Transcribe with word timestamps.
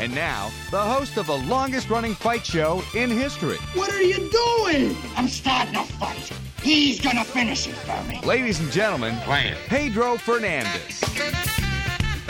And 0.00 0.14
now, 0.14 0.50
the 0.70 0.80
host 0.80 1.16
of 1.16 1.26
the 1.26 1.36
longest 1.36 1.90
running 1.90 2.14
fight 2.14 2.46
show 2.46 2.82
in 2.94 3.10
history. 3.10 3.56
What 3.74 3.92
are 3.92 4.02
you 4.02 4.30
doing? 4.30 4.96
I'm 5.16 5.26
starting 5.26 5.74
a 5.74 5.84
fight. 5.84 6.30
He's 6.62 7.00
gonna 7.00 7.24
finish 7.24 7.66
it 7.66 7.74
for 7.74 8.08
me. 8.08 8.20
Ladies 8.22 8.60
and 8.60 8.70
gentlemen, 8.70 9.16
Pedro 9.66 10.16
Fernandez. 10.16 11.00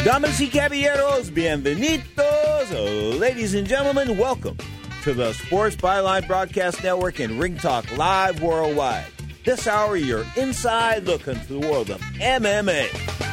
Damas 0.02 0.40
y 0.40 0.46
caballeros, 0.46 1.30
bienvenidos. 1.30 2.73
Oh, 2.73 3.16
ladies 3.18 3.52
and 3.54 3.68
gentlemen, 3.68 4.16
welcome 4.16 4.56
to 5.02 5.12
the 5.12 5.34
Sports 5.34 5.76
Byline 5.76 6.26
Broadcast 6.26 6.82
Network 6.82 7.18
and 7.20 7.38
Ring 7.38 7.59
Talk 7.59 7.95
Live 7.98 8.40
Worldwide. 8.40 9.04
This 9.45 9.66
hour, 9.66 9.96
your 9.96 10.24
inside 10.37 11.04
look 11.04 11.28
into 11.28 11.52
the 11.52 11.60
world 11.68 11.90
of 11.90 12.00
MMA. 12.20 13.27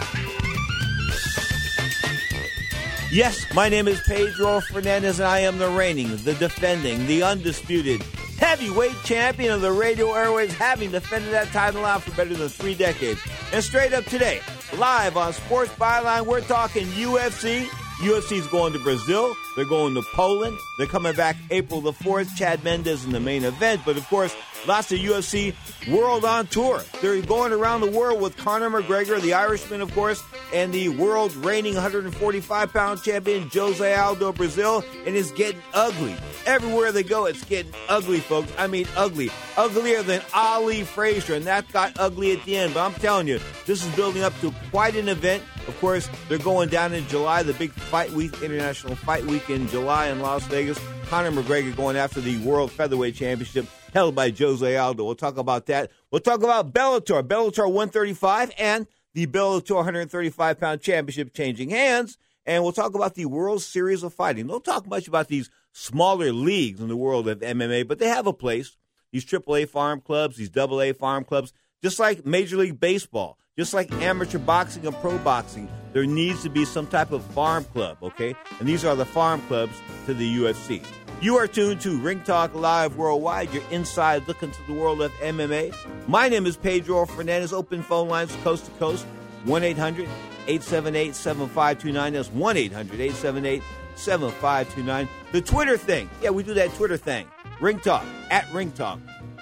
Yes, 3.16 3.46
my 3.54 3.70
name 3.70 3.88
is 3.88 4.02
Pedro 4.02 4.60
Fernandez, 4.60 5.22
and 5.22 5.28
I 5.30 5.40
am 5.40 5.58
the 5.58 5.70
reigning, 5.70 6.10
the 6.26 6.34
defending, 6.34 7.08
the 7.08 7.24
undisputed 7.24 8.04
heavyweight 8.38 8.92
champion 9.06 9.54
of 9.54 9.62
the 9.62 9.72
radio 9.72 10.12
airways, 10.12 10.54
having 10.54 10.92
defended 10.92 11.32
that 11.32 11.48
title 11.54 11.84
now 11.84 11.98
for 11.98 12.12
better 12.18 12.34
than 12.34 12.50
three 12.50 12.76
decades. 12.76 13.22
And 13.54 13.64
straight 13.64 13.94
up 13.94 14.04
today, 14.04 14.42
live 14.78 15.16
on 15.16 15.32
Sports 15.32 15.72
Byline, 15.76 16.26
we're 16.26 16.42
talking 16.42 16.88
UFC. 16.88 17.68
UFC's 18.00 18.48
going 18.48 18.74
to 18.74 18.80
Brazil. 18.80 19.34
They're 19.56 19.64
going 19.64 19.94
to 19.94 20.02
Poland. 20.14 20.58
They're 20.78 20.86
coming 20.86 21.16
back 21.16 21.38
April 21.52 21.80
the 21.80 21.94
4th. 21.94 22.36
Chad 22.36 22.66
Mendes 22.66 23.06
in 23.06 23.12
the 23.12 23.22
main 23.22 23.46
event. 23.46 23.80
But 23.86 23.96
of 23.96 24.06
course, 24.10 24.36
lots 24.68 24.92
of 24.92 25.00
UFC 25.00 25.54
world 25.90 26.26
on 26.26 26.48
tour. 26.48 26.82
They're 27.02 27.22
going 27.22 27.54
around 27.54 27.82
the 27.82 27.92
world 27.92 28.22
with 28.22 28.36
Conor 28.38 28.70
McGregor, 28.70 29.22
the 29.22 29.34
Irishman, 29.34 29.82
of 29.82 29.94
course, 29.94 30.24
and 30.54 30.74
the 30.74 30.90
world 30.90 31.36
reigning 31.36 31.74
145 31.74 32.74
pound 32.74 33.04
champion 33.04 33.50
Jose 33.50 33.94
Aldo 33.94 34.34
Brazil. 34.34 34.84
And 35.06 35.16
it's 35.16 35.32
getting 35.32 35.62
ugly. 35.74 36.16
Everywhere 36.46 36.92
they 36.92 37.04
go, 37.04 37.26
it's 37.26 37.44
getting 37.46 37.74
ugly, 37.90 38.20
folks. 38.20 38.52
I 38.58 38.68
mean, 38.68 38.88
ugly. 38.96 39.30
Uglier 39.58 40.04
than 40.04 40.22
Ali 40.34 40.84
Frazier. 40.84 41.36
And 41.36 41.46
that 41.46 41.72
got 41.72 42.00
ugly 42.00 42.34
at 42.34 42.44
the 42.46 42.58
end. 42.58 42.74
But 42.74 42.86
I'm 42.86 42.94
telling 42.96 43.28
you, 43.28 43.40
this 43.66 43.86
is 43.86 43.96
building 43.96 44.24
up 44.24 44.34
to 44.42 44.54
quite 44.72 44.96
an 44.96 45.10
event. 45.10 45.44
Of 45.68 45.80
course, 45.80 46.10
they're 46.30 46.38
going 46.38 46.70
down 46.70 46.94
in 46.94 47.08
July, 47.08 47.44
the 47.44 47.54
big 47.54 47.72
fight 47.72 48.12
week, 48.12 48.42
International 48.44 48.96
Fight 48.96 49.26
Week 49.26 49.50
in 49.50 49.68
July 49.68 50.08
in 50.08 50.20
Las 50.20 50.46
Vegas. 50.48 50.80
Conor 51.08 51.32
McGregor 51.32 51.76
going 51.76 51.98
after 51.98 52.22
the 52.22 52.38
World 52.40 52.72
Featherweight 52.72 53.16
Championship 53.16 53.66
held 53.96 54.14
by 54.14 54.30
Jose 54.30 54.76
Aldo. 54.76 55.06
We'll 55.06 55.16
talk 55.16 55.38
about 55.38 55.68
that. 55.68 55.90
We'll 56.12 56.20
talk 56.20 56.44
about 56.44 56.74
Bellator, 56.74 57.24
Bellator 57.24 57.66
135, 57.66 58.52
and 58.60 58.88
the 59.14 59.26
Bellator 59.26 59.76
135 59.78 60.60
pound 60.60 60.82
championship 60.82 61.34
changing 61.34 61.70
hands. 61.70 62.18
And 62.46 62.62
we'll 62.62 62.74
talk 62.74 62.94
about 62.94 63.16
the 63.16 63.26
World 63.26 63.62
Series 63.62 64.04
of 64.04 64.14
Fighting. 64.14 64.48
Don't 64.48 64.64
talk 64.64 64.86
much 64.86 65.08
about 65.08 65.30
these 65.30 65.50
smaller 65.72 66.32
leagues 66.34 66.82
in 66.82 66.90
the 66.90 66.98
world 66.98 67.28
of 67.30 67.40
MMA, 67.40 67.88
but 67.88 67.98
they 67.98 68.08
have 68.08 68.28
a 68.28 68.34
place. 68.34 68.76
These 69.12 69.26
AAA 69.26 69.70
farm 69.70 70.02
clubs, 70.02 70.36
these 70.36 70.56
AA 70.56 70.92
farm 70.94 71.24
clubs, 71.24 71.54
just 71.82 71.98
like 71.98 72.26
Major 72.26 72.58
League 72.58 72.80
Baseball, 72.80 73.40
just 73.58 73.74
like 73.74 73.90
amateur 73.94 74.40
boxing 74.40 74.86
and 74.86 74.96
pro 74.98 75.18
boxing, 75.20 75.70
there 75.94 76.06
needs 76.06 76.44
to 76.44 76.50
be 76.50 76.66
some 76.66 76.86
type 76.86 77.14
of 77.14 77.24
farm 77.28 77.64
club, 77.64 77.98
okay? 78.04 78.36
And 78.60 78.68
these 78.68 78.84
are 78.84 78.96
the 78.96 79.06
farm 79.06 79.42
clubs 79.44 79.74
to 80.06 80.14
the 80.14 80.38
UFC. 80.38 80.84
You 81.22 81.38
are 81.38 81.48
tuned 81.48 81.82
to 81.82 81.98
Ring 81.98 82.22
Talk 82.22 82.54
Live 82.54 82.98
Worldwide, 82.98 83.52
your 83.54 83.64
inside 83.72 84.28
look 84.28 84.44
into 84.44 84.62
the 84.68 84.74
world 84.74 85.02
of 85.02 85.12
MMA. 85.14 85.74
My 86.08 86.30
name 86.30 86.46
is 86.46 86.58
Pedro 86.58 87.06
Fernandez. 87.06 87.54
Open 87.54 87.82
phone 87.82 88.10
lines 88.10 88.36
coast 88.44 88.66
to 88.66 88.72
coast 88.72 89.06
1 89.46 89.64
800 89.64 90.04
878 90.48 91.16
7529. 91.16 92.14
That's 92.14 92.30
1 92.32 92.58
800 92.58 92.94
878 93.00 93.64
7529. 93.96 95.10
The 95.32 95.42
Twitter 95.42 95.78
thing. 95.78 96.10
Yeah, 96.22 96.30
we 96.32 96.44
do 96.44 96.54
that 96.54 96.74
Twitter 96.76 96.98
thing. 96.98 97.26
Ring 97.60 97.80
Talk, 97.80 98.06
at 98.30 98.52
Ring 98.54 98.72
Talk, 98.74 99.00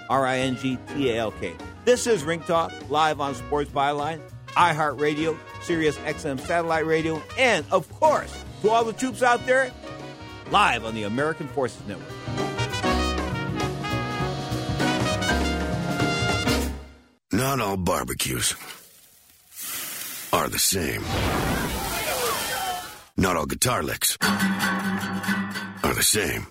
R 0.08 0.24
I 0.24 0.38
N 0.38 0.56
G 0.56 0.78
T 0.94 1.10
A 1.10 1.18
L 1.18 1.32
K. 1.32 1.54
This 1.84 2.06
is 2.06 2.22
Ring 2.22 2.40
Talk, 2.40 2.72
live 2.88 3.20
on 3.20 3.34
Sports 3.34 3.70
Byline, 3.70 4.20
iHeartRadio, 4.50 5.36
Sirius 5.62 5.98
XM 5.98 6.40
Satellite 6.40 6.86
Radio, 6.86 7.20
and 7.36 7.66
of 7.72 7.90
course, 7.90 8.32
to 8.62 8.70
all 8.70 8.84
the 8.84 8.92
troops 8.92 9.22
out 9.22 9.44
there, 9.44 9.70
live 10.54 10.84
on 10.84 10.94
the 10.94 11.02
American 11.02 11.48
Forces 11.48 11.82
Network. 11.88 12.08
Not 17.32 17.60
all 17.60 17.76
barbecues 17.76 18.54
are 20.32 20.48
the 20.48 20.60
same. 20.60 21.02
Not 23.16 23.36
all 23.36 23.46
guitar 23.46 23.82
licks 23.82 24.16
are 24.22 25.94
the 25.94 26.04
same. 26.04 26.46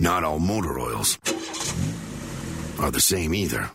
Not 0.00 0.24
all 0.24 0.38
motor 0.38 0.78
oils 0.78 1.18
are 2.80 2.90
the 2.90 3.02
same 3.02 3.34
either. 3.34 3.70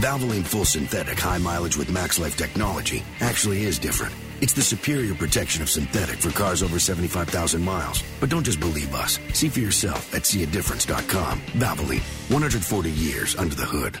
Valvoline 0.00 0.44
Full 0.44 0.64
Synthetic 0.64 1.20
High 1.20 1.38
Mileage 1.38 1.76
with 1.76 1.92
Max 1.92 2.18
Life 2.18 2.36
technology 2.36 3.04
actually 3.20 3.62
is 3.62 3.78
different. 3.78 4.16
It's 4.40 4.54
the 4.54 4.62
superior 4.62 5.14
protection 5.14 5.62
of 5.62 5.68
synthetic 5.68 6.16
for 6.16 6.30
cars 6.30 6.62
over 6.62 6.78
75,000 6.78 7.62
miles. 7.62 8.02
But 8.20 8.30
don't 8.30 8.44
just 8.44 8.58
believe 8.58 8.94
us. 8.94 9.18
See 9.34 9.48
for 9.48 9.60
yourself 9.60 10.14
at 10.14 10.22
seeadifference.com. 10.22 11.40
Valvoline, 11.58 12.30
140 12.30 12.90
years 12.90 13.36
under 13.36 13.54
the 13.54 13.66
hood. 13.66 14.00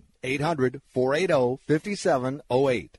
800 0.23 0.81
480 0.93 1.59
5708. 1.67 2.97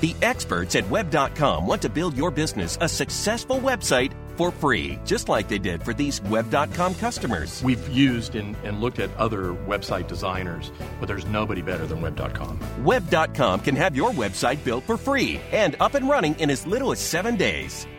The 0.00 0.16
experts 0.22 0.76
at 0.76 0.88
Web.com 0.88 1.66
want 1.66 1.82
to 1.82 1.90
build 1.90 2.16
your 2.16 2.30
business 2.30 2.78
a 2.80 2.88
successful 2.88 3.58
website 3.58 4.14
for 4.36 4.50
free, 4.50 4.98
just 5.04 5.28
like 5.28 5.48
they 5.48 5.58
did 5.58 5.82
for 5.82 5.92
these 5.92 6.22
Web.com 6.22 6.94
customers. 6.94 7.62
We've 7.62 7.86
used 7.90 8.34
and, 8.34 8.56
and 8.64 8.80
looked 8.80 8.98
at 8.98 9.14
other 9.18 9.52
website 9.52 10.08
designers, 10.08 10.72
but 10.98 11.06
there's 11.06 11.26
nobody 11.26 11.60
better 11.60 11.86
than 11.86 12.00
Web.com. 12.00 12.58
Web.com 12.82 13.60
can 13.60 13.76
have 13.76 13.94
your 13.94 14.10
website 14.12 14.64
built 14.64 14.84
for 14.84 14.96
free 14.96 15.38
and 15.52 15.76
up 15.80 15.92
and 15.92 16.08
running 16.08 16.34
in 16.40 16.48
as 16.48 16.66
little 16.66 16.92
as 16.92 16.98
seven 16.98 17.36
days. 17.36 17.86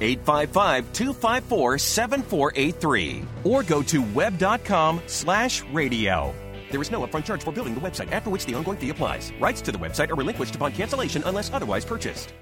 855 0.00 0.92
254 0.92 1.78
7483, 1.78 3.24
or 3.44 3.62
go 3.62 3.82
to 3.82 4.02
web.com 4.14 5.00
slash 5.06 5.62
radio. 5.72 6.34
There 6.70 6.82
is 6.82 6.90
no 6.90 7.06
upfront 7.06 7.24
charge 7.24 7.42
for 7.42 7.52
building 7.52 7.74
the 7.74 7.80
website, 7.80 8.12
after 8.12 8.30
which 8.30 8.44
the 8.44 8.54
ongoing 8.54 8.78
fee 8.78 8.90
applies. 8.90 9.32
Rights 9.40 9.60
to 9.62 9.72
the 9.72 9.78
website 9.78 10.10
are 10.10 10.16
relinquished 10.16 10.54
upon 10.54 10.72
cancellation 10.72 11.22
unless 11.24 11.52
otherwise 11.52 11.84
purchased. 11.84 12.32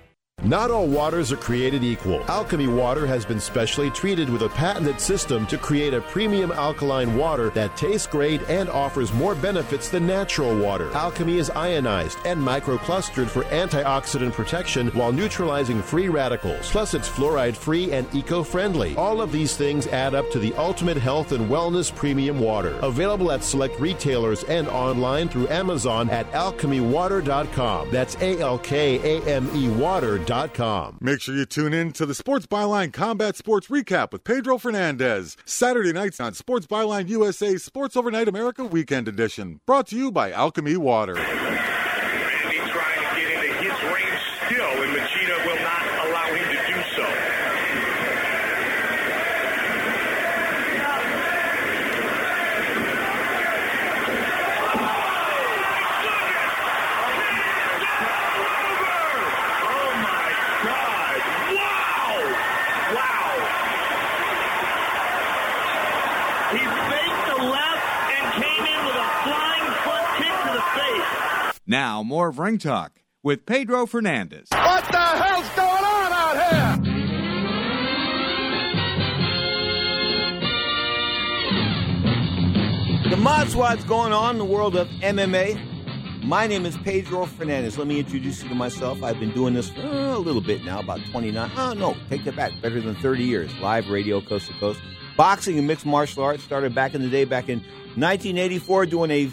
Not 0.47 0.71
all 0.71 0.87
waters 0.87 1.33
are 1.33 1.37
created 1.37 1.83
equal. 1.83 2.21
Alkame 2.21 2.73
Water 2.73 3.05
has 3.05 3.25
been 3.25 3.41
specially 3.41 3.91
treated 3.91 4.31
with 4.31 4.43
a 4.43 4.49
patented 4.51 5.01
system 5.01 5.45
to 5.49 5.59
create 5.59 5.93
a 5.93 6.01
premium 6.03 6.53
alkaline 6.53 7.17
water 7.17 7.51
that 7.51 7.77
tastes 7.77 8.07
great 8.07 8.41
and 8.49 8.69
offers 8.69 9.13
more 9.13 9.35
benefits 9.35 9.89
than 9.89 10.07
natural 10.07 10.57
water. 10.57 10.89
Alkame 10.91 11.37
is 11.37 11.51
ionized 11.51 12.19
and 12.25 12.41
microclustered 12.41 13.27
for 13.27 13.43
antioxidant 13.47 14.35
protection 14.35 14.87
while 14.89 15.11
neutralizing 15.11 15.83
free 15.83 16.09
radicals. 16.09 16.71
Plus, 16.71 16.95
it's 16.95 17.09
fluoride 17.09 17.57
free 17.57 17.91
and 17.91 18.07
eco 18.15 18.45
friendly. 18.45 18.95
All 18.95 19.21
of 19.21 19.33
these 19.33 19.57
things 19.57 19.89
add 19.89 20.15
up 20.15 20.31
to 20.31 20.39
the 20.39 20.55
ultimate 20.55 20.97
health 20.97 21.33
and 21.33 21.51
wellness 21.51 21.93
premium 21.93 22.39
water. 22.39 22.79
Available 22.83 23.33
at 23.33 23.43
select 23.43 23.81
retailers 23.81 24.45
and 24.45 24.69
online 24.69 25.29
through 25.29 25.49
Amazon 25.49 26.09
at 26.09 26.31
alkamewater.com. 26.31 27.91
That's 27.91 28.15
A 28.23 28.39
L 28.39 28.61
K 28.61 29.19
A 29.19 29.25
M 29.25 29.51
E 29.53 29.69
water.com. 29.71 30.36
Make 31.01 31.23
sure 31.23 31.35
you 31.35 31.47
tune 31.47 31.73
in 31.73 31.93
to 31.93 32.05
the 32.05 32.15
Sports 32.15 32.45
Byline 32.47 32.93
Combat 32.93 33.37
Sports 33.37 33.69
Recap 33.69 34.13
with 34.13 34.23
Pedro 34.23 34.59
Fernandez. 34.59 35.35
Saturday 35.47 35.95
nights 35.95 36.21
on 36.21 36.35
Sports 36.35 36.67
Byline 36.67 37.09
USA 37.09 37.57
Sports 37.57 37.97
Overnight 37.97 38.29
America 38.29 38.63
Weekend 38.63 39.09
Edition. 39.09 39.61
Brought 39.65 39.87
to 39.87 39.97
you 39.97 40.13
by 40.13 40.33
Alkame 40.33 40.77
Water. 40.77 41.15
Randy 41.15 42.59
trying 42.71 43.15
to 43.15 43.19
get 43.19 43.31
into 43.33 43.55
his 43.65 43.83
range 43.95 44.21
still, 44.45 44.83
and 44.83 44.93
Machida 44.95 45.47
will 45.47 45.63
not 45.63 45.85
allow 46.07 46.29
him 46.35 46.49
to 46.55 46.61
do 46.67 46.83
so. 46.97 47.07
Oh 58.59 59.91
my 60.03 60.27
God! 60.65 61.19
Wow! 61.57 62.17
Wow! 62.95 63.33
He 66.53 66.63
faked 66.91 67.25
the 67.27 67.41
left 67.43 67.87
and 68.17 68.25
came 68.41 68.65
in 68.65 68.81
with 68.87 68.97
a 68.97 69.09
flying 69.25 69.69
front 69.85 70.07
kick 70.19 70.35
to 70.45 70.51
the 70.57 70.65
face. 70.79 71.13
Now, 71.69 72.05
more 72.05 72.29
of 72.29 72.39
Ring 72.39 72.59
Talk 72.59 73.01
with 73.25 73.45
Pedro 73.45 73.87
Fernandez. 73.87 74.47
What 74.53 74.85
the 74.85 74.99
hell's 74.99 75.49
going 75.57 75.85
on 75.85 76.13
out 76.13 76.37
here? 83.03 83.11
The 83.11 83.17
Mod 83.17 83.53
what's 83.55 83.83
going 83.83 84.13
on 84.13 84.37
in 84.37 84.39
the 84.39 84.45
world 84.45 84.77
of 84.77 84.87
MMA. 85.01 86.25
My 86.25 86.47
name 86.47 86.67
is 86.67 86.77
Pedro 86.79 87.27
Fernandez. 87.27 87.77
Let 87.77 87.89
me 87.89 87.99
introduce 87.99 88.45
you 88.45 88.49
to 88.49 88.55
myself. 88.55 89.03
I've 89.03 89.19
been 89.19 89.33
doing 89.33 89.55
this 89.55 89.69
for 89.71 89.81
uh, 89.81 90.17
a 90.17 90.21
little 90.21 90.43
bit 90.43 90.63
now, 90.65 90.79
about 90.79 91.01
29. 91.11 91.51
Oh, 91.57 91.73
no, 91.73 91.97
take 92.09 92.23
that 92.27 92.37
back. 92.37 92.53
Better 92.63 92.81
than 92.81 92.95
30 92.95 93.25
years. 93.25 93.53
Live 93.57 93.89
radio, 93.89 94.21
coast 94.21 94.47
to 94.47 94.53
coast. 94.61 94.79
Boxing 95.17 95.59
and 95.59 95.67
mixed 95.67 95.85
martial 95.85 96.23
arts 96.23 96.45
started 96.45 96.77
back 96.77 96.95
in 96.95 97.03
the 97.03 97.09
day, 97.09 97.25
back 97.25 97.49
in 97.49 97.59
1984, 97.97 98.87
doing 98.87 99.11
a, 99.11 99.33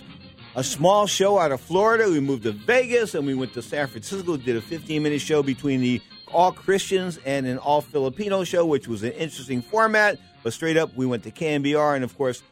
a 0.55 0.63
small 0.63 1.07
show 1.07 1.39
out 1.39 1.51
of 1.51 1.61
Florida. 1.61 2.09
We 2.09 2.19
moved 2.19 2.43
to 2.43 2.51
Vegas 2.51 3.15
and 3.15 3.25
we 3.25 3.33
went 3.33 3.53
to 3.53 3.61
San 3.61 3.87
Francisco, 3.87 4.37
did 4.37 4.55
a 4.55 4.61
15 4.61 5.01
minute 5.01 5.21
show 5.21 5.43
between 5.43 5.81
the 5.81 6.01
all 6.31 6.51
Christians 6.51 7.19
and 7.25 7.45
an 7.45 7.57
all 7.57 7.81
Filipino 7.81 8.43
show, 8.43 8.65
which 8.65 8.87
was 8.87 9.03
an 9.03 9.11
interesting 9.13 9.61
format. 9.61 10.19
But 10.43 10.53
straight 10.53 10.77
up, 10.77 10.95
we 10.95 11.05
went 11.05 11.23
to 11.23 11.31
KMBR, 11.31 11.95
and 11.95 12.03
of 12.03 12.17
course, 12.17 12.43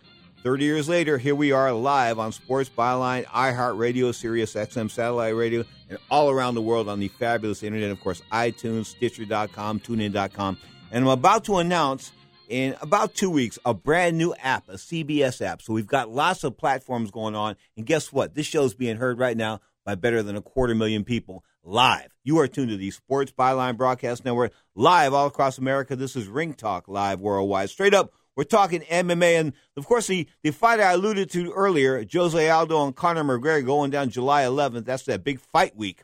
30 0.44 0.65
years 0.65 0.89
later, 0.89 1.18
here 1.18 1.36
we 1.36 1.51
are 1.51 1.71
live 1.71 2.18
on 2.18 2.31
Sports 2.31 2.69
Byline, 2.75 3.25
iHeartRadio, 3.25 4.13
Sirius 4.13 4.56
XM 4.56 4.89
Satellite 4.89 5.36
Radio, 5.36 5.63
and 5.89 6.00
all 6.09 6.30
around 6.31 6.56
the 6.56 6.62
world 6.62 6.89
on 6.89 7.00
the 7.00 7.09
fabulous 7.09 7.62
internet, 7.62 7.92
of 7.92 8.00
course, 8.00 8.21
iTunes, 8.31 8.88
Stitcher.com, 8.88 9.80
TuneIn.com. 9.81 10.57
And 10.92 11.03
I'm 11.03 11.09
about 11.09 11.44
to 11.45 11.57
announce 11.57 12.12
in 12.51 12.75
about 12.81 13.15
two 13.15 13.30
weeks 13.30 13.57
a 13.65 13.74
brand 13.74 14.18
new 14.18 14.36
app, 14.44 14.68
a 14.68 14.74
CBS 14.74 15.42
app. 15.42 15.62
So 15.62 15.74
we've 15.74 15.88
got 15.88 16.09
lots 16.09 16.44
of 16.44 16.57
platforms 16.57 17.09
going 17.09 17.33
on. 17.33 17.56
And 17.77 17.86
guess 17.86 18.12
what? 18.12 18.36
This 18.36 18.45
show's 18.45 18.74
being 18.74 18.98
heard 18.98 19.18
right 19.18 19.38
now 19.38 19.62
by 19.86 19.95
better 19.95 20.21
than 20.21 20.36
a 20.36 20.42
quarter 20.42 20.75
million 20.75 21.06
people 21.06 21.45
live. 21.63 22.09
You 22.24 22.39
are 22.39 22.48
tuned 22.48 22.69
to 22.69 22.77
the 22.77 22.92
Sports 22.92 23.31
Byline 23.31 23.77
Broadcast 23.77 24.25
Network 24.25 24.51
live 24.75 25.13
all 25.13 25.27
across 25.27 25.57
America. 25.57 25.95
This 25.95 26.15
is 26.15 26.27
Ring 26.27 26.53
Talk 26.53 26.89
live 26.89 27.21
worldwide. 27.21 27.69
Straight 27.69 27.94
up, 27.94 28.12
we're 28.36 28.44
talking 28.44 28.81
MMA. 28.81 29.39
And 29.39 29.53
of 29.77 29.86
course, 29.86 30.07
the, 30.07 30.27
the 30.44 30.51
fight 30.51 30.81
I 30.81 30.92
alluded 30.92 31.30
to 31.31 31.51
earlier, 31.53 32.06
Jose 32.12 32.50
Aldo 32.50 32.86
and 32.86 32.95
Conor 32.95 33.24
McGregor 33.24 33.65
going 33.65 33.92
down 33.92 34.09
July 34.09 34.44
11th. 34.44 34.83
That's 34.83 35.03
that 35.03 35.24
big 35.24 35.39
fight 35.39 35.77
week 35.77 36.03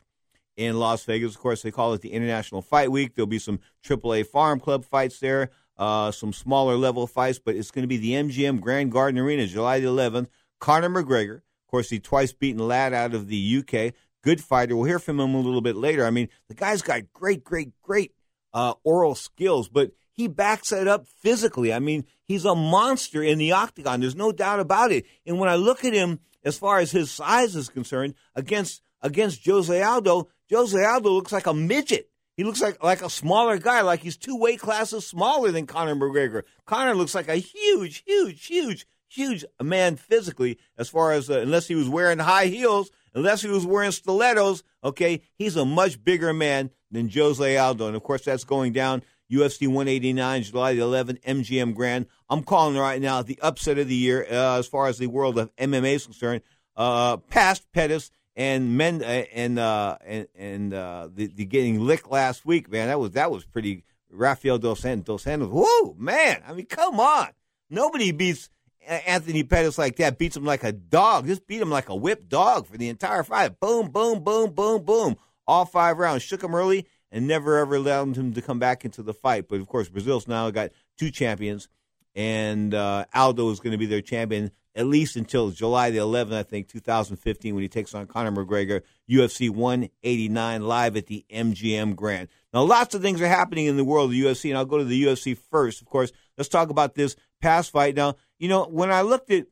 in 0.56 0.78
Las 0.78 1.04
Vegas. 1.04 1.34
Of 1.34 1.40
course, 1.40 1.62
they 1.62 1.70
call 1.70 1.94
it 1.94 2.00
the 2.00 2.12
International 2.12 2.62
Fight 2.62 2.90
Week. 2.90 3.14
There'll 3.14 3.26
be 3.26 3.38
some 3.38 3.60
AAA 3.84 4.26
Farm 4.26 4.60
Club 4.60 4.84
fights 4.84 5.20
there, 5.20 5.50
uh, 5.78 6.10
some 6.10 6.32
smaller 6.32 6.76
level 6.76 7.06
fights, 7.06 7.38
but 7.38 7.54
it's 7.54 7.70
going 7.70 7.82
to 7.82 7.88
be 7.88 7.96
the 7.96 8.12
MGM 8.12 8.60
Grand 8.60 8.92
Garden 8.92 9.18
Arena, 9.18 9.46
July 9.46 9.80
the 9.80 9.86
11th. 9.86 10.28
Conor 10.58 10.90
McGregor, 10.90 11.36
of 11.36 11.70
course, 11.70 11.88
the 11.88 12.00
twice 12.00 12.32
beaten 12.32 12.66
lad 12.66 12.92
out 12.92 13.14
of 13.14 13.28
the 13.28 13.58
UK, 13.62 13.94
good 14.22 14.42
fighter. 14.42 14.74
We'll 14.74 14.86
hear 14.86 14.98
from 14.98 15.20
him 15.20 15.34
a 15.34 15.40
little 15.40 15.60
bit 15.60 15.76
later. 15.76 16.04
I 16.04 16.10
mean, 16.10 16.28
the 16.48 16.54
guy's 16.54 16.82
got 16.82 17.12
great, 17.12 17.44
great, 17.44 17.70
great 17.80 18.12
uh, 18.52 18.74
oral 18.82 19.14
skills, 19.14 19.68
but 19.68 19.92
he 20.10 20.26
backs 20.26 20.72
it 20.72 20.88
up 20.88 21.06
physically. 21.06 21.72
I 21.72 21.78
mean, 21.78 22.04
he's 22.24 22.44
a 22.44 22.54
monster 22.54 23.22
in 23.22 23.38
the 23.38 23.52
octagon. 23.52 24.00
There's 24.00 24.16
no 24.16 24.32
doubt 24.32 24.58
about 24.58 24.90
it. 24.90 25.06
And 25.24 25.38
when 25.38 25.48
I 25.48 25.54
look 25.54 25.84
at 25.84 25.92
him, 25.92 26.18
as 26.44 26.58
far 26.58 26.80
as 26.80 26.90
his 26.90 27.10
size 27.10 27.54
is 27.54 27.68
concerned, 27.68 28.14
against 28.34 28.82
against 29.00 29.46
Jose 29.46 29.80
Aldo, 29.80 30.28
Jose 30.50 30.84
Aldo 30.84 31.10
looks 31.10 31.30
like 31.30 31.46
a 31.46 31.54
midget. 31.54 32.10
He 32.38 32.44
looks 32.44 32.62
like 32.62 32.80
like 32.84 33.02
a 33.02 33.10
smaller 33.10 33.58
guy, 33.58 33.80
like 33.80 33.98
he's 33.98 34.16
two 34.16 34.36
weight 34.36 34.60
classes 34.60 35.04
smaller 35.04 35.50
than 35.50 35.66
Conor 35.66 35.96
McGregor. 35.96 36.44
Conor 36.66 36.94
looks 36.94 37.12
like 37.12 37.26
a 37.26 37.34
huge, 37.34 38.04
huge, 38.06 38.46
huge, 38.46 38.86
huge 39.08 39.44
man 39.60 39.96
physically. 39.96 40.56
As 40.78 40.88
far 40.88 41.10
as 41.10 41.28
uh, 41.28 41.40
unless 41.40 41.66
he 41.66 41.74
was 41.74 41.88
wearing 41.88 42.20
high 42.20 42.46
heels, 42.46 42.92
unless 43.12 43.42
he 43.42 43.48
was 43.48 43.66
wearing 43.66 43.90
stilettos, 43.90 44.62
okay, 44.84 45.20
he's 45.34 45.56
a 45.56 45.64
much 45.64 46.04
bigger 46.04 46.32
man 46.32 46.70
than 46.92 47.10
Jose 47.10 47.56
Aldo. 47.56 47.88
And 47.88 47.96
of 47.96 48.04
course, 48.04 48.24
that's 48.24 48.44
going 48.44 48.72
down 48.72 49.02
UFC 49.32 49.66
189, 49.66 50.44
July 50.44 50.74
the 50.74 50.82
11th, 50.82 51.20
MGM 51.22 51.74
Grand. 51.74 52.06
I'm 52.30 52.44
calling 52.44 52.76
right 52.76 53.02
now 53.02 53.20
the 53.20 53.40
upset 53.42 53.78
of 53.78 53.88
the 53.88 53.96
year 53.96 54.24
uh, 54.30 54.60
as 54.60 54.68
far 54.68 54.86
as 54.86 54.98
the 54.98 55.08
world 55.08 55.38
of 55.38 55.52
MMA 55.56 55.94
is 55.94 56.04
concerned. 56.04 56.42
Uh, 56.76 57.16
past 57.16 57.66
Pettis 57.72 58.12
and 58.38 58.78
men 58.78 59.02
uh, 59.02 59.24
and 59.34 59.58
uh, 59.58 59.98
and, 60.06 60.28
and 60.36 60.72
uh, 60.72 61.08
the, 61.12 61.26
the 61.26 61.44
getting 61.44 61.80
licked 61.80 62.10
last 62.10 62.46
week, 62.46 62.70
man. 62.70 62.86
That 62.86 62.98
was 62.98 63.10
that 63.10 63.30
was 63.30 63.44
pretty. 63.44 63.84
Rafael 64.10 64.56
dos 64.56 64.80
Santos. 64.80 65.24
Whoa, 65.26 65.94
man! 65.98 66.42
I 66.46 66.54
mean, 66.54 66.64
come 66.64 66.98
on. 66.98 67.28
Nobody 67.68 68.10
beats 68.10 68.48
Anthony 68.86 69.42
Pettis 69.42 69.76
like 69.76 69.96
that. 69.96 70.16
Beats 70.16 70.34
him 70.34 70.46
like 70.46 70.64
a 70.64 70.72
dog. 70.72 71.26
Just 71.26 71.46
beat 71.46 71.60
him 71.60 71.68
like 71.68 71.90
a 71.90 71.94
whipped 71.94 72.30
dog 72.30 72.66
for 72.66 72.78
the 72.78 72.88
entire 72.88 73.22
fight. 73.22 73.60
Boom, 73.60 73.90
boom, 73.90 74.24
boom, 74.24 74.52
boom, 74.52 74.82
boom. 74.82 75.16
All 75.46 75.66
five 75.66 75.98
rounds. 75.98 76.22
Shook 76.22 76.42
him 76.42 76.54
early 76.54 76.86
and 77.12 77.26
never 77.26 77.58
ever 77.58 77.74
allowed 77.74 78.16
him 78.16 78.32
to 78.32 78.40
come 78.40 78.58
back 78.58 78.86
into 78.86 79.02
the 79.02 79.12
fight. 79.12 79.46
But 79.46 79.60
of 79.60 79.66
course, 79.66 79.90
Brazil's 79.90 80.26
now 80.26 80.50
got 80.50 80.70
two 80.96 81.10
champions, 81.10 81.68
and 82.14 82.72
uh, 82.72 83.04
Aldo 83.14 83.50
is 83.50 83.60
going 83.60 83.72
to 83.72 83.78
be 83.78 83.84
their 83.84 84.00
champion 84.00 84.52
at 84.74 84.86
least 84.86 85.16
until 85.16 85.50
July 85.50 85.90
the 85.90 85.98
11th, 85.98 86.34
I 86.34 86.42
think, 86.42 86.68
2015, 86.68 87.54
when 87.54 87.62
he 87.62 87.68
takes 87.68 87.94
on 87.94 88.06
Conor 88.06 88.32
McGregor, 88.32 88.82
UFC 89.10 89.50
189 89.50 90.62
live 90.62 90.96
at 90.96 91.06
the 91.06 91.24
MGM 91.32 91.96
Grand. 91.96 92.28
Now, 92.52 92.62
lots 92.62 92.94
of 92.94 93.02
things 93.02 93.20
are 93.20 93.28
happening 93.28 93.66
in 93.66 93.76
the 93.76 93.84
world 93.84 94.10
of 94.10 94.16
UFC, 94.16 94.50
and 94.50 94.58
I'll 94.58 94.64
go 94.64 94.78
to 94.78 94.84
the 94.84 95.04
UFC 95.04 95.36
first. 95.36 95.80
Of 95.80 95.88
course, 95.88 96.12
let's 96.36 96.48
talk 96.48 96.70
about 96.70 96.94
this 96.94 97.16
past 97.40 97.70
fight. 97.70 97.96
Now, 97.96 98.14
you 98.38 98.48
know, 98.48 98.64
when 98.66 98.90
I 98.90 99.02
looked 99.02 99.30
at 99.30 99.46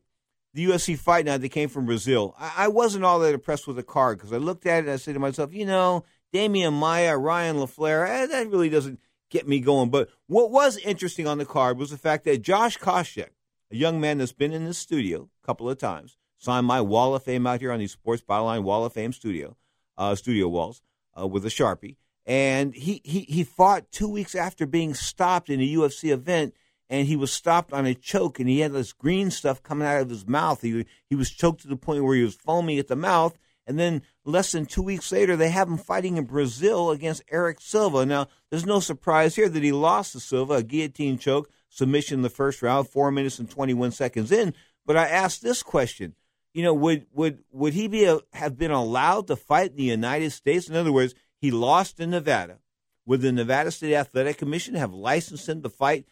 the 0.53 0.65
UFC 0.65 0.97
fight 0.97 1.25
night 1.25 1.37
that 1.41 1.49
came 1.49 1.69
from 1.69 1.85
Brazil, 1.85 2.35
I, 2.39 2.53
I 2.57 2.67
wasn't 2.69 3.05
all 3.05 3.19
that 3.19 3.33
impressed 3.33 3.67
with 3.67 3.75
the 3.75 3.83
card 3.83 4.17
because 4.17 4.33
I 4.33 4.37
looked 4.37 4.65
at 4.65 4.79
it 4.79 4.85
and 4.85 4.91
I 4.91 4.95
said 4.95 5.13
to 5.13 5.19
myself, 5.19 5.53
you 5.53 5.65
know, 5.65 6.03
Demian 6.33 6.73
Maia, 6.73 7.17
Ryan 7.17 7.57
LaFlare, 7.57 8.07
eh, 8.07 8.25
that 8.27 8.49
really 8.49 8.69
doesn't 8.69 8.99
get 9.29 9.47
me 9.47 9.59
going. 9.59 9.89
But 9.89 10.09
what 10.27 10.51
was 10.51 10.77
interesting 10.77 11.27
on 11.27 11.37
the 11.37 11.45
card 11.45 11.77
was 11.77 11.91
the 11.91 11.97
fact 11.97 12.25
that 12.25 12.41
Josh 12.41 12.77
Koscheck, 12.77 13.29
a 13.71 13.75
young 13.75 13.99
man 13.99 14.17
that's 14.17 14.33
been 14.33 14.53
in 14.53 14.65
this 14.65 14.77
studio 14.77 15.29
a 15.43 15.45
couple 15.45 15.69
of 15.69 15.77
times, 15.77 16.17
signed 16.37 16.65
my 16.65 16.81
Wall 16.81 17.15
of 17.15 17.23
Fame 17.23 17.47
out 17.47 17.59
here 17.59 17.71
on 17.71 17.79
the 17.79 17.87
Sports 17.87 18.23
Byline 18.27 18.63
Wall 18.63 18.85
of 18.85 18.93
Fame 18.93 19.13
studio, 19.13 19.55
uh, 19.97 20.15
studio 20.15 20.47
walls 20.47 20.81
uh, 21.19 21.27
with 21.27 21.45
a 21.45 21.49
Sharpie. 21.49 21.97
And 22.25 22.75
he, 22.75 23.01
he, 23.03 23.21
he 23.21 23.43
fought 23.43 23.91
two 23.91 24.09
weeks 24.09 24.35
after 24.35 24.65
being 24.65 24.93
stopped 24.93 25.49
in 25.49 25.61
a 25.61 25.67
UFC 25.67 26.11
event, 26.11 26.53
and 26.89 27.07
he 27.07 27.15
was 27.15 27.31
stopped 27.31 27.73
on 27.73 27.85
a 27.85 27.93
choke, 27.93 28.39
and 28.39 28.49
he 28.49 28.59
had 28.59 28.73
this 28.73 28.93
green 28.93 29.31
stuff 29.31 29.63
coming 29.63 29.87
out 29.87 30.01
of 30.01 30.09
his 30.09 30.27
mouth. 30.27 30.61
He, 30.61 30.85
he 31.09 31.15
was 31.15 31.29
choked 31.29 31.61
to 31.61 31.67
the 31.67 31.77
point 31.77 32.03
where 32.03 32.15
he 32.15 32.23
was 32.23 32.35
foaming 32.35 32.79
at 32.79 32.87
the 32.87 32.95
mouth, 32.95 33.37
And 33.65 33.79
then 33.79 34.01
less 34.25 34.51
than 34.51 34.65
two 34.65 34.81
weeks 34.81 35.11
later, 35.11 35.35
they 35.35 35.49
have 35.49 35.67
him 35.67 35.77
fighting 35.77 36.17
in 36.17 36.25
Brazil 36.25 36.91
against 36.91 37.23
Erick 37.31 37.59
Silva. 37.61 38.05
Now, 38.05 38.27
there's 38.49 38.65
no 38.65 38.79
surprise 38.79 39.35
here 39.35 39.49
that 39.49 39.63
he 39.63 39.71
lost 39.71 40.13
to 40.13 40.19
Silva, 40.19 40.55
a 40.55 40.63
guillotine 40.63 41.17
choke, 41.17 41.49
submission 41.77 42.15
in 42.15 42.21
the 42.23 42.29
first 42.29 42.61
round, 42.61 42.89
four 42.89 43.11
minutes 43.11 43.39
and 43.39 43.49
21 43.49 43.91
seconds 43.91 44.31
in. 44.31 44.53
But 44.85 44.97
I 44.97 45.07
asked 45.07 45.41
this 45.41 45.61
question. 45.61 46.15
You 46.53 46.63
know, 46.63 46.73
would 46.73 47.05
would 47.13 47.43
would 47.51 47.73
he 47.73 47.87
be 47.87 48.05
a, 48.05 48.19
have 48.33 48.57
been 48.57 48.71
allowed 48.71 49.27
to 49.27 49.35
fight 49.35 49.71
in 49.71 49.77
the 49.77 49.83
United 49.83 50.31
States? 50.31 50.67
In 50.67 50.75
other 50.75 50.91
words, 50.91 51.13
he 51.39 51.51
lost 51.51 51.99
in 51.99 52.09
Nevada. 52.09 52.59
Would 53.05 53.21
the 53.21 53.31
Nevada 53.31 53.69
State 53.69 53.93
Athletic 53.93 54.37
Commission 54.37 54.73
have 54.75 54.91
licensed 54.91 55.47
him 55.47 55.61
to 55.61 55.69
fight 55.69 56.05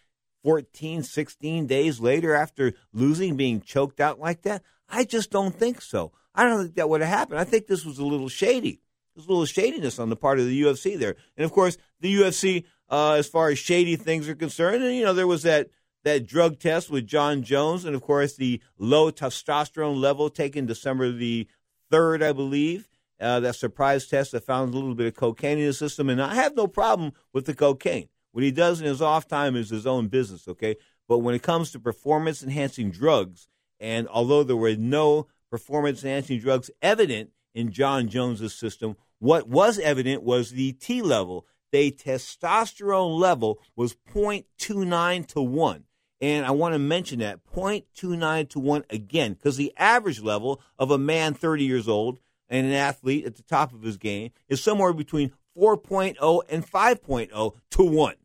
14, 0.43 1.03
16 1.03 1.65
days 1.65 2.00
later 2.00 2.36
after 2.36 2.74
losing, 2.93 3.36
being 3.36 3.60
choked 3.60 4.00
out 4.00 4.19
like 4.19 4.43
that? 4.43 4.62
I 4.88 5.03
just 5.03 5.31
don't 5.31 5.55
think 5.55 5.81
so. 5.81 6.12
I 6.36 6.43
don't 6.43 6.63
think 6.63 6.75
that 6.75 6.89
would 6.89 7.01
have 7.01 7.10
happened. 7.10 7.39
I 7.39 7.43
think 7.43 7.65
this 7.65 7.84
was 7.84 7.98
a 7.98 8.05
little 8.05 8.29
shady. 8.29 8.81
There's 9.15 9.25
a 9.25 9.29
little 9.29 9.45
shadiness 9.45 9.98
on 9.98 10.10
the 10.10 10.15
part 10.15 10.39
of 10.39 10.45
the 10.45 10.62
UFC 10.62 10.98
there. 10.98 11.15
And 11.38 11.45
of 11.45 11.51
course, 11.51 11.77
the 12.01 12.13
UFC, 12.13 12.65
uh, 12.89 13.13
as 13.13 13.27
far 13.27 13.50
as 13.50 13.60
shady 13.60 13.96
things 13.96 14.27
are 14.30 14.36
concerned, 14.36 14.84
and 14.84 14.96
you 14.96 15.04
know, 15.04 15.13
there 15.13 15.27
was 15.27 15.44
that 15.44 15.70
that 16.04 16.27
drug 16.27 16.60
test 16.60 16.89
with 16.89 17.08
Jon 17.08 17.42
Jones, 17.42 17.84
and 17.84 17.96
of 17.96 18.01
course 18.01 18.36
the 18.36 18.62
low 18.77 19.12
testosterone 19.12 20.00
level 20.00 20.30
taken 20.30 20.65
December 20.65 21.12
the 21.12 21.48
third, 21.89 22.22
I 22.22 22.32
believe. 22.32 22.88
Uh, 23.20 23.39
that 23.39 23.56
surprise 23.56 24.08
test 24.08 24.34
that 24.34 24.44
found 24.44 24.74
a 24.74 24.77
little 24.77 24.94
bit 24.94 25.08
of 25.08 25.15
cocaine 25.15 25.58
in 25.58 25.65
the 25.65 25.74
system, 25.74 26.10
and 26.10 26.22
I 26.22 26.36
have 26.36 26.56
no 26.56 26.68
problem 26.68 27.13
with 27.34 27.46
the 27.46 27.56
cocaine. 27.56 28.10
What 28.34 28.44
he 28.44 28.51
does 28.51 28.82
in 28.82 28.86
his 28.86 29.01
off 29.01 29.27
time 29.27 29.56
is 29.56 29.70
his 29.70 29.88
own 29.88 30.10
business, 30.10 30.48
okay? 30.50 30.75
But 31.08 31.20
when 31.20 31.34
it 31.34 31.42
comes 31.42 31.72
to 31.72 31.80
performance 31.80 32.44
enhancing 32.44 32.92
drugs, 32.92 33.48
and 33.80 34.08
although 34.10 34.44
there 34.44 34.58
were 34.58 34.75
no 34.75 35.27
performance 35.50 36.04
enhancing 36.04 36.39
drugs 36.39 36.70
evident 36.82 37.30
in 37.54 37.72
Jon 37.72 38.10
Jones's 38.10 38.54
system, 38.54 38.98
what 39.20 39.48
was 39.48 39.80
evident 39.80 40.24
was 40.24 40.51
the 40.51 40.74
T 40.74 41.01
level. 41.01 41.46
The 41.75 41.91
testosterone 41.91 43.20
level 43.20 43.60
was 43.75 43.98
0.29 44.13 45.27
to 45.27 45.41
1. 45.41 45.84
And 46.22 46.46
I 46.46 46.51
want 46.51 46.74
to 46.74 46.79
mention 46.79 47.20
that 47.20 47.41
0.29 47.53 48.50
to 48.51 48.60
1 48.62 48.86
again, 48.89 49.34
because 49.34 49.58
the 49.58 49.74
average 49.75 50.22
level 50.22 50.62
of 50.79 50.89
a 50.89 50.98
man 50.98 51.34
30 51.34 51.65
years 51.65 51.89
old 51.89 52.20
and 52.48 52.65
an 52.65 52.72
athlete 52.72 53.25
at 53.25 53.36
the 53.36 53.44
top 53.44 53.74
of 53.74 53.82
his 53.82 53.98
game 53.98 54.32
is 54.48 54.63
somewhere 54.63 54.94
between 54.94 55.34
4.0 55.58 56.44
and 56.50 56.65
5.0 56.65 57.55
to 57.72 57.84
1, 57.84 58.15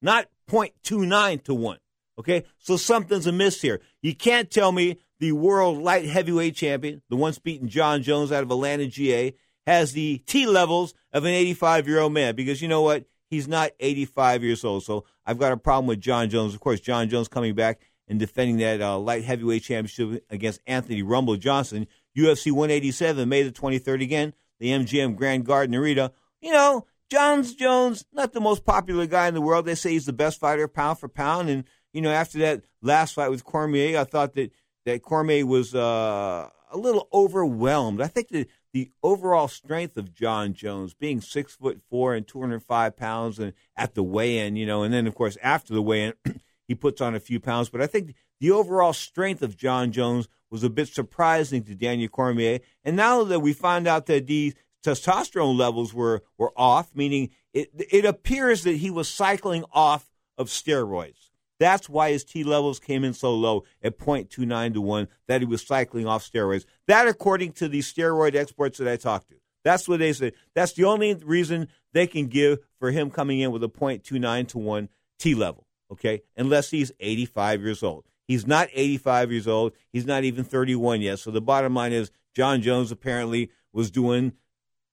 not 0.00 0.28
0.29 0.48 1.42
to 1.42 1.54
1. 1.54 1.78
Okay? 2.16 2.44
So 2.58 2.76
something's 2.76 3.26
amiss 3.26 3.60
here. 3.60 3.80
You 4.02 4.14
can't 4.14 4.52
tell 4.52 4.70
me 4.70 5.00
the 5.18 5.32
world 5.32 5.82
light 5.82 6.04
heavyweight 6.04 6.54
champion, 6.54 7.02
the 7.10 7.16
once 7.16 7.40
beaten 7.40 7.68
Jon 7.68 8.04
Jones 8.04 8.30
out 8.30 8.44
of 8.44 8.52
Atlanta, 8.52 8.86
GA, 8.86 9.34
has 9.68 9.92
the 9.92 10.16
T 10.26 10.46
levels 10.46 10.94
of 11.12 11.24
an 11.24 11.30
85 11.30 11.86
year 11.86 12.00
old 12.00 12.14
man 12.14 12.34
because 12.34 12.62
you 12.62 12.68
know 12.68 12.80
what? 12.80 13.04
He's 13.28 13.46
not 13.46 13.72
85 13.78 14.42
years 14.42 14.64
old. 14.64 14.82
So 14.82 15.04
I've 15.26 15.38
got 15.38 15.52
a 15.52 15.58
problem 15.58 15.86
with 15.86 16.00
Jon 16.00 16.30
Jones. 16.30 16.54
Of 16.54 16.60
course, 16.60 16.80
Jon 16.80 17.10
Jones 17.10 17.28
coming 17.28 17.54
back 17.54 17.82
and 18.08 18.18
defending 18.18 18.56
that 18.58 18.80
uh, 18.80 18.98
light 18.98 19.24
heavyweight 19.24 19.62
championship 19.62 20.24
against 20.30 20.62
Anthony 20.66 21.02
Rumble 21.02 21.36
Johnson. 21.36 21.86
UFC 22.16 22.50
187, 22.50 23.28
May 23.28 23.42
the 23.42 23.52
23rd 23.52 24.02
again, 24.02 24.32
the 24.58 24.70
MGM 24.70 25.14
Grand 25.16 25.44
Garden 25.44 25.74
Arena. 25.74 26.12
You 26.40 26.52
know, 26.52 26.86
Johns 27.10 27.54
Jones, 27.54 28.06
not 28.10 28.32
the 28.32 28.40
most 28.40 28.64
popular 28.64 29.04
guy 29.04 29.28
in 29.28 29.34
the 29.34 29.42
world. 29.42 29.66
They 29.66 29.74
say 29.74 29.90
he's 29.90 30.06
the 30.06 30.14
best 30.14 30.40
fighter 30.40 30.66
pound 30.66 30.98
for 30.98 31.08
pound. 31.08 31.50
And, 31.50 31.64
you 31.92 32.00
know, 32.00 32.10
after 32.10 32.38
that 32.38 32.62
last 32.80 33.12
fight 33.12 33.28
with 33.28 33.44
Cormier, 33.44 34.00
I 34.00 34.04
thought 34.04 34.32
that, 34.32 34.50
that 34.86 35.02
Cormier 35.02 35.44
was 35.44 35.74
uh, 35.74 36.48
a 36.72 36.78
little 36.78 37.06
overwhelmed. 37.12 38.00
I 38.00 38.06
think 38.06 38.28
that 38.28 38.48
the 38.78 38.92
overall 39.02 39.48
strength 39.48 39.96
of 39.96 40.14
Jon 40.14 40.54
Jones, 40.54 40.94
being 40.94 41.20
six 41.20 41.56
foot 41.56 41.80
four 41.90 42.14
and 42.14 42.26
205 42.26 42.96
pounds, 42.96 43.40
and 43.40 43.52
at 43.76 43.94
the 43.94 44.04
weigh-in, 44.04 44.54
you 44.54 44.66
know, 44.66 44.84
and 44.84 44.94
then 44.94 45.08
of 45.08 45.16
course 45.16 45.36
after 45.42 45.74
the 45.74 45.82
weigh-in, 45.82 46.14
he 46.68 46.76
puts 46.76 47.00
on 47.00 47.16
a 47.16 47.20
few 47.20 47.40
pounds. 47.40 47.70
But 47.70 47.82
I 47.82 47.88
think 47.88 48.14
the 48.38 48.52
overall 48.52 48.92
strength 48.92 49.42
of 49.42 49.56
Jon 49.56 49.90
Jones 49.90 50.28
was 50.48 50.62
a 50.62 50.70
bit 50.70 50.86
surprising 50.86 51.64
to 51.64 51.74
Daniel 51.74 52.08
Cormier. 52.08 52.60
And 52.84 52.94
now 52.94 53.24
that 53.24 53.40
we 53.40 53.52
find 53.52 53.88
out 53.88 54.06
that 54.06 54.28
these 54.28 54.54
testosterone 54.84 55.58
levels 55.58 55.92
were 55.92 56.22
were 56.38 56.52
off, 56.56 56.94
meaning 56.94 57.30
it 57.52 57.70
it 57.90 58.04
appears 58.04 58.62
that 58.62 58.76
he 58.76 58.90
was 58.90 59.08
cycling 59.08 59.64
off 59.72 60.08
of 60.36 60.46
steroids. 60.46 61.27
That's 61.58 61.88
why 61.88 62.12
his 62.12 62.24
T 62.24 62.44
levels 62.44 62.78
came 62.78 63.04
in 63.04 63.14
so 63.14 63.34
low 63.34 63.64
at 63.82 63.98
0.29 63.98 64.74
to 64.74 64.80
1, 64.80 65.08
that 65.26 65.40
he 65.40 65.46
was 65.46 65.66
cycling 65.66 66.06
off 66.06 66.28
steroids. 66.28 66.64
That, 66.86 67.08
according 67.08 67.52
to 67.54 67.68
the 67.68 67.80
steroid 67.80 68.34
experts 68.34 68.78
that 68.78 68.88
I 68.88 68.96
talked 68.96 69.28
to. 69.30 69.36
That's 69.64 69.88
what 69.88 69.98
they 69.98 70.12
said. 70.12 70.34
That's 70.54 70.72
the 70.72 70.84
only 70.84 71.14
reason 71.14 71.68
they 71.92 72.06
can 72.06 72.26
give 72.26 72.60
for 72.78 72.90
him 72.90 73.10
coming 73.10 73.40
in 73.40 73.50
with 73.50 73.64
a 73.64 73.68
0.29 73.68 74.48
to 74.48 74.58
1 74.58 74.88
T 75.18 75.34
level, 75.34 75.66
okay? 75.92 76.22
Unless 76.36 76.70
he's 76.70 76.92
85 77.00 77.62
years 77.62 77.82
old. 77.82 78.04
He's 78.26 78.46
not 78.46 78.68
85 78.72 79.32
years 79.32 79.48
old. 79.48 79.72
He's 79.90 80.06
not 80.06 80.24
even 80.24 80.44
31 80.44 81.00
yet. 81.00 81.18
So 81.18 81.30
the 81.30 81.40
bottom 81.40 81.74
line 81.74 81.92
is 81.92 82.10
Jon 82.34 82.62
Jones 82.62 82.92
apparently 82.92 83.50
was 83.72 83.90
doing 83.90 84.32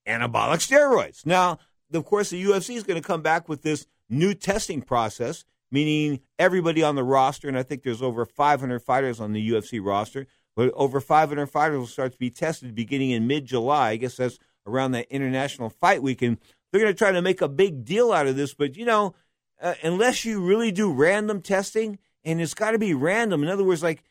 anabolic 0.07 0.65
steroids. 0.67 1.25
Now, 1.25 1.60
of 1.93 2.05
course, 2.05 2.29
the 2.29 2.43
UFC 2.43 2.75
is 2.75 2.84
going 2.84 3.01
to 3.01 3.07
come 3.07 3.22
back 3.22 3.48
with 3.48 3.62
this 3.62 3.86
new 4.10 4.34
testing 4.34 4.81
process 4.81 5.45
meaning 5.75 6.22
everybody 6.39 6.82
on 6.82 6.96
the 6.96 7.03
roster, 7.03 7.50
and 7.50 7.58
I 7.58 7.63
think 7.63 7.84
there's 7.84 8.01
over 8.01 8.25
500 8.25 8.79
fighters 8.79 9.20
on 9.20 9.34
the 9.34 9.50
UFC 9.50 9.84
roster, 9.84 10.25
but 10.55 10.72
over 10.74 11.01
500 11.01 11.48
fighters 11.48 11.77
will 11.77 11.86
start 11.86 12.13
to 12.13 12.17
be 12.17 12.29
tested 12.29 12.74
beginning 12.74 13.10
in 13.10 13.27
mid 13.27 13.44
July. 13.46 13.89
I 13.89 13.96
guess 13.98 14.15
that's 14.15 14.39
around 14.65 14.94
that 14.94 15.12
international 15.12 15.70
fight 15.70 16.01
weekend. 16.01 16.38
They're 16.72 16.79
going 16.79 16.94
to 16.94 16.98
try 16.98 17.12
to 17.12 17.22
make 17.22 17.41
a 17.41 17.50
big 17.50 17.84
deal 17.84 18.13
out 18.13 18.25
of 18.25 18.38
this, 18.38 18.53
but 18.53 18.77
you 18.77 18.86
know, 18.86 19.15
uh, 19.62 19.74
unless 19.84 20.24
you 20.24 20.41
really 20.41 20.72
do 20.72 20.94
random 20.94 21.41
testing, 21.41 22.00
and 22.24 22.39
it's 22.39 22.53
got 22.53 22.72
to 22.72 22.79
be 22.79 22.94
random. 22.94 23.44
In 23.44 23.50
other 23.50 23.65
words, 23.65 23.84
like 23.84 24.01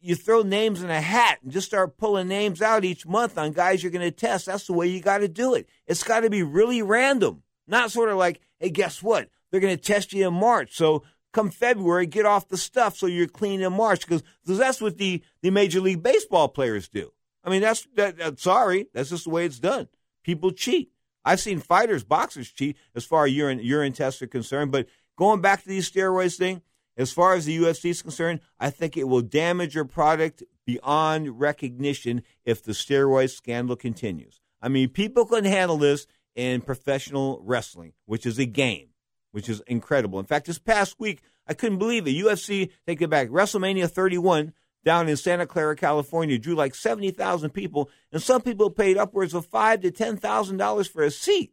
you 0.00 0.16
throw 0.16 0.42
names 0.42 0.82
in 0.82 0.90
a 0.90 1.00
hat 1.00 1.38
and 1.44 1.52
just 1.52 1.68
start 1.68 1.96
pulling 1.96 2.26
names 2.26 2.60
out 2.60 2.84
each 2.84 3.06
month 3.06 3.38
on 3.38 3.52
guys 3.52 3.84
you're 3.84 3.92
going 3.92 4.02
to 4.02 4.10
test. 4.10 4.46
That's 4.46 4.66
the 4.66 4.72
way 4.72 4.88
you 4.88 5.00
got 5.00 5.18
to 5.18 5.28
do 5.28 5.54
it. 5.54 5.68
It's 5.86 6.02
got 6.02 6.20
to 6.20 6.30
be 6.30 6.42
really 6.42 6.82
random, 6.82 7.44
not 7.68 7.92
sort 7.92 8.08
of 8.08 8.16
like, 8.16 8.40
hey, 8.58 8.70
guess 8.70 9.00
what? 9.00 9.28
They're 9.54 9.60
going 9.60 9.76
to 9.76 9.80
test 9.80 10.12
you 10.12 10.26
in 10.26 10.34
March. 10.34 10.74
So 10.76 11.04
come 11.32 11.48
February, 11.48 12.08
get 12.08 12.26
off 12.26 12.48
the 12.48 12.56
stuff 12.56 12.96
so 12.96 13.06
you're 13.06 13.28
clean 13.28 13.60
in 13.60 13.72
March 13.72 14.00
because 14.00 14.24
that's 14.44 14.80
what 14.80 14.98
the, 14.98 15.22
the 15.42 15.50
Major 15.50 15.80
League 15.80 16.02
Baseball 16.02 16.48
players 16.48 16.88
do. 16.88 17.12
I 17.44 17.50
mean, 17.50 17.62
that's 17.62 17.86
that, 17.94 18.18
that, 18.18 18.40
sorry, 18.40 18.88
that's 18.92 19.10
just 19.10 19.22
the 19.22 19.30
way 19.30 19.46
it's 19.46 19.60
done. 19.60 19.86
People 20.24 20.50
cheat. 20.50 20.90
I've 21.24 21.38
seen 21.38 21.60
fighters, 21.60 22.02
boxers 22.02 22.50
cheat 22.50 22.76
as 22.96 23.04
far 23.04 23.26
as 23.26 23.32
urine 23.32 23.60
urine 23.62 23.92
tests 23.92 24.20
are 24.22 24.26
concerned. 24.26 24.72
But 24.72 24.88
going 25.16 25.40
back 25.40 25.62
to 25.62 25.68
these 25.68 25.88
steroids 25.88 26.36
thing, 26.36 26.60
as 26.96 27.12
far 27.12 27.34
as 27.34 27.44
the 27.44 27.56
UFC 27.56 27.90
is 27.90 28.02
concerned, 28.02 28.40
I 28.58 28.70
think 28.70 28.96
it 28.96 29.06
will 29.06 29.22
damage 29.22 29.76
your 29.76 29.84
product 29.84 30.42
beyond 30.66 31.38
recognition 31.38 32.24
if 32.44 32.60
the 32.60 32.72
steroid 32.72 33.30
scandal 33.30 33.76
continues. 33.76 34.40
I 34.60 34.66
mean, 34.66 34.88
people 34.88 35.26
can 35.26 35.44
handle 35.44 35.76
this 35.76 36.08
in 36.34 36.60
professional 36.60 37.40
wrestling, 37.44 37.92
which 38.06 38.26
is 38.26 38.40
a 38.40 38.46
game 38.46 38.88
which 39.34 39.48
is 39.48 39.60
incredible. 39.66 40.20
In 40.20 40.26
fact, 40.26 40.46
this 40.46 40.60
past 40.60 41.00
week, 41.00 41.20
I 41.48 41.54
couldn't 41.54 41.78
believe 41.78 42.06
it. 42.06 42.12
UFC, 42.12 42.70
take 42.86 43.02
it 43.02 43.10
back, 43.10 43.28
WrestleMania 43.30 43.90
31 43.90 44.52
down 44.84 45.08
in 45.08 45.16
Santa 45.16 45.44
Clara, 45.44 45.74
California, 45.74 46.38
drew 46.38 46.54
like 46.54 46.74
70,000 46.74 47.50
people, 47.50 47.90
and 48.12 48.22
some 48.22 48.42
people 48.42 48.70
paid 48.70 48.96
upwards 48.96 49.34
of 49.34 49.46
five 49.46 49.80
to 49.80 49.90
$10,000 49.90 50.88
for 50.88 51.02
a 51.02 51.10
seat. 51.10 51.52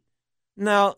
Now, 0.56 0.96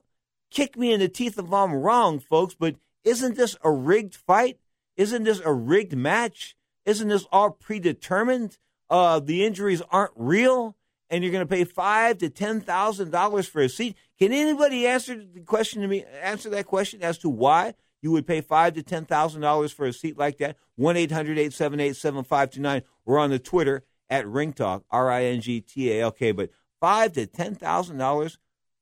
kick 0.51 0.77
me 0.77 0.93
in 0.93 1.01
the 1.01 1.09
teeth 1.09 1.39
if 1.39 1.51
I'm 1.51 1.73
wrong, 1.73 2.19
folks, 2.19 2.55
but 2.55 2.77
isn't 3.03 3.37
this 3.37 3.57
a 3.63 3.71
rigged 3.71 4.17
fight? 4.17 4.59
Isn't 4.97 5.25
this 5.25 5.41
a 5.41 5.53
rigged 5.53 5.97
match? 5.97 6.57
Isn't 6.85 7.09
this 7.09 7.27
all 7.33 7.51
predetermined? 7.51 8.59
Uh, 8.91 9.21
the 9.21 9.47
injuries 9.47 9.81
aren't 9.91 10.13
real 10.17 10.77
and 11.15 11.23
you're 11.23 11.33
going 11.33 11.47
to 11.47 11.55
pay 11.55 11.63
five 11.63 12.19
to 12.19 12.29
ten 12.29 12.61
thousand 12.61 13.13
dollars 13.13 13.47
for 13.47 13.63
a 13.63 13.69
seat. 13.69 13.97
Can 14.19 14.33
anybody 14.33 14.85
answer 14.85 15.15
the 15.15 15.43
question 15.43 15.81
to 15.83 15.87
me? 15.89 16.05
Answer 16.21 16.51
that 16.51 16.67
question 16.67 17.05
as 17.05 17.19
to 17.19 17.29
why 17.29 17.75
you 18.03 18.11
would 18.11 18.27
pay 18.27 18.41
five 18.41 18.75
to 18.75 18.83
ten 18.83 19.05
thousand 19.05 19.41
dollars 19.41 19.71
for 19.71 19.87
a 19.87 19.93
seat 19.93 20.19
like 20.19 20.39
that? 20.39 20.57
One 20.75 20.97
878 20.97 22.83
We're 23.05 23.19
on 23.21 23.31
the 23.31 23.39
Twitter 23.39 23.85
at 24.11 24.27
Ring 24.27 24.53
Talk 24.53 24.83
R 24.91 25.09
I 25.09 25.27
N 25.27 25.41
G 25.41 25.61
T 25.61 25.93
A 25.93 26.03
L 26.03 26.11
K. 26.11 26.33
But 26.33 26.51
five 26.81 27.13
to 27.13 27.27
ten 27.29 27.55
thousand 27.55 27.99
dollars 27.99 28.39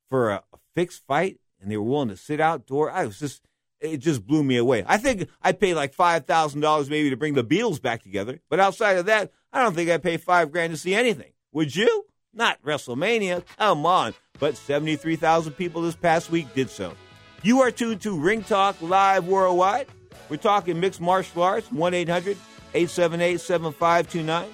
for 0.09 0.31
a, 0.31 0.43
a 0.55 0.59
fixed 0.75 1.03
fight, 1.07 1.39
and 1.61 1.71
they 1.71 1.77
were 1.77 1.83
willing 1.83 2.09
to 2.09 2.17
sit 2.17 2.41
outdoor. 2.41 2.91
I 2.91 3.05
was 3.05 3.19
just 3.19 3.43
it 3.79 3.99
just 3.99 4.27
blew 4.27 4.43
me 4.43 4.57
away. 4.57 4.85
I 4.87 4.97
think 4.97 5.29
I'd 5.43 5.61
pay 5.61 5.75
like 5.75 5.93
five 5.93 6.25
thousand 6.25 6.63
dollars 6.63 6.89
maybe 6.89 7.11
to 7.11 7.17
bring 7.19 7.35
the 7.35 7.45
Beatles 7.45 7.83
back 7.83 8.03
together, 8.03 8.41
but 8.49 8.59
outside 8.59 8.97
of 8.97 9.05
that, 9.05 9.33
I 9.53 9.63
don't 9.63 9.75
think 9.75 9.91
I'd 9.91 10.03
pay 10.03 10.17
five 10.17 10.51
grand 10.51 10.73
to 10.73 10.79
see 10.79 10.95
anything. 10.95 11.33
Would 11.53 11.77
you? 11.77 12.07
Not 12.35 12.63
WrestleMania. 12.63 13.45
Come 13.59 13.87
on. 13.87 14.15
But 14.39 14.57
73,000 14.57 15.53
people 15.53 15.83
this 15.83 15.97
past 15.97 16.31
week 16.31 16.53
did 16.55 16.71
so. 16.71 16.95
You 17.43 17.61
are 17.61 17.71
tuned 17.71 18.01
to 18.03 18.19
Ring 18.19 18.43
Talk 18.43 18.81
Live 18.81 19.27
Worldwide. 19.27 19.89
We're 20.29 20.37
talking 20.37 20.81
mixed 20.81 21.01
martial 21.01 21.43
arts, 21.43 21.71
1 21.71 21.95
800 21.95 22.37
878 22.75 23.41
7529. 23.41 24.49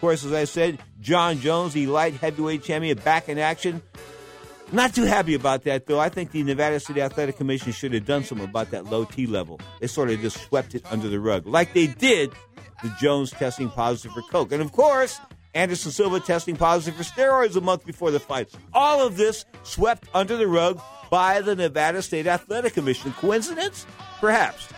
course, 0.00 0.24
as 0.24 0.32
I 0.32 0.44
said, 0.44 0.78
Jon 1.00 1.40
Jones, 1.40 1.72
the 1.72 1.86
light 1.86 2.14
heavyweight 2.14 2.62
champion, 2.62 2.98
back 2.98 3.28
in 3.28 3.38
action. 3.38 3.82
Not 4.72 4.94
too 4.94 5.04
happy 5.04 5.34
about 5.34 5.64
that, 5.64 5.86
though. 5.86 6.00
I 6.00 6.08
think 6.08 6.30
the 6.30 6.42
Nevada 6.42 6.80
City 6.80 7.00
Athletic 7.02 7.36
Commission 7.36 7.72
should 7.72 7.92
have 7.92 8.06
done 8.06 8.24
something 8.24 8.48
about 8.48 8.70
that 8.70 8.86
low 8.86 9.04
T 9.04 9.26
level. 9.26 9.60
They 9.80 9.86
sort 9.86 10.10
of 10.10 10.20
just 10.20 10.40
swept 10.42 10.74
it 10.74 10.84
under 10.90 11.08
the 11.08 11.20
rug, 11.20 11.46
like 11.46 11.74
they 11.74 11.86
did 11.86 12.32
the 12.82 12.94
Jones 13.00 13.30
testing 13.30 13.70
positive 13.70 14.12
for 14.12 14.22
Coke. 14.22 14.52
And 14.52 14.62
of 14.62 14.72
course, 14.72 15.20
Anderson 15.54 15.92
Silva 15.92 16.20
testing 16.20 16.56
positive 16.56 16.96
for 16.96 17.04
steroids 17.04 17.56
a 17.56 17.60
month 17.60 17.86
before 17.86 18.10
the 18.10 18.20
fight. 18.20 18.50
All 18.72 19.06
of 19.06 19.16
this 19.16 19.44
swept 19.62 20.08
under 20.14 20.36
the 20.36 20.46
rug 20.46 20.80
by 21.10 21.40
the 21.40 21.54
Nevada 21.54 22.02
State 22.02 22.26
Athletic 22.26 22.74
Commission. 22.74 23.12
Coincidence? 23.12 23.86
Perhaps. 24.20 24.68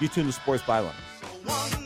You 0.00 0.08
tune 0.08 0.26
to 0.26 0.32
Sports 0.32 0.62
Byline. 0.64 1.85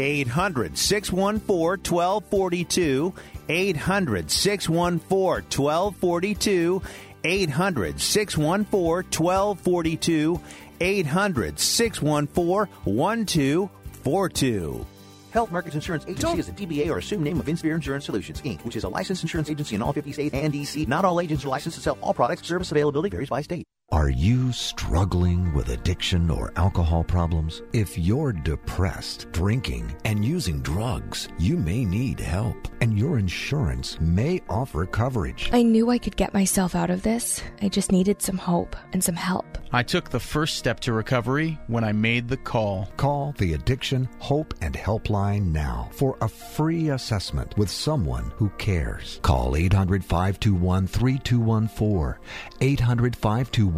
800 0.00 0.78
614 0.78 1.92
1242. 1.92 3.14
800 3.48 4.30
614 4.30 5.44
1242. 5.48 6.82
800 7.24 8.00
614 8.00 9.10
1242. 9.10 10.40
800 10.80 11.58
614 11.58 12.68
1242. 12.84 14.86
Health 15.30 15.52
Markets 15.52 15.74
Insurance 15.74 16.04
Agency 16.08 16.38
is 16.38 16.48
a 16.48 16.52
DBA 16.52 16.88
or 16.88 16.98
assumed 16.98 17.22
name 17.22 17.38
of 17.38 17.48
Inspire 17.48 17.74
Insurance 17.74 18.06
Solutions, 18.06 18.40
Inc., 18.42 18.64
which 18.64 18.76
is 18.76 18.84
a 18.84 18.88
licensed 18.88 19.22
insurance 19.22 19.50
agency 19.50 19.76
in 19.76 19.82
all 19.82 19.92
50 19.92 20.12
states 20.12 20.34
and 20.34 20.52
DC. 20.52 20.88
Not 20.88 21.04
all 21.04 21.20
agents 21.20 21.44
are 21.44 21.48
licensed 21.48 21.76
to 21.76 21.82
sell 21.82 21.98
all 22.00 22.14
products. 22.14 22.48
Service 22.48 22.70
availability 22.70 23.10
varies 23.10 23.28
by 23.28 23.42
state. 23.42 23.66
Are 23.90 24.10
you 24.10 24.52
struggling 24.52 25.54
with 25.54 25.70
addiction 25.70 26.30
or 26.30 26.52
alcohol 26.56 27.02
problems? 27.02 27.62
If 27.72 27.96
you're 27.96 28.34
depressed, 28.34 29.32
drinking, 29.32 29.96
and 30.04 30.22
using 30.22 30.60
drugs, 30.60 31.26
you 31.38 31.56
may 31.56 31.86
need 31.86 32.20
help, 32.20 32.68
and 32.82 32.98
your 32.98 33.18
insurance 33.18 33.98
may 33.98 34.42
offer 34.50 34.84
coverage. 34.84 35.48
I 35.54 35.62
knew 35.62 35.88
I 35.88 35.96
could 35.96 36.16
get 36.16 36.34
myself 36.34 36.74
out 36.74 36.90
of 36.90 37.00
this. 37.00 37.42
I 37.62 37.70
just 37.70 37.90
needed 37.90 38.20
some 38.20 38.36
hope 38.36 38.76
and 38.92 39.02
some 39.02 39.16
help. 39.16 39.56
I 39.72 39.82
took 39.82 40.10
the 40.10 40.20
first 40.20 40.56
step 40.56 40.80
to 40.80 40.92
recovery 40.92 41.58
when 41.66 41.82
I 41.82 41.92
made 41.92 42.28
the 42.28 42.36
call. 42.36 42.90
Call 42.98 43.34
the 43.38 43.54
Addiction 43.54 44.06
Hope 44.18 44.52
and 44.60 44.74
Helpline 44.74 45.46
now 45.46 45.88
for 45.92 46.18
a 46.20 46.28
free 46.28 46.90
assessment 46.90 47.56
with 47.56 47.70
someone 47.70 48.32
who 48.36 48.50
cares. 48.58 49.18
Call 49.22 49.56
800 49.56 50.04
521 50.04 50.86
3214. 50.86 52.20
800 52.60 53.16
521 53.16 53.77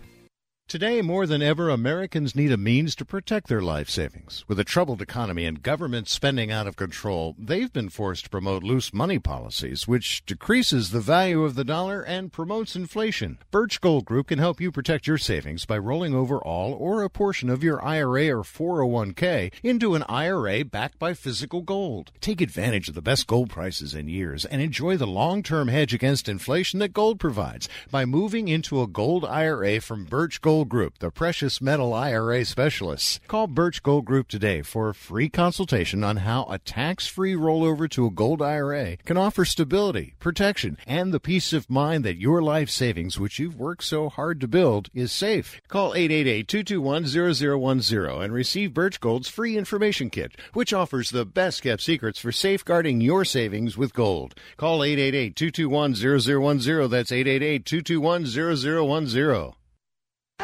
Today, 0.71 1.01
more 1.01 1.27
than 1.27 1.41
ever, 1.41 1.69
Americans 1.69 2.33
need 2.33 2.49
a 2.49 2.55
means 2.55 2.95
to 2.95 3.03
protect 3.03 3.49
their 3.49 3.59
life 3.59 3.89
savings. 3.89 4.45
With 4.47 4.57
a 4.57 4.63
troubled 4.63 5.01
economy 5.01 5.43
and 5.43 5.61
government 5.61 6.07
spending 6.07 6.49
out 6.49 6.65
of 6.65 6.77
control, 6.77 7.35
they've 7.37 7.73
been 7.73 7.89
forced 7.89 8.23
to 8.23 8.29
promote 8.29 8.63
loose 8.63 8.93
money 8.93 9.19
policies, 9.19 9.85
which 9.85 10.25
decreases 10.25 10.91
the 10.91 11.01
value 11.01 11.43
of 11.43 11.55
the 11.55 11.65
dollar 11.65 12.01
and 12.01 12.31
promotes 12.31 12.73
inflation. 12.73 13.37
Birch 13.51 13.81
Gold 13.81 14.05
Group 14.05 14.27
can 14.27 14.39
help 14.39 14.61
you 14.61 14.71
protect 14.71 15.07
your 15.07 15.17
savings 15.17 15.65
by 15.65 15.77
rolling 15.77 16.15
over 16.15 16.37
all 16.37 16.71
or 16.71 17.03
a 17.03 17.09
portion 17.09 17.49
of 17.49 17.65
your 17.65 17.83
IRA 17.83 18.29
or 18.29 18.41
401k 18.41 19.51
into 19.63 19.93
an 19.93 20.03
IRA 20.07 20.63
backed 20.63 20.97
by 20.97 21.13
physical 21.13 21.63
gold. 21.63 22.13
Take 22.21 22.39
advantage 22.39 22.87
of 22.87 22.95
the 22.95 23.01
best 23.01 23.27
gold 23.27 23.49
prices 23.49 23.93
in 23.93 24.07
years 24.07 24.45
and 24.45 24.61
enjoy 24.61 24.95
the 24.95 25.05
long-term 25.05 25.67
hedge 25.67 25.93
against 25.93 26.29
inflation 26.29 26.79
that 26.79 26.93
gold 26.93 27.19
provides 27.19 27.67
by 27.91 28.05
moving 28.05 28.47
into 28.47 28.81
a 28.81 28.87
gold 28.87 29.25
IRA 29.25 29.81
from 29.81 30.05
Birch 30.05 30.39
Gold 30.39 30.60
Group, 30.69 30.99
the 30.99 31.11
precious 31.11 31.61
metal 31.61 31.93
IRA 31.93 32.45
specialists. 32.45 33.19
Call 33.27 33.47
Birch 33.47 33.83
Gold 33.83 34.05
Group 34.05 34.27
today 34.27 34.61
for 34.61 34.89
a 34.89 34.93
free 34.93 35.29
consultation 35.29 36.03
on 36.03 36.17
how 36.17 36.45
a 36.49 36.59
tax-free 36.59 37.33
rollover 37.33 37.89
to 37.91 38.05
a 38.05 38.11
gold 38.11 38.41
IRA 38.41 38.97
can 38.97 39.15
offer 39.17 39.45
stability, 39.45 40.15
protection, 40.19 40.77
and 40.85 41.13
the 41.13 41.19
peace 41.19 41.53
of 41.53 41.69
mind 41.69 42.03
that 42.05 42.17
your 42.17 42.41
life 42.41 42.69
savings, 42.69 43.19
which 43.19 43.39
you've 43.39 43.59
worked 43.59 43.83
so 43.83 44.09
hard 44.09 44.39
to 44.41 44.47
build, 44.47 44.89
is 44.93 45.11
safe. 45.11 45.59
Call 45.67 45.93
888-221-0010 45.93 48.23
and 48.23 48.33
receive 48.33 48.73
Birch 48.73 48.99
Gold's 48.99 49.29
free 49.29 49.57
information 49.57 50.09
kit, 50.09 50.31
which 50.53 50.73
offers 50.73 51.09
the 51.09 51.25
best 51.25 51.63
kept 51.63 51.81
secrets 51.81 52.19
for 52.19 52.31
safeguarding 52.31 53.01
your 53.01 53.25
savings 53.25 53.77
with 53.77 53.93
gold. 53.93 54.35
Call 54.57 54.79
888-221-0010. 54.79 56.89
That's 56.89 57.11
888-221-0010. 57.11 59.53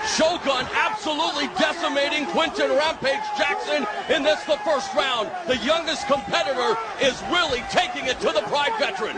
Shogun 0.05 0.65
absolutely 0.73 1.47
decimating 1.59 2.25
Quinton 2.27 2.71
Rampage 2.71 3.23
Jackson 3.37 3.85
in 4.13 4.23
this 4.23 4.43
the 4.45 4.57
first 4.63 4.93
round. 4.93 5.31
The 5.47 5.57
youngest 5.57 6.07
competitor 6.07 6.77
is 7.01 7.21
really 7.31 7.61
taking 7.71 8.05
it 8.05 8.19
to 8.21 8.31
the 8.31 8.41
Pride 8.47 8.73
veteran. 8.79 9.17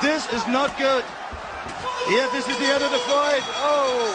This 0.00 0.32
is 0.32 0.46
not 0.48 0.76
good. 0.78 1.04
Yeah, 2.08 2.28
this 2.32 2.48
is 2.48 2.56
the 2.58 2.66
end 2.66 2.84
of 2.84 2.90
the 2.92 2.98
fight. 2.98 3.42
Oh. 3.58 4.06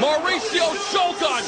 Mauricio 0.00 0.72
Shogun 0.90 1.44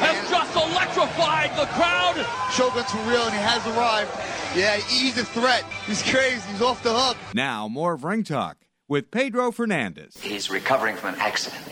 has 0.00 0.30
just 0.30 0.56
electrified 0.56 1.50
the 1.50 1.66
crowd. 1.72 2.16
Shogun's 2.52 2.90
for 2.90 3.10
real 3.10 3.22
and 3.22 3.34
he 3.34 3.40
has 3.40 3.66
arrived. 3.76 4.10
Yeah, 4.56 4.76
he's 4.76 5.18
a 5.18 5.24
threat. 5.24 5.64
He's 5.86 6.02
crazy. 6.02 6.40
He's 6.50 6.62
off 6.62 6.82
the 6.82 6.92
hook. 6.94 7.16
Now, 7.34 7.68
more 7.68 7.92
of 7.92 8.04
Ring 8.04 8.24
Talk 8.24 8.58
with 8.88 9.10
Pedro 9.10 9.52
Fernandez. 9.52 10.16
He's 10.20 10.50
recovering 10.50 10.96
from 10.96 11.14
an 11.14 11.20
accident. 11.20 11.62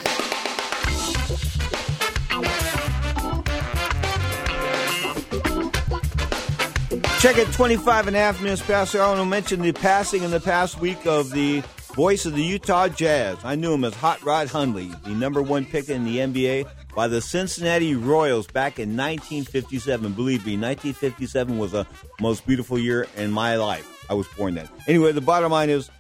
Check 7.21 7.37
it, 7.37 7.53
25 7.53 8.07
and 8.07 8.17
a 8.17 8.19
half 8.19 8.41
minutes 8.41 8.63
past. 8.63 8.97
I 8.97 9.07
want 9.07 9.21
to 9.21 9.27
mention 9.27 9.61
the 9.61 9.73
passing 9.73 10.23
in 10.23 10.31
the 10.31 10.41
past 10.41 10.81
week 10.81 11.07
of 11.07 11.31
the 11.31 11.63
voice 11.95 12.25
of 12.25 12.35
the 12.35 12.43
Utah 12.43 12.89
Jazz. 12.89 13.37
I 13.45 13.57
knew 13.57 13.75
him 13.75 13.85
as 13.85 13.95
Hot 13.97 14.23
Rod 14.25 14.49
Hundley, 14.49 14.91
the 15.05 15.11
number 15.11 15.43
one 15.43 15.67
pick 15.67 15.91
in 15.91 16.05
the 16.05 16.17
NBA 16.17 16.67
by 16.95 17.09
the 17.09 17.21
Cincinnati 17.21 17.95
Royals 17.95 18.47
back 18.47 18.79
in 18.79 18.97
1957. 18.97 20.15
Believe 20.15 20.47
me, 20.47 20.53
1957 20.53 21.59
was 21.59 21.73
the 21.73 21.87
most 22.21 22.47
beautiful 22.47 22.79
year 22.79 23.07
in 23.19 23.31
my 23.31 23.57
life. 23.57 24.07
I 24.09 24.15
was 24.15 24.27
born 24.29 24.55
then. 24.55 24.69
Anyway, 24.87 25.13
the 25.13 25.21
bottom 25.21 25.53
line 25.53 25.69
is 25.69 25.91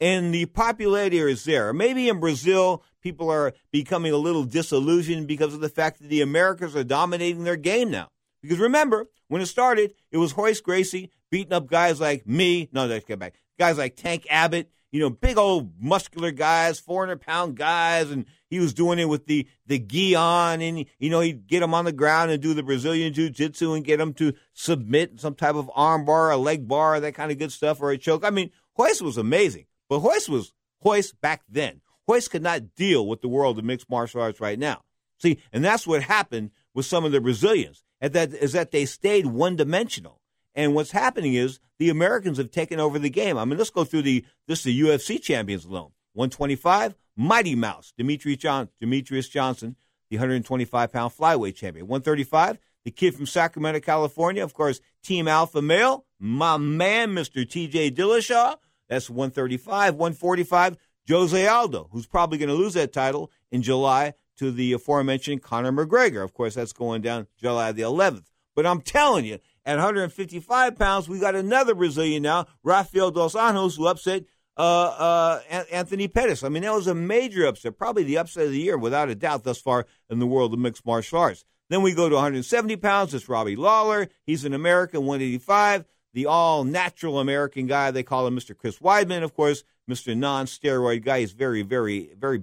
and 0.00 0.34
the 0.34 0.46
popularity 0.46 1.18
is 1.18 1.44
there. 1.44 1.72
Maybe 1.72 2.08
in 2.08 2.18
Brazil, 2.18 2.82
people 3.00 3.30
are 3.30 3.52
becoming 3.70 4.12
a 4.12 4.16
little 4.16 4.44
disillusioned 4.44 5.28
because 5.28 5.54
of 5.54 5.60
the 5.60 5.68
fact 5.68 6.00
that 6.00 6.08
the 6.08 6.22
Americans 6.22 6.74
are 6.74 6.82
dominating 6.82 7.44
their 7.44 7.56
game 7.56 7.90
now. 7.90 8.08
Because 8.42 8.58
remember, 8.58 9.06
when 9.28 9.42
it 9.42 9.46
started, 9.46 9.94
it 10.10 10.16
was 10.16 10.36
Royce 10.36 10.60
Gracie 10.60 11.10
beating 11.30 11.52
up 11.52 11.68
guys 11.68 12.00
like 12.00 12.26
me. 12.26 12.68
No, 12.72 12.86
let's 12.86 13.04
get 13.04 13.18
back. 13.18 13.34
Guys 13.58 13.78
like 13.78 13.96
Tank 13.96 14.26
Abbott, 14.30 14.70
you 14.90 15.00
know, 15.00 15.10
big 15.10 15.36
old 15.36 15.72
muscular 15.78 16.30
guys, 16.30 16.80
400 16.80 17.20
pound 17.20 17.54
guys. 17.54 18.10
And 18.10 18.24
he 18.54 18.60
was 18.60 18.72
doing 18.72 18.98
it 18.98 19.08
with 19.08 19.26
the, 19.26 19.46
the 19.66 19.78
gi 19.78 20.14
on. 20.14 20.60
And, 20.60 20.86
you 20.98 21.10
know, 21.10 21.20
he'd 21.20 21.46
get 21.46 21.62
him 21.62 21.74
on 21.74 21.84
the 21.84 21.92
ground 21.92 22.30
and 22.30 22.40
do 22.42 22.54
the 22.54 22.62
Brazilian 22.62 23.12
jiu 23.12 23.30
jitsu 23.30 23.72
and 23.72 23.84
get 23.84 24.00
him 24.00 24.14
to 24.14 24.32
submit 24.52 25.20
some 25.20 25.34
type 25.34 25.56
of 25.56 25.70
arm 25.74 26.04
bar, 26.04 26.30
a 26.30 26.36
leg 26.36 26.68
bar, 26.68 27.00
that 27.00 27.14
kind 27.14 27.32
of 27.32 27.38
good 27.38 27.52
stuff, 27.52 27.82
or 27.82 27.90
a 27.90 27.98
choke. 27.98 28.24
I 28.24 28.30
mean, 28.30 28.50
Hoist 28.76 29.02
was 29.02 29.18
amazing. 29.18 29.66
But 29.88 30.00
Hoist 30.00 30.28
was 30.28 30.52
Hoist 30.80 31.20
back 31.20 31.42
then. 31.48 31.80
Hoist 32.06 32.30
could 32.30 32.42
not 32.42 32.74
deal 32.74 33.06
with 33.06 33.22
the 33.22 33.28
world 33.28 33.58
of 33.58 33.64
mixed 33.64 33.90
martial 33.90 34.20
arts 34.20 34.40
right 34.40 34.58
now. 34.58 34.82
See, 35.18 35.38
and 35.52 35.64
that's 35.64 35.86
what 35.86 36.02
happened 36.02 36.50
with 36.74 36.86
some 36.86 37.04
of 37.04 37.12
the 37.12 37.20
Brazilians. 37.20 37.82
And 38.00 38.12
that 38.12 38.32
is 38.34 38.52
that 38.52 38.70
they 38.70 38.84
stayed 38.84 39.26
one 39.26 39.56
dimensional. 39.56 40.20
And 40.54 40.74
what's 40.74 40.92
happening 40.92 41.34
is 41.34 41.58
the 41.78 41.90
Americans 41.90 42.38
have 42.38 42.50
taken 42.50 42.78
over 42.78 42.98
the 42.98 43.10
game. 43.10 43.36
I 43.36 43.44
mean, 43.44 43.58
let's 43.58 43.70
go 43.70 43.84
through 43.84 44.02
the 44.02 44.24
this 44.46 44.60
is 44.60 44.64
the 44.64 44.80
UFC 44.80 45.20
champions 45.20 45.64
alone. 45.64 45.90
125, 46.14 46.96
Mighty 47.16 47.54
Mouse, 47.54 47.92
Demetrious, 47.98 48.38
John, 48.38 48.68
Demetrious 48.82 49.30
Johnson, 49.30 49.76
the 50.10 50.16
125 50.16 50.92
pound 50.92 51.12
flyweight 51.12 51.54
champion. 51.54 51.86
135, 51.86 52.58
the 52.84 52.90
kid 52.90 53.14
from 53.14 53.26
Sacramento, 53.26 53.80
California, 53.80 54.42
of 54.42 54.54
course, 54.54 54.80
Team 55.02 55.28
Alpha 55.28 55.62
Male, 55.62 56.04
my 56.18 56.56
man, 56.56 57.14
Mr. 57.14 57.44
TJ 57.44 57.94
Dillashaw. 57.94 58.56
That's 58.88 59.08
135. 59.08 59.94
145, 59.94 60.76
Jose 61.08 61.46
Aldo, 61.46 61.88
who's 61.92 62.06
probably 62.06 62.38
going 62.38 62.48
to 62.48 62.54
lose 62.54 62.74
that 62.74 62.92
title 62.92 63.30
in 63.50 63.62
July 63.62 64.14
to 64.36 64.50
the 64.50 64.72
aforementioned 64.72 65.42
Conor 65.42 65.72
McGregor. 65.72 66.22
Of 66.24 66.34
course, 66.34 66.54
that's 66.54 66.72
going 66.72 67.02
down 67.02 67.26
July 67.38 67.72
the 67.72 67.82
11th. 67.82 68.24
But 68.54 68.66
I'm 68.66 68.80
telling 68.80 69.24
you, 69.24 69.38
at 69.66 69.76
155 69.76 70.78
pounds, 70.78 71.08
we 71.08 71.18
got 71.18 71.34
another 71.34 71.74
Brazilian 71.74 72.22
now, 72.22 72.46
Rafael 72.62 73.10
dos 73.10 73.34
Anjos, 73.34 73.76
who 73.76 73.86
upset 73.86 74.24
uh, 74.56 74.60
uh, 74.60 75.40
Anthony 75.70 76.08
Pettis. 76.08 76.44
I 76.44 76.48
mean, 76.48 76.62
that 76.62 76.72
was 76.72 76.86
a 76.86 76.94
major 76.94 77.46
upset, 77.46 77.76
probably 77.76 78.04
the 78.04 78.18
upset 78.18 78.46
of 78.46 78.52
the 78.52 78.60
year, 78.60 78.78
without 78.78 79.08
a 79.08 79.14
doubt, 79.14 79.44
thus 79.44 79.60
far 79.60 79.86
in 80.08 80.18
the 80.18 80.26
world 80.26 80.52
of 80.52 80.58
mixed 80.58 80.86
martial 80.86 81.18
arts. 81.18 81.44
Then 81.70 81.82
we 81.82 81.94
go 81.94 82.08
to 82.08 82.14
170 82.14 82.76
pounds. 82.76 83.14
It's 83.14 83.28
Robbie 83.28 83.56
Lawler. 83.56 84.08
He's 84.26 84.44
an 84.44 84.54
American, 84.54 85.00
185. 85.06 85.84
The 86.12 86.26
all 86.26 86.62
natural 86.62 87.18
American 87.18 87.66
guy, 87.66 87.90
they 87.90 88.04
call 88.04 88.26
him 88.26 88.36
Mr. 88.36 88.56
Chris 88.56 88.78
Weidman, 88.78 89.24
of 89.24 89.34
course, 89.34 89.64
Mr. 89.90 90.16
non 90.16 90.46
steroid 90.46 91.04
guy. 91.04 91.20
He's 91.20 91.32
very, 91.32 91.62
very, 91.62 92.10
very, 92.16 92.42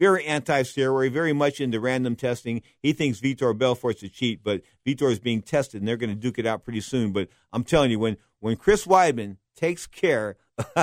very 0.00 0.24
anti-steroid, 0.24 1.12
very 1.12 1.32
much 1.32 1.60
into 1.60 1.78
random 1.78 2.16
testing. 2.16 2.62
He 2.82 2.92
thinks 2.92 3.20
Vitor 3.20 3.56
Belfort's 3.56 4.02
a 4.02 4.08
cheat, 4.08 4.42
but 4.42 4.62
Vitor 4.84 5.12
is 5.12 5.20
being 5.20 5.42
tested, 5.42 5.80
and 5.80 5.86
they're 5.86 5.96
going 5.96 6.10
to 6.10 6.16
duke 6.16 6.38
it 6.38 6.46
out 6.46 6.64
pretty 6.64 6.80
soon. 6.80 7.12
But 7.12 7.28
I'm 7.52 7.62
telling 7.62 7.90
you, 7.90 7.98
when 7.98 8.16
when 8.40 8.56
Chris 8.56 8.86
Weidman 8.86 9.36
takes 9.60 9.86
care 9.86 10.36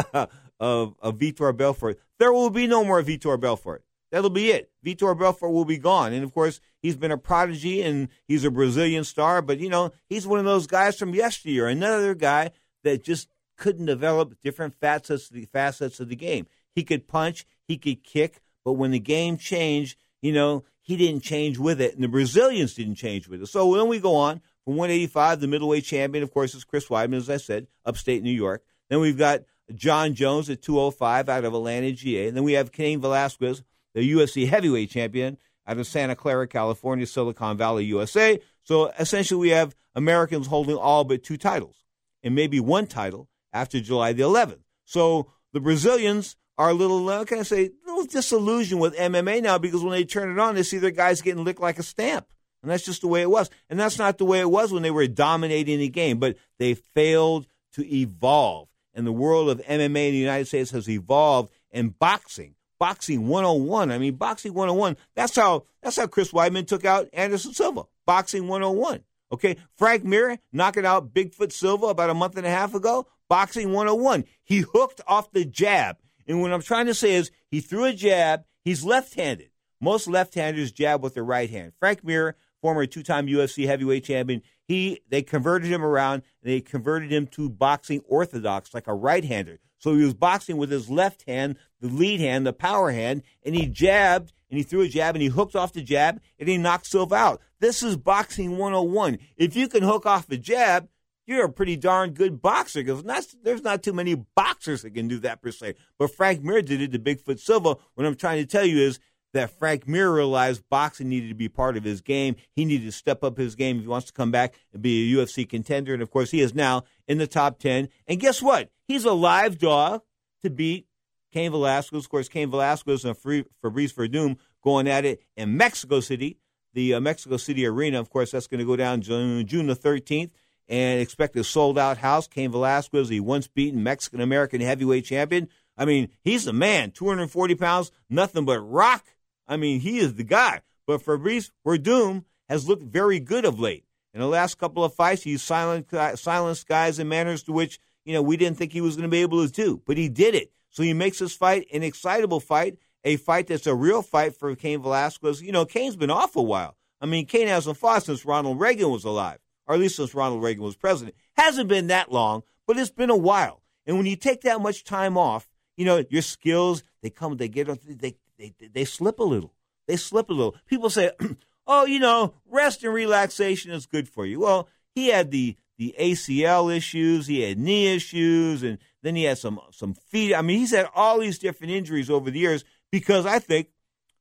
of, 0.60 0.96
of 1.00 1.18
Vitor 1.18 1.56
Belfort, 1.56 2.00
there 2.20 2.32
will 2.32 2.50
be 2.50 2.68
no 2.68 2.84
more 2.84 3.02
Vitor 3.02 3.40
Belfort. 3.40 3.84
That'll 4.12 4.30
be 4.30 4.52
it. 4.52 4.72
Vitor 4.86 5.18
Belfort 5.18 5.52
will 5.52 5.66
be 5.66 5.78
gone. 5.78 6.14
And 6.14 6.24
of 6.24 6.34
course, 6.34 6.62
he's 6.82 6.96
been 6.96 7.12
a 7.12 7.18
prodigy 7.18 7.82
and 7.82 8.08
he's 8.28 8.46
a 8.46 8.52
Brazilian 8.52 9.04
star, 9.04 9.42
but 9.42 9.60
you 9.60 9.70
know, 9.70 9.92
he's 10.08 10.26
one 10.26 10.40
of 10.40 10.46
those 10.46 10.68
guys 10.68 10.98
from 10.98 11.14
yesteryear, 11.14 11.68
another 11.68 12.16
guy 12.16 12.52
that 12.84 13.04
just 13.04 13.28
couldn't 13.58 13.88
develop 13.88 14.40
different 14.42 14.76
facets, 14.80 15.30
of 15.30 15.36
the 15.36 15.46
facets 15.46 16.00
of 16.00 16.10
the 16.10 16.16
game. 16.16 16.48
He 16.74 16.84
could 16.84 17.08
punch, 17.08 17.46
he 17.68 17.78
could 17.78 18.04
kick, 18.04 18.42
but 18.64 18.74
when 18.74 18.92
the 18.92 19.00
game 19.00 19.38
changed, 19.38 19.98
you 20.22 20.32
know, 20.32 20.64
he 20.80 20.96
didn't 20.96 21.22
change 21.22 21.58
with 21.58 21.82
it, 21.82 21.96
and 21.96 22.04
the 22.04 22.08
Brazilians 22.08 22.76
didn't 22.76 22.96
change 22.96 23.28
with 23.28 23.42
it. 23.42 23.48
So 23.48 23.76
then 23.76 23.90
we 23.90 24.00
go 24.00 24.16
on 24.16 24.42
from 24.68 24.76
185, 24.76 25.40
the 25.40 25.48
middleweight 25.48 25.86
champion, 25.86 26.26
of 26.26 26.34
course, 26.34 26.54
is 26.54 26.66
Chris 26.66 26.88
Weidman, 26.90 27.16
as 27.16 27.30
I 27.30 27.38
said, 27.38 27.68
upstate 27.86 28.22
New 28.22 28.34
York. 28.34 28.66
Then 28.90 29.00
we've 29.00 29.18
got 29.18 29.44
Jon 29.74 30.14
Jones 30.14 30.50
at 30.50 30.62
205 30.62 31.30
out 31.30 31.46
of 31.46 31.54
Atlanta, 31.54 31.94
GA. 31.94 32.28
And 32.28 32.36
then 32.36 32.44
we 32.44 32.52
have 32.52 32.74
Cain 32.74 33.00
Velasquez, 33.00 33.64
the 33.94 34.02
UFC 34.02 34.46
heavyweight 34.46 34.90
champion 34.90 35.38
out 35.66 35.78
of 35.78 35.88
Santa 35.88 36.18
Clara, 36.18 36.50
California, 36.50 37.06
Silicon 37.06 37.56
Valley, 37.56 37.86
USA. 37.86 38.42
So 38.64 38.88
essentially, 39.00 39.40
we 39.40 39.50
have 39.52 39.74
Americans 39.96 40.48
holding 40.48 40.76
all 40.76 41.06
but 41.06 41.24
two 41.24 41.38
titles 41.38 41.86
and 42.22 42.36
maybe 42.36 42.60
one 42.60 42.88
title 42.88 43.30
after 43.54 43.80
July 43.80 44.12
the 44.12 44.24
11th. 44.24 44.64
So 44.84 45.32
the 45.54 45.62
Brazilians 45.62 46.36
are 46.58 46.72
a 46.72 46.74
little, 46.74 47.08
uh, 47.08 47.24
can 47.24 47.40
I 47.40 47.44
say, 47.44 47.68
a 47.68 47.72
little 47.88 48.06
disillusioned 48.06 48.82
with 48.82 48.98
MMA 48.98 49.42
now 49.44 49.60
because 49.60 49.82
when 49.82 49.92
they 49.92 50.04
turn 50.04 50.30
it 50.30 50.38
on, 50.38 50.56
they 50.56 50.64
see 50.64 50.78
their 50.78 50.92
guys 50.92 51.22
getting 51.22 51.46
licked 51.46 51.62
like 51.62 51.80
a 51.80 51.84
stamp. 51.84 52.28
And 52.62 52.72
that's 52.72 52.86
just 52.86 53.02
the 53.02 53.08
way 53.08 53.22
it 53.22 53.30
was. 53.30 53.50
And 53.70 53.80
that's 53.80 53.98
not 53.98 54.18
the 54.18 54.26
way 54.26 54.40
it 54.40 54.50
was 54.50 54.72
when 54.72 54.84
they 54.84 54.92
were 54.92 55.08
dominating 55.08 55.80
the 55.80 55.90
game, 55.90 56.20
but 56.20 56.38
they 56.58 56.74
failed 56.74 57.48
to 57.74 57.86
evolve. 57.94 58.70
And 58.94 59.06
the 59.06 59.12
world 59.12 59.50
of 59.50 59.62
MMA 59.62 59.86
in 59.86 59.94
the 60.14 60.18
United 60.18 60.48
States 60.48 60.72
has 60.72 60.90
evolved 60.90 61.52
in 61.72 61.90
boxing. 61.90 62.56
Boxing 62.80 63.28
101. 63.28 63.92
I 63.92 63.98
mean, 63.98 64.16
boxing 64.16 64.54
101. 64.54 64.98
That's 65.16 65.36
how 65.36 65.66
that's 65.82 65.98
how 65.98 66.08
Chris 66.08 66.32
Weidman 66.32 66.68
took 66.68 66.86
out 66.86 67.10
Anderson 67.14 67.54
Silva. 67.54 67.84
Boxing 68.06 68.48
101. 68.48 69.04
Okay. 69.32 69.58
Frank 69.76 70.04
Mir 70.04 70.40
knocking 70.52 70.86
out 70.86 71.14
Bigfoot 71.14 71.52
Silva 71.52 71.88
about 71.88 72.10
a 72.10 72.16
month 72.16 72.38
and 72.38 72.46
a 72.46 72.52
half 72.52 72.74
ago. 72.74 73.08
Boxing 73.30 73.74
101. 73.74 74.26
He 74.44 74.60
hooked 74.60 75.02
off 75.08 75.32
the 75.32 75.46
jab. 75.46 75.98
And 76.28 76.42
what 76.42 76.54
I'm 76.54 76.62
trying 76.62 76.88
to 76.88 76.94
say 76.94 77.14
is 77.14 77.32
he 77.50 77.62
threw 77.62 77.86
a 77.86 77.94
jab. 77.94 78.46
He's 78.64 78.84
left-handed. 78.84 79.50
Most 79.80 80.08
left-handers 80.08 80.72
jab 80.72 81.04
with 81.04 81.14
their 81.14 81.24
right 81.24 81.50
hand. 81.50 81.74
Frank 81.80 82.04
Mir, 82.04 82.36
former 82.62 82.86
two-time 82.86 83.28
UFC 83.28 83.66
heavyweight 83.66 84.04
champion, 84.04 84.42
he 84.64 85.02
they 85.10 85.22
converted 85.22 85.70
him 85.70 85.84
around 85.84 86.24
and 86.42 86.52
they 86.52 86.62
converted 86.62 87.12
him 87.12 87.28
to 87.28 87.50
boxing 87.50 88.02
orthodox, 88.08 88.74
like 88.74 88.88
a 88.88 88.94
right-hander. 88.94 89.60
So 89.80 89.96
he 89.96 90.04
was 90.04 90.14
boxing 90.14 90.58
with 90.58 90.72
his 90.72 90.90
left 90.90 91.24
hand, 91.28 91.58
the 91.80 91.88
lead 91.88 92.20
hand, 92.20 92.46
the 92.48 92.54
power 92.54 92.92
hand, 92.92 93.24
and 93.46 93.56
he 93.56 93.68
jabbed 93.68 94.34
and 94.50 94.58
he 94.58 94.64
threw 94.64 94.82
a 94.82 94.88
jab 94.88 95.16
and 95.16 95.22
he 95.22 95.28
hooked 95.28 95.56
off 95.56 95.74
the 95.74 95.82
jab 95.82 96.20
and 96.40 96.50
he 96.50 96.58
knocked 96.58 96.88
Silva 96.88 97.16
out. 97.16 97.42
This 97.60 97.84
is 97.84 97.98
boxing 97.98 98.58
101. 98.58 99.20
If 99.36 99.56
you 99.56 99.68
can 99.68 99.84
hook 99.84 100.06
off 100.06 100.30
a 100.30 100.38
jab, 100.38 100.88
you're 101.26 101.46
a 101.46 101.52
pretty 101.52 101.76
darn 101.76 102.12
good 102.12 102.42
boxer 102.42 102.82
because 102.82 103.04
there's 103.44 103.64
not 103.64 103.84
too 103.84 103.94
many 103.94 104.16
boxers 104.16 104.82
that 104.82 104.94
can 104.94 105.08
do 105.08 105.20
that 105.20 105.42
per 105.42 105.52
se. 105.52 105.76
But 106.00 106.16
Frank 106.16 106.42
Mir 106.42 106.62
did 106.62 106.82
it 106.82 106.92
to 106.94 107.00
Bigfoot 107.00 107.40
Silva. 107.40 107.76
What 107.96 108.06
I'm 108.06 108.16
trying 108.16 108.42
to 108.42 108.48
tell 108.48 108.66
you 108.66 108.80
is 108.80 109.00
that 109.34 109.52
Frank 109.52 109.88
Mir 109.88 110.12
realized 110.12 110.64
boxing 110.70 111.10
needed 111.10 111.30
to 111.30 111.36
be 111.36 111.50
part 111.50 111.78
of 111.78 111.84
his 111.84 112.02
game. 112.02 112.36
He 112.54 112.66
needed 112.66 112.86
to 112.86 112.92
step 112.92 113.24
up 113.24 113.38
his 113.38 113.56
game 113.56 113.78
if 113.78 113.84
he 113.84 113.88
wants 113.88 114.08
to 114.08 114.14
come 114.14 114.32
back 114.32 114.54
and 114.74 114.82
be 114.82 115.14
a 115.14 115.18
UFC 115.18 115.48
contender. 115.48 115.94
And 115.94 116.02
of 116.02 116.12
course, 116.12 116.32
he 116.32 116.42
is 116.42 116.56
now 116.56 116.84
in 117.08 117.18
the 117.18 117.28
top 117.28 117.60
10. 117.60 117.90
And 118.08 118.20
guess 118.20 118.42
what? 118.42 118.70
He's 118.88 119.06
a 119.06 119.14
live 119.14 119.60
dog 119.60 120.02
to 120.44 120.50
beat 120.50 120.88
Cain 121.32 121.52
Velasquez. 121.52 122.06
Of 122.06 122.10
course, 122.10 122.30
Cain 122.30 122.50
Velasquez 122.50 123.06
and 123.06 123.18
Fabrice 123.18 123.94
Werdum 123.94 124.38
going 124.64 124.88
at 124.88 125.06
it 125.06 125.22
in 125.36 125.58
Mexico 125.58 126.00
City, 126.00 126.38
the 126.74 126.96
uh, 126.96 127.00
Mexico 127.00 127.38
City 127.38 127.66
Arena. 127.66 128.00
Of 128.00 128.10
course, 128.10 128.32
that's 128.32 128.48
going 128.48 128.60
to 128.60 128.66
go 128.66 128.76
down 128.76 129.02
June, 129.02 129.46
June 129.46 129.68
the 129.68 129.76
13th 129.76 130.32
and 130.70 131.00
expect 131.02 131.36
a 131.36 131.44
sold 131.44 131.78
out 131.78 131.98
house. 131.98 132.28
Cain 132.28 132.52
Velasquez, 132.52 133.10
the 133.10 133.20
once 133.20 133.48
beaten 133.48 133.84
Mexican 133.84 134.22
American 134.22 134.62
heavyweight 134.62 135.06
champion. 135.06 135.50
I 135.78 135.86
mean, 135.86 136.10
he's 136.24 136.46
the 136.46 136.54
man, 136.54 136.92
240 136.92 137.56
pounds, 137.56 137.92
nothing 138.10 138.46
but 138.46 138.60
rock. 138.60 139.06
I 139.48 139.58
mean, 139.58 139.80
he 139.80 140.00
is 140.00 140.16
the 140.16 140.24
guy. 140.24 140.62
But 140.86 141.02
Fabrice 141.02 141.52
Werdum 141.66 142.24
has 142.50 142.68
looked 142.68 142.84
very 142.84 143.20
good 143.20 143.46
of 143.46 143.60
late. 143.60 143.86
In 144.14 144.22
the 144.22 144.28
last 144.28 144.58
couple 144.58 144.84
of 144.84 144.94
fights, 144.94 145.24
he's 145.24 145.44
silenced 145.44 146.68
guys 146.68 147.00
in 147.00 147.10
manners 147.10 147.44
to 147.44 147.52
which, 147.52 147.80
you 148.06 148.14
know, 148.14 148.22
we 148.22 148.38
didn't 148.38 148.58
think 148.58 148.72
he 148.72 148.82
was 148.82 148.96
going 148.96 149.04
to 149.04 149.12
be 149.12 149.22
able 149.22 149.46
to 149.46 149.52
do. 149.52 149.82
But 149.86 149.98
he 149.98 150.10
did 150.10 150.34
it. 150.34 150.52
So 150.70 150.84
he 150.84 150.94
makes 150.94 151.20
this 151.20 151.36
fight 151.36 151.68
an 151.74 151.84
excitable 151.84 152.40
fight, 152.40 152.78
a 153.04 153.18
fight 153.18 153.48
that's 153.48 153.68
a 153.68 153.76
real 153.76 154.02
fight 154.02 154.36
for 154.36 154.56
Cain 154.56 154.82
Velasquez. 154.82 155.42
You 155.42 155.52
know, 155.52 155.66
Cain's 155.66 155.96
been 155.96 156.12
off 156.12 156.36
a 156.36 156.42
while. 156.42 156.78
I 157.00 157.06
mean, 157.06 157.26
Cain 157.26 157.48
hasn't 157.48 157.78
fought 157.78 158.04
since 158.04 158.26
Ronald 158.26 158.60
Reagan 158.60 158.90
was 158.90 159.04
alive, 159.04 159.40
or 159.68 159.76
at 159.76 159.82
least 159.82 159.98
since 159.98 160.16
Ronald 160.16 160.42
Reagan 160.42 160.64
was 160.64 160.76
president. 160.76 161.16
Hasn't 161.34 161.70
been 161.70 161.88
that 161.88 162.12
long, 162.12 162.44
but 162.66 162.78
it's 162.78 162.90
been 162.90 163.10
a 163.10 163.16
while. 163.16 163.62
And 163.86 163.98
when 163.98 164.08
you 164.08 164.16
take 164.16 164.42
that 164.42 164.62
much 164.62 164.84
time 164.84 165.18
off, 165.18 165.48
you 165.76 165.86
know, 165.86 166.04
your 166.10 166.24
skills, 166.24 166.82
they 167.04 167.10
come, 167.12 167.38
they 167.38 167.48
get, 167.48 167.68
they, 168.00 168.16
they, 168.38 168.54
they 168.74 168.86
slip 168.86 169.20
a 169.20 169.24
little. 169.24 169.54
They 169.88 169.96
slip 169.98 170.30
a 170.30 170.34
little. 170.34 170.56
People 170.68 170.90
say, 170.90 171.12
oh, 171.68 171.86
you 171.86 172.00
know, 172.00 172.34
rest 172.50 172.84
and 172.84 172.94
relaxation 172.94 173.72
is 173.72 173.86
good 173.86 174.08
for 174.08 174.26
you. 174.26 174.40
Well, 174.40 174.68
he 174.94 175.08
had 175.10 175.32
the, 175.32 175.56
the 175.78 175.96
ACL 176.00 176.76
issues, 176.76 177.28
he 177.28 177.42
had 177.42 177.60
knee 177.60 177.94
issues, 177.94 178.64
and 178.64 178.80
then 179.04 179.16
he 179.16 179.24
had 179.24 179.38
some, 179.38 179.60
some 179.72 179.94
feet. 179.94 180.36
I 180.36 180.42
mean, 180.42 180.60
he's 180.60 180.72
had 180.72 180.90
all 180.96 181.20
these 181.20 181.40
different 181.40 181.74
injuries 181.74 182.10
over 182.10 182.32
the 182.32 182.40
years 182.40 182.64
because 182.92 183.26
I 183.26 183.40
think, 183.40 183.70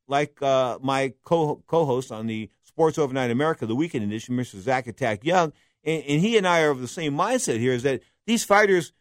like 0.07 0.41
uh, 0.41 0.79
my 0.81 1.13
co 1.25 1.61
host 1.69 2.11
on 2.11 2.27
the 2.27 2.49
Sports 2.63 2.97
Overnight 2.97 3.31
America, 3.31 3.65
the 3.65 3.75
weekend 3.75 4.05
edition, 4.05 4.37
Mr. 4.37 4.59
Zach 4.59 4.87
Attack 4.87 5.25
Young, 5.25 5.51
and, 5.83 6.03
and 6.03 6.21
he 6.21 6.37
and 6.37 6.47
I 6.47 6.61
are 6.61 6.69
of 6.69 6.79
the 6.79 6.87
same 6.87 7.13
mindset 7.13 7.59
here 7.59 7.73
is 7.73 7.83
that 7.83 8.01
these 8.25 8.43
fighters, 8.43 8.93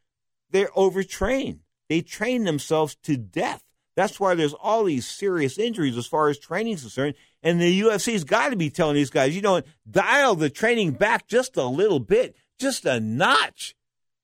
they're 0.50 0.70
overtrained. 0.74 1.60
They 1.88 2.00
train 2.00 2.44
themselves 2.44 2.96
to 3.02 3.16
death. 3.16 3.62
That's 3.96 4.20
why 4.20 4.34
there's 4.34 4.54
all 4.54 4.84
these 4.84 5.06
serious 5.06 5.58
injuries 5.58 5.96
as 5.96 6.06
far 6.06 6.28
as 6.28 6.38
training 6.38 6.74
is 6.74 6.82
concerned. 6.82 7.14
And 7.42 7.60
the 7.60 7.80
UFC's 7.80 8.24
got 8.24 8.50
to 8.50 8.56
be 8.56 8.68
telling 8.68 8.94
these 8.94 9.10
guys, 9.10 9.34
you 9.34 9.40
know, 9.40 9.62
dial 9.90 10.34
the 10.34 10.50
training 10.50 10.92
back 10.92 11.26
just 11.26 11.56
a 11.56 11.64
little 11.64 11.98
bit, 11.98 12.36
just 12.58 12.84
a 12.84 13.00
notch, 13.00 13.74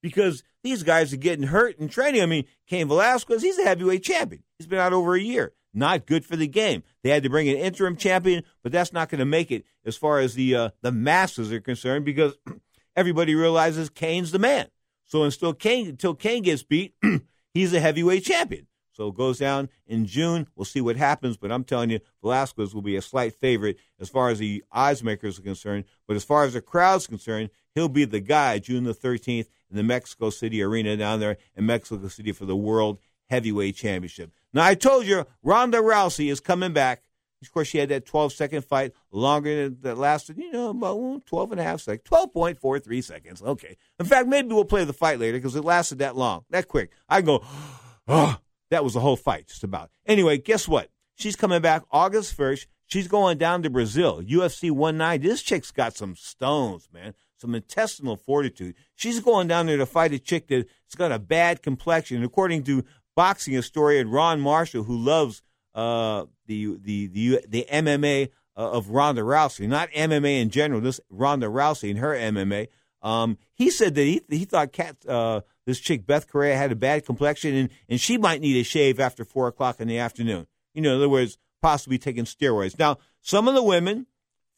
because 0.02 0.44
these 0.62 0.82
guys 0.82 1.12
are 1.12 1.16
getting 1.16 1.46
hurt 1.46 1.78
in 1.78 1.88
training. 1.88 2.22
I 2.22 2.26
mean, 2.26 2.44
Cain 2.68 2.86
Velasquez, 2.86 3.42
he's 3.42 3.58
a 3.58 3.64
heavyweight 3.64 4.04
champion. 4.04 4.42
He's 4.58 4.66
been 4.66 4.78
out 4.78 4.92
over 4.92 5.14
a 5.14 5.20
year. 5.20 5.54
Not 5.74 6.06
good 6.06 6.26
for 6.26 6.36
the 6.36 6.46
game. 6.46 6.82
They 7.02 7.08
had 7.08 7.22
to 7.22 7.30
bring 7.30 7.48
an 7.48 7.56
interim 7.56 7.96
champion, 7.96 8.44
but 8.62 8.72
that's 8.72 8.92
not 8.92 9.08
going 9.08 9.20
to 9.20 9.24
make 9.24 9.50
it 9.50 9.64
as 9.86 9.96
far 9.96 10.18
as 10.18 10.34
the 10.34 10.54
uh, 10.54 10.70
the 10.82 10.92
masses 10.92 11.50
are 11.50 11.60
concerned 11.60 12.04
because 12.04 12.34
everybody 12.96 13.34
realizes 13.34 13.88
Cain's 13.88 14.32
the 14.32 14.38
man. 14.38 14.68
So 15.06 15.24
until 15.24 15.54
Cain 15.54 15.88
until 15.88 16.14
Cain 16.14 16.42
gets 16.42 16.62
beat, 16.62 16.94
he's 17.54 17.72
a 17.72 17.80
heavyweight 17.80 18.24
champion. 18.24 18.66
So 18.92 19.08
it 19.08 19.14
goes 19.14 19.38
down 19.38 19.68
in 19.86 20.06
June. 20.06 20.46
We'll 20.54 20.64
see 20.64 20.80
what 20.80 20.96
happens, 20.96 21.36
but 21.36 21.50
I'm 21.50 21.64
telling 21.64 21.90
you, 21.90 22.00
Velasquez 22.22 22.74
will 22.74 22.82
be 22.82 22.96
a 22.96 23.02
slight 23.02 23.34
favorite 23.34 23.78
as 23.98 24.08
far 24.08 24.28
as 24.28 24.38
the 24.38 24.62
odds 24.70 25.02
makers 25.02 25.38
are 25.38 25.42
concerned. 25.42 25.84
But 26.06 26.16
as 26.16 26.24
far 26.24 26.44
as 26.44 26.52
the 26.52 26.60
crowd's 26.60 27.06
concerned, 27.06 27.50
he'll 27.74 27.88
be 27.88 28.04
the 28.04 28.20
guy 28.20 28.58
June 28.58 28.84
the 28.84 28.94
13th 28.94 29.48
in 29.70 29.76
the 29.76 29.82
Mexico 29.82 30.30
City 30.30 30.62
Arena 30.62 30.96
down 30.96 31.20
there 31.20 31.38
in 31.56 31.66
Mexico 31.66 32.06
City 32.08 32.32
for 32.32 32.44
the 32.44 32.56
World 32.56 32.98
Heavyweight 33.30 33.76
Championship. 33.76 34.30
Now, 34.52 34.64
I 34.64 34.74
told 34.74 35.06
you 35.06 35.26
Ronda 35.42 35.78
Rousey 35.78 36.30
is 36.30 36.40
coming 36.40 36.72
back. 36.72 37.02
Of 37.40 37.50
course, 37.50 37.68
she 37.68 37.78
had 37.78 37.88
that 37.88 38.06
12 38.06 38.34
second 38.34 38.64
fight 38.64 38.92
longer 39.10 39.64
than 39.64 39.78
that 39.80 39.98
lasted, 39.98 40.38
you 40.38 40.52
know, 40.52 40.70
about 40.70 41.26
12 41.26 41.52
and 41.52 41.60
a 41.60 41.64
half 41.64 41.80
seconds, 41.80 42.08
12.43 42.08 43.02
seconds. 43.02 43.42
Okay. 43.42 43.76
In 43.98 44.06
fact, 44.06 44.28
maybe 44.28 44.54
we'll 44.54 44.64
play 44.64 44.84
the 44.84 44.92
fight 44.92 45.18
later 45.18 45.38
because 45.38 45.56
it 45.56 45.64
lasted 45.64 45.98
that 45.98 46.14
long, 46.14 46.44
that 46.50 46.68
quick. 46.68 46.92
I 47.08 47.20
go, 47.20 47.44
oh, 48.06 48.38
that 48.72 48.82
was 48.82 48.94
the 48.94 49.00
whole 49.00 49.16
fight, 49.16 49.48
just 49.48 49.64
about. 49.64 49.90
Anyway, 50.06 50.38
guess 50.38 50.66
what? 50.66 50.88
She's 51.14 51.36
coming 51.36 51.60
back 51.60 51.82
August 51.90 52.36
1st. 52.36 52.66
She's 52.86 53.06
going 53.06 53.36
down 53.36 53.62
to 53.62 53.70
Brazil, 53.70 54.22
UFC 54.22 54.70
190. 54.70 55.28
This 55.28 55.42
chick's 55.42 55.70
got 55.70 55.94
some 55.94 56.16
stones, 56.16 56.88
man, 56.92 57.14
some 57.36 57.54
intestinal 57.54 58.16
fortitude. 58.16 58.74
She's 58.94 59.20
going 59.20 59.46
down 59.46 59.66
there 59.66 59.76
to 59.76 59.84
fight 59.84 60.14
a 60.14 60.18
chick 60.18 60.48
that's 60.48 60.94
got 60.96 61.12
a 61.12 61.18
bad 61.18 61.62
complexion. 61.62 62.24
According 62.24 62.64
to 62.64 62.84
boxing 63.14 63.52
historian 63.52 64.10
Ron 64.10 64.40
Marshall, 64.40 64.84
who 64.84 64.96
loves 64.96 65.42
uh, 65.74 66.24
the, 66.46 66.78
the, 66.82 67.08
the, 67.08 67.40
the 67.46 67.66
MMA 67.70 68.30
uh, 68.56 68.70
of 68.70 68.88
Ronda 68.88 69.20
Rousey, 69.20 69.68
not 69.68 69.90
MMA 69.90 70.40
in 70.40 70.48
general, 70.48 70.80
this 70.80 70.98
Ronda 71.10 71.46
Rousey 71.46 71.90
and 71.90 71.98
her 71.98 72.14
MMA, 72.14 72.68
um, 73.02 73.36
he 73.52 73.68
said 73.70 73.94
that 73.96 74.02
he, 74.02 74.22
he 74.30 74.44
thought 74.46 74.72
Cat, 74.72 74.96
uh, 75.06 75.42
this 75.66 75.80
chick 75.80 76.06
Beth 76.06 76.26
Correia 76.26 76.56
had 76.56 76.72
a 76.72 76.76
bad 76.76 77.06
complexion 77.06 77.54
and, 77.54 77.68
and 77.88 78.00
she 78.00 78.18
might 78.18 78.40
need 78.40 78.60
a 78.60 78.64
shave 78.64 78.98
after 78.98 79.24
four 79.24 79.48
o'clock 79.48 79.80
in 79.80 79.88
the 79.88 79.98
afternoon. 79.98 80.46
You 80.74 80.82
know, 80.82 80.90
in 80.90 80.96
other 80.96 81.08
words, 81.08 81.38
possibly 81.60 81.98
taking 81.98 82.24
steroids. 82.24 82.78
Now, 82.78 82.98
some 83.20 83.48
of 83.48 83.54
the 83.54 83.62
women 83.62 84.06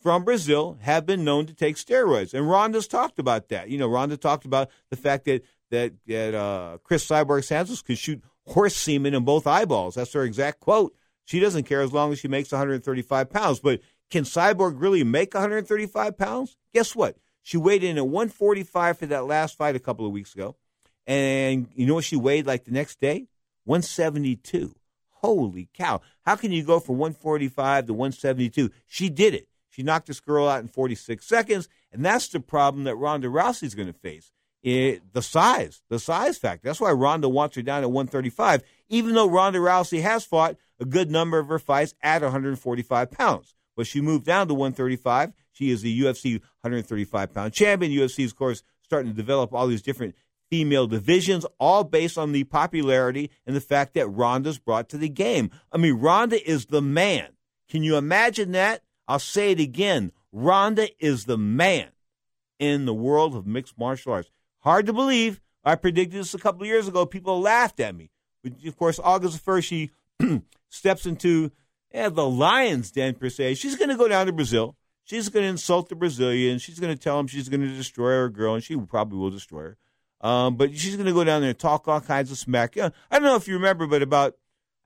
from 0.01 0.25
Brazil 0.25 0.79
have 0.81 1.07
been 1.07 1.25
known 1.25 1.47
to 1.47 1.55
take 1.55 1.77
steroids, 1.77 2.35
and 2.35 2.49
Ronda's 2.49 2.89
talked 2.89 3.19
about 3.19 3.49
that. 3.49 3.69
You 3.69 3.79
know, 3.79 3.89
Ronda 3.89 4.17
talked 4.17 4.45
about 4.45 4.71
the 4.91 4.97
fact 4.97 5.25
that 5.27 5.43
that, 5.71 5.93
that 6.07 6.35
uh, 6.35 6.79
Cris 6.85 7.07
Cyborg 7.07 7.45
Santos 7.45 7.83
could 7.83 7.99
shoot 7.99 8.23
horse 8.47 8.77
semen 8.77 9.15
in 9.15 9.25
both 9.25 9.47
eyeballs. 9.47 9.97
That's 9.97 10.13
her 10.13 10.23
exact 10.23 10.61
quote. 10.61 10.95
She 11.25 11.41
doesn't 11.41 11.65
care 11.65 11.81
as 11.81 11.93
long 11.93 12.13
as 12.13 12.19
she 12.19 12.29
makes 12.29 12.53
135 12.53 13.31
pounds. 13.31 13.61
But 13.61 13.81
can 14.11 14.25
Cyborg 14.25 14.75
really 14.77 15.05
make 15.05 15.35
135 15.35 16.19
pounds? 16.19 16.57
Guess 16.73 16.95
what? 16.95 17.17
She 17.43 17.57
weighed 17.57 17.83
in 17.85 17.99
at 17.99 18.07
145 18.07 18.99
for 18.99 19.07
that 19.07 19.27
last 19.27 19.57
fight 19.57 19.77
a 19.77 19.81
couple 19.81 20.07
of 20.07 20.13
weeks 20.13 20.35
ago. 20.35 20.57
And 21.07 21.69
you 21.75 21.87
know 21.87 21.95
what 21.95 22.05
she 22.05 22.17
weighed 22.17 22.47
like 22.47 22.65
the 22.65 22.73
next 22.73 23.01
day? 23.01 23.27
172. 23.65 24.75
Holy 25.09 25.69
cow. 25.75 26.01
How 26.23 26.37
can 26.37 26.53
you 26.53 26.65
go 26.65 26.81
from 26.81 26.99
145 26.99 27.87
to 27.87 27.95
172? 27.95 28.71
She 28.87 29.09
did 29.09 29.35
it. 29.35 29.49
She 29.71 29.83
knocked 29.83 30.07
this 30.07 30.21
girl 30.21 30.49
out 30.49 30.61
in 30.61 30.69
46 30.69 31.27
seconds. 31.27 31.69
And 31.93 32.05
that's 32.05 32.29
the 32.29 32.41
problem 32.41 32.85
that 32.85 32.97
Ronda 32.97 33.29
Rousey's 33.29 33.75
going 33.75 33.89
to 33.89 33.99
face. 33.99 34.31
It, 34.63 35.13
the 35.13 35.21
size, 35.21 35.83
the 35.91 35.99
size 35.99 36.39
factor. 36.39 36.69
That's 36.69 36.81
why 36.81 36.93
Ronda 36.93 37.29
wants 37.29 37.57
her 37.57 37.63
down 37.63 37.83
at 37.83 37.91
135, 37.91 38.63
even 38.89 39.15
though 39.15 39.29
Ronda 39.29 39.59
Rousey 39.59 40.01
has 40.01 40.25
fought 40.25 40.57
a 40.81 40.87
good 40.87 41.11
number 41.11 41.39
of 41.39 41.49
her 41.49 41.59
fights 41.59 41.95
at 42.03 42.23
145 42.23 43.11
pounds. 43.11 43.55
But 43.77 43.87
she 43.87 44.01
moved 44.01 44.25
down 44.25 44.49
to 44.49 44.55
135. 44.55 45.33
She 45.53 45.71
is 45.71 45.83
the 45.83 46.01
UFC 46.01 46.41
135 46.63 47.35
pound 47.35 47.53
champion. 47.53 47.93
UFC, 47.93 48.25
of 48.25 48.37
course, 48.37 48.63
starting 48.83 49.11
to 49.11 49.17
develop 49.17 49.53
all 49.53 49.67
these 49.67 49.83
different 49.83 50.15
female 50.55 50.87
divisions, 50.87 51.45
all 51.59 51.83
based 51.83 52.17
on 52.17 52.31
the 52.31 52.45
popularity 52.45 53.29
and 53.45 53.57
the 53.57 53.61
fact 53.61 53.93
that 53.95 54.07
Ronda's 54.07 54.57
brought 54.57 54.89
to 54.91 54.97
the 54.97 55.09
game. 55.09 55.51
I 55.73 55.79
mean, 55.79 55.95
Ronda 55.95 56.49
is 56.49 56.67
the 56.67 56.81
man. 56.81 57.31
Can 57.69 57.83
you 57.83 57.97
imagine 57.97 58.53
that? 58.53 58.85
I'll 59.09 59.19
say 59.19 59.51
it 59.51 59.59
again. 59.59 60.13
Ronda 60.31 60.89
is 61.05 61.25
the 61.25 61.37
man 61.37 61.89
in 62.61 62.87
the 62.87 62.95
world 62.95 63.35
of 63.35 63.49
mixed 63.49 63.77
martial 63.77 64.13
arts. 64.13 64.31
Hard 64.61 64.87
to 64.87 64.93
believe. 64.93 65.41
I 65.65 65.75
predicted 65.75 66.21
this 66.21 66.35
a 66.35 66.39
couple 66.39 66.63
of 66.63 66.69
years 66.69 66.87
ago. 66.87 67.05
People 67.05 67.41
laughed 67.41 67.81
at 67.81 67.97
me. 67.97 68.13
But 68.45 68.53
of 68.65 68.77
course, 68.77 69.01
August 69.03 69.45
1st, 69.45 69.65
she 69.65 69.91
steps 70.69 71.05
into 71.05 71.51
yeah, 71.93 72.11
the 72.11 72.29
lion's 72.29 72.93
den, 72.93 73.15
per 73.15 73.29
se. 73.29 73.55
She's 73.55 73.75
going 73.75 73.91
to 73.91 73.97
go 73.97 74.07
down 74.07 74.27
to 74.27 74.33
Brazil. 74.33 74.77
She's 75.03 75.29
going 75.29 75.43
to 75.43 75.51
insult 75.51 75.89
the 75.89 75.97
Brazilians. 75.97 76.63
She's 76.63 76.79
going 76.79 76.97
to 76.97 77.03
tell 77.03 77.17
them 77.17 77.27
she's 77.27 77.49
going 77.49 77.63
to 77.63 77.77
destroy 77.77 78.11
her 78.11 78.29
girl, 78.29 78.55
and 78.55 78.63
she 78.63 78.77
probably 78.77 79.19
will 79.19 79.31
destroy 79.31 79.63
her. 79.63 79.79
Um, 80.25 80.57
but 80.57 80.75
she's 80.75 80.97
going 80.97 81.07
to 81.07 81.13
go 81.13 81.23
down 81.23 81.43
there 81.43 81.51
and 81.51 81.59
talk 81.59 81.87
all 81.87 82.01
kinds 82.01 82.33
of 82.33 82.39
smack. 82.39 82.79
I 82.79 82.91
don't 83.13 83.23
know 83.23 83.37
if 83.37 83.47
you 83.47 83.55
remember, 83.55 83.87
but 83.87 84.01
about, 84.01 84.35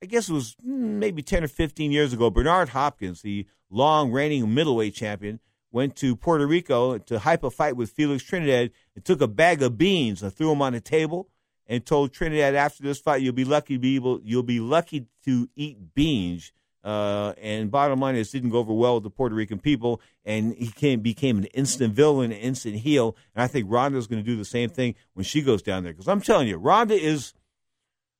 I 0.03 0.07
guess 0.07 0.29
it 0.29 0.33
was 0.33 0.57
hmm, 0.61 0.99
maybe 0.99 1.23
10 1.23 1.45
or 1.45 1.49
15 1.49 1.93
years 1.93 2.13
ago, 2.13 2.29
Bernard 2.29 2.71
Hopkins, 2.71 3.23
the 3.23 3.47
long 3.71 4.11
reigning 4.11 4.53
middleweight 4.53 4.95
champion, 4.95 5.39
went 5.71 5.95
to 5.97 6.17
Puerto 6.17 6.45
Rico 6.45 6.99
to 6.99 7.21
hype 7.21 7.45
a 7.45 7.51
fight 7.51 7.77
with 7.77 7.91
Felix 7.91 8.25
Trinidad 8.25 8.73
and 8.97 9.05
took 9.05 9.21
a 9.21 9.29
bag 9.29 9.63
of 9.63 9.79
beans 9.79 10.25
and 10.25 10.35
threw 10.35 10.49
them 10.49 10.61
on 10.61 10.73
the 10.73 10.81
table 10.81 11.29
and 11.69 11.87
told 11.87 12.13
Trinidad 12.13 12.57
after 12.57 12.83
this 12.83 12.99
fight, 12.99 13.23
you'll 13.23 13.33
be 13.33 13.45
lucky 13.45 13.75
to 13.75 13.79
be 13.79 13.95
able, 13.95 14.21
you'll 14.25 14.43
be 14.43 14.59
lucky 14.59 15.07
to 15.25 15.49
eat 15.55 15.95
beans 15.95 16.51
uh, 16.89 17.35
and 17.43 17.71
bottom 17.71 18.01
line 18.01 18.17
is, 18.17 18.31
didn't 18.31 18.49
go 18.49 18.61
over 18.61 18.73
well 18.73 18.95
with 18.95 19.03
the 19.03 19.11
Puerto 19.11 19.35
Rican 19.35 19.59
people, 19.59 20.01
and 20.25 20.55
he 20.55 20.69
came, 20.69 21.01
became 21.01 21.37
an 21.37 21.45
instant 21.47 21.93
villain, 21.93 22.33
an 22.33 22.39
instant 22.39 22.77
heel. 22.77 23.15
And 23.35 23.43
I 23.43 23.47
think 23.47 23.67
Ronda's 23.69 24.07
going 24.07 24.25
to 24.25 24.27
do 24.27 24.39
the 24.39 24.45
same 24.47 24.71
thing 24.71 24.95
when 25.13 25.25
she 25.25 25.43
goes 25.43 25.61
down 25.61 25.83
there. 25.85 25.93
Because 25.93 26.09
I'm 26.09 26.23
telling 26.23 26.49
you, 26.49 26.57
Ronda 26.57 26.95
is 26.95 27.35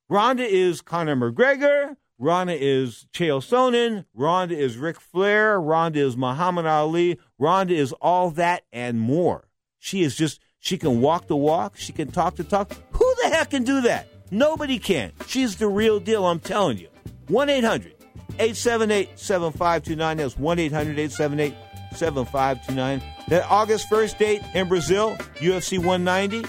Ronda 0.07 0.43
is 0.43 0.81
Conor 0.81 1.15
McGregor. 1.15 1.95
Ronda 2.19 2.55
is 2.55 3.07
Chael 3.11 3.41
Sonnen. 3.41 4.05
Ronda 4.13 4.55
is 4.55 4.77
Ric 4.77 5.01
Flair. 5.01 5.59
Ronda 5.59 6.01
is 6.01 6.15
Muhammad 6.15 6.67
Ali. 6.67 7.17
Ronda 7.39 7.73
is 7.73 7.91
all 7.93 8.29
that 8.31 8.65
and 8.71 8.99
more. 8.99 9.47
She 9.79 10.03
is 10.03 10.15
just, 10.15 10.39
she 10.59 10.77
can 10.77 11.01
walk 11.01 11.25
the 11.25 11.35
walk. 11.35 11.75
She 11.75 11.91
can 11.91 12.11
talk 12.11 12.35
the 12.35 12.43
talk. 12.43 12.71
Who 12.91 13.15
the 13.23 13.29
heck 13.29 13.49
can 13.49 13.63
do 13.63 13.81
that? 13.81 14.07
Nobody 14.29 14.77
can. 14.77 15.11
She's 15.25 15.55
the 15.55 15.67
real 15.67 15.99
deal, 15.99 16.27
I'm 16.27 16.39
telling 16.39 16.77
you. 16.77 16.89
1 17.29 17.49
800 17.49 17.98
878 18.39 19.19
7529. 19.19 20.17
That's 20.17 20.37
1 20.37 20.59
800 20.59 20.99
878 20.99 21.53
7529. 21.95 23.03
That 23.27 23.45
August 23.49 23.89
1st 23.89 24.17
date 24.17 24.41
in 24.53 24.67
Brazil, 24.67 25.15
UFC 25.35 25.77
190, 25.77 26.47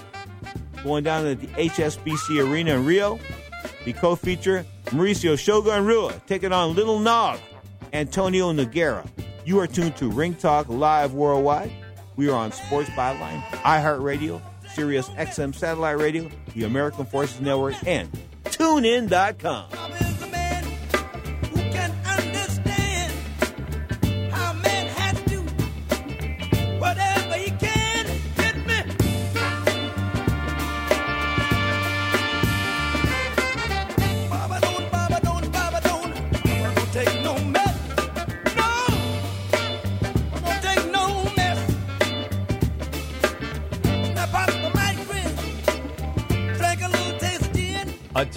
going 0.84 1.04
down 1.04 1.26
at 1.26 1.40
the 1.40 1.48
HSBC 1.48 2.48
Arena 2.50 2.76
in 2.76 2.86
Rio. 2.86 3.18
The 3.84 3.92
co 3.92 4.14
feature, 4.14 4.64
Mauricio 4.86 5.38
Shogun 5.38 5.84
Rua, 5.86 6.20
taking 6.26 6.52
on 6.52 6.74
Little 6.74 6.98
Nog, 6.98 7.38
Antonio 7.92 8.52
Nogueira. 8.52 9.06
You 9.44 9.58
are 9.60 9.66
tuned 9.66 9.96
to 9.96 10.10
Ring 10.10 10.34
Talk 10.34 10.68
Live 10.68 11.14
Worldwide. 11.14 11.72
We 12.16 12.28
are 12.28 12.36
on 12.36 12.52
Sports 12.52 12.90
Byline, 12.90 13.40
iHeartRadio, 13.62 14.40
Sirius 14.74 15.08
XM 15.10 15.54
Satellite 15.54 15.98
Radio, 15.98 16.30
the 16.54 16.64
American 16.64 17.06
Forces 17.06 17.40
Network, 17.40 17.74
and 17.86 18.10
TuneIn.com. 18.44 19.79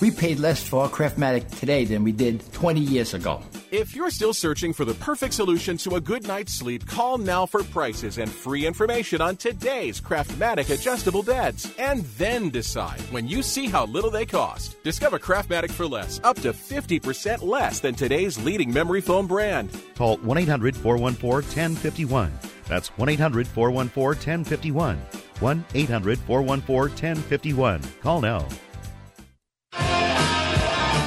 We 0.00 0.12
paid 0.12 0.38
less 0.38 0.62
for 0.62 0.84
our 0.84 0.88
Craftmatic 0.88 1.58
today 1.58 1.84
than 1.84 2.04
we 2.04 2.12
did 2.12 2.52
20 2.52 2.78
years 2.78 3.14
ago. 3.14 3.42
If 3.72 3.96
you're 3.96 4.10
still 4.10 4.32
searching 4.32 4.72
for 4.72 4.84
the 4.84 4.94
perfect 4.94 5.34
solution 5.34 5.76
to 5.78 5.96
a 5.96 6.00
good 6.00 6.24
night's 6.24 6.52
sleep, 6.54 6.86
call 6.86 7.18
now 7.18 7.46
for 7.46 7.64
prices 7.64 8.18
and 8.18 8.30
free 8.30 8.64
information 8.64 9.20
on 9.20 9.36
today's 9.36 10.00
Craftmatic 10.00 10.72
adjustable 10.72 11.24
beds. 11.24 11.74
And 11.78 12.04
then 12.16 12.48
decide 12.50 13.00
when 13.10 13.26
you 13.26 13.42
see 13.42 13.66
how 13.66 13.86
little 13.86 14.10
they 14.10 14.24
cost. 14.24 14.80
Discover 14.84 15.18
Craftmatic 15.18 15.72
for 15.72 15.86
less, 15.86 16.20
up 16.22 16.36
to 16.42 16.52
50% 16.52 17.42
less 17.42 17.80
than 17.80 17.96
today's 17.96 18.38
leading 18.38 18.72
memory 18.72 19.00
foam 19.00 19.26
brand. 19.26 19.68
Call 19.96 20.18
1 20.18 20.38
800 20.38 20.76
414 20.76 21.42
1051. 21.74 22.32
That's 22.68 22.88
1 22.96 23.08
800 23.08 23.48
414 23.48 24.44
1051. 24.44 24.96
1 25.40 25.64
800 25.74 26.18
414 26.20 27.16
1051. 27.16 27.82
Call 28.00 28.20
now. 28.20 28.46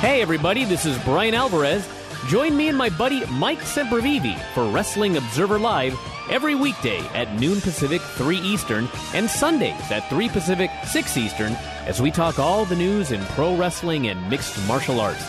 Hey, 0.02 0.24
everybody, 0.24 0.65
this 0.65 0.88
is 0.88 0.97
Bryan 1.04 1.36
Alvarez. 1.36 1.88
Join 2.28 2.58
me 2.58 2.69
and 2.69 2.76
my 2.76 2.89
buddy 2.89 3.24
Mike 3.28 3.60
Sempervive 3.60 4.36
for 4.56 4.65
Wrestling 4.65 5.15
Observer 5.15 5.60
Live 5.60 5.95
every 6.28 6.56
weekday 6.56 7.00
at 7.10 7.39
noon 7.39 7.62
Pacific, 7.62 8.02
3 8.02 8.38
Eastern, 8.38 8.89
and 9.13 9.30
Sundays 9.30 9.91
at 9.91 10.10
3 10.10 10.28
Pacific, 10.30 10.71
6 10.88 11.17
Eastern, 11.17 11.54
as 11.86 12.02
we 12.02 12.10
talk 12.10 12.39
all 12.39 12.65
the 12.65 12.76
news 12.76 13.12
in 13.12 13.24
pro 13.36 13.56
wrestling 13.56 14.08
and 14.08 14.28
mixed 14.28 14.58
martial 14.67 15.00
arts. 15.00 15.24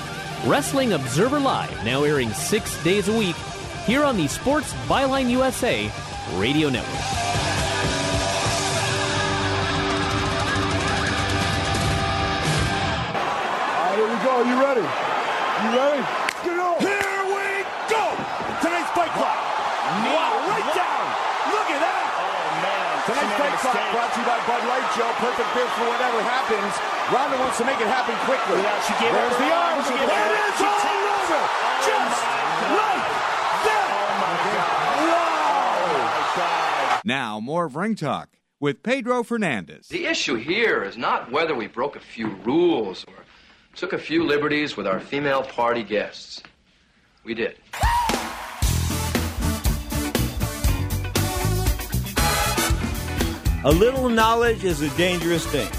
Wrestling 0.47 0.95
Observer 0.95 1.39
Live, 1.39 1.85
now 1.85 2.05
airing 2.05 2.31
six 2.31 2.83
days 2.83 3.09
a 3.09 3.19
week, 3.19 3.37
here 3.85 4.05
on 4.05 4.17
the 4.17 4.27
Sports 4.27 4.73
Byline 4.89 5.29
USA 5.29 5.91
Radio 6.39 6.71
Network. 6.71 7.32
You 14.53 14.61
ready? 14.61 14.85
You 14.85 15.69
ready? 15.73 16.03
Get 16.45 16.61
on. 16.61 16.77
Here 16.77 17.25
we 17.25 17.65
go. 17.89 18.05
Tonight's 18.61 18.93
fight 18.93 19.09
clock. 19.17 19.41
Wow, 20.13 20.45
right 20.45 20.69
down. 20.77 21.05
Look 21.57 21.69
at 21.73 21.81
that. 21.81 22.05
Oh, 22.21 22.61
man. 22.61 22.93
Tonight's 23.09 23.33
fight 23.41 23.57
clock 23.65 23.81
brought 23.97 24.13
to 24.13 24.21
you 24.21 24.27
by 24.29 24.37
Bud 24.45 24.61
Light, 24.69 24.85
Joe. 24.93 25.09
Perfect 25.25 25.49
beer 25.57 25.65
for 25.73 25.89
whatever 25.89 26.21
happens. 26.21 26.69
Ronda 27.09 27.41
wants 27.41 27.57
to 27.59 27.65
make 27.65 27.81
it 27.81 27.89
happen 27.89 28.13
quickly. 28.29 28.61
Yeah, 28.61 28.77
she 28.85 28.93
gave 29.01 29.09
There's 29.17 29.41
the 29.41 29.49
her 29.49 29.57
arm. 29.57 29.81
arm. 29.81 29.89
She 29.89 29.97
There 29.97 30.05
gave 30.05 30.21
it 30.21 30.37
up- 30.37 30.53
is 30.53 30.57
she 30.61 30.67
all 30.69 30.81
takes- 30.85 31.01
over. 31.01 31.41
Oh, 31.41 31.81
Just 31.89 32.21
like 32.77 33.09
that. 33.65 33.89
Oh, 35.01 35.09
wow. 35.09 36.99
Oh, 37.01 37.01
now, 37.05 37.41
more 37.41 37.65
of 37.65 37.75
Ring 37.77 37.95
Talk 37.97 38.29
with 38.61 38.83
Pedro 38.83 39.23
Fernandez. 39.25 39.89
The 39.89 40.05
issue 40.07 40.37
here 40.37 40.83
is 40.85 40.97
not 40.99 41.33
whether 41.33 41.55
we 41.55 41.67
broke 41.69 41.97
a 41.97 42.01
few 42.01 42.29
rules 42.45 43.05
or 43.09 43.25
took 43.75 43.93
a 43.93 43.99
few 43.99 44.25
liberties 44.25 44.77
with 44.77 44.87
our 44.87 45.01
female 45.01 45.43
party 45.43 45.83
guests. 45.83 46.43
We 47.25 47.35
did. 47.35 47.57
A 53.65 53.71
little 53.71 54.09
knowledge 54.09 54.65
is 54.65 54.83
a 54.83 54.91
dangerous 54.97 55.47
thing. 55.47 55.71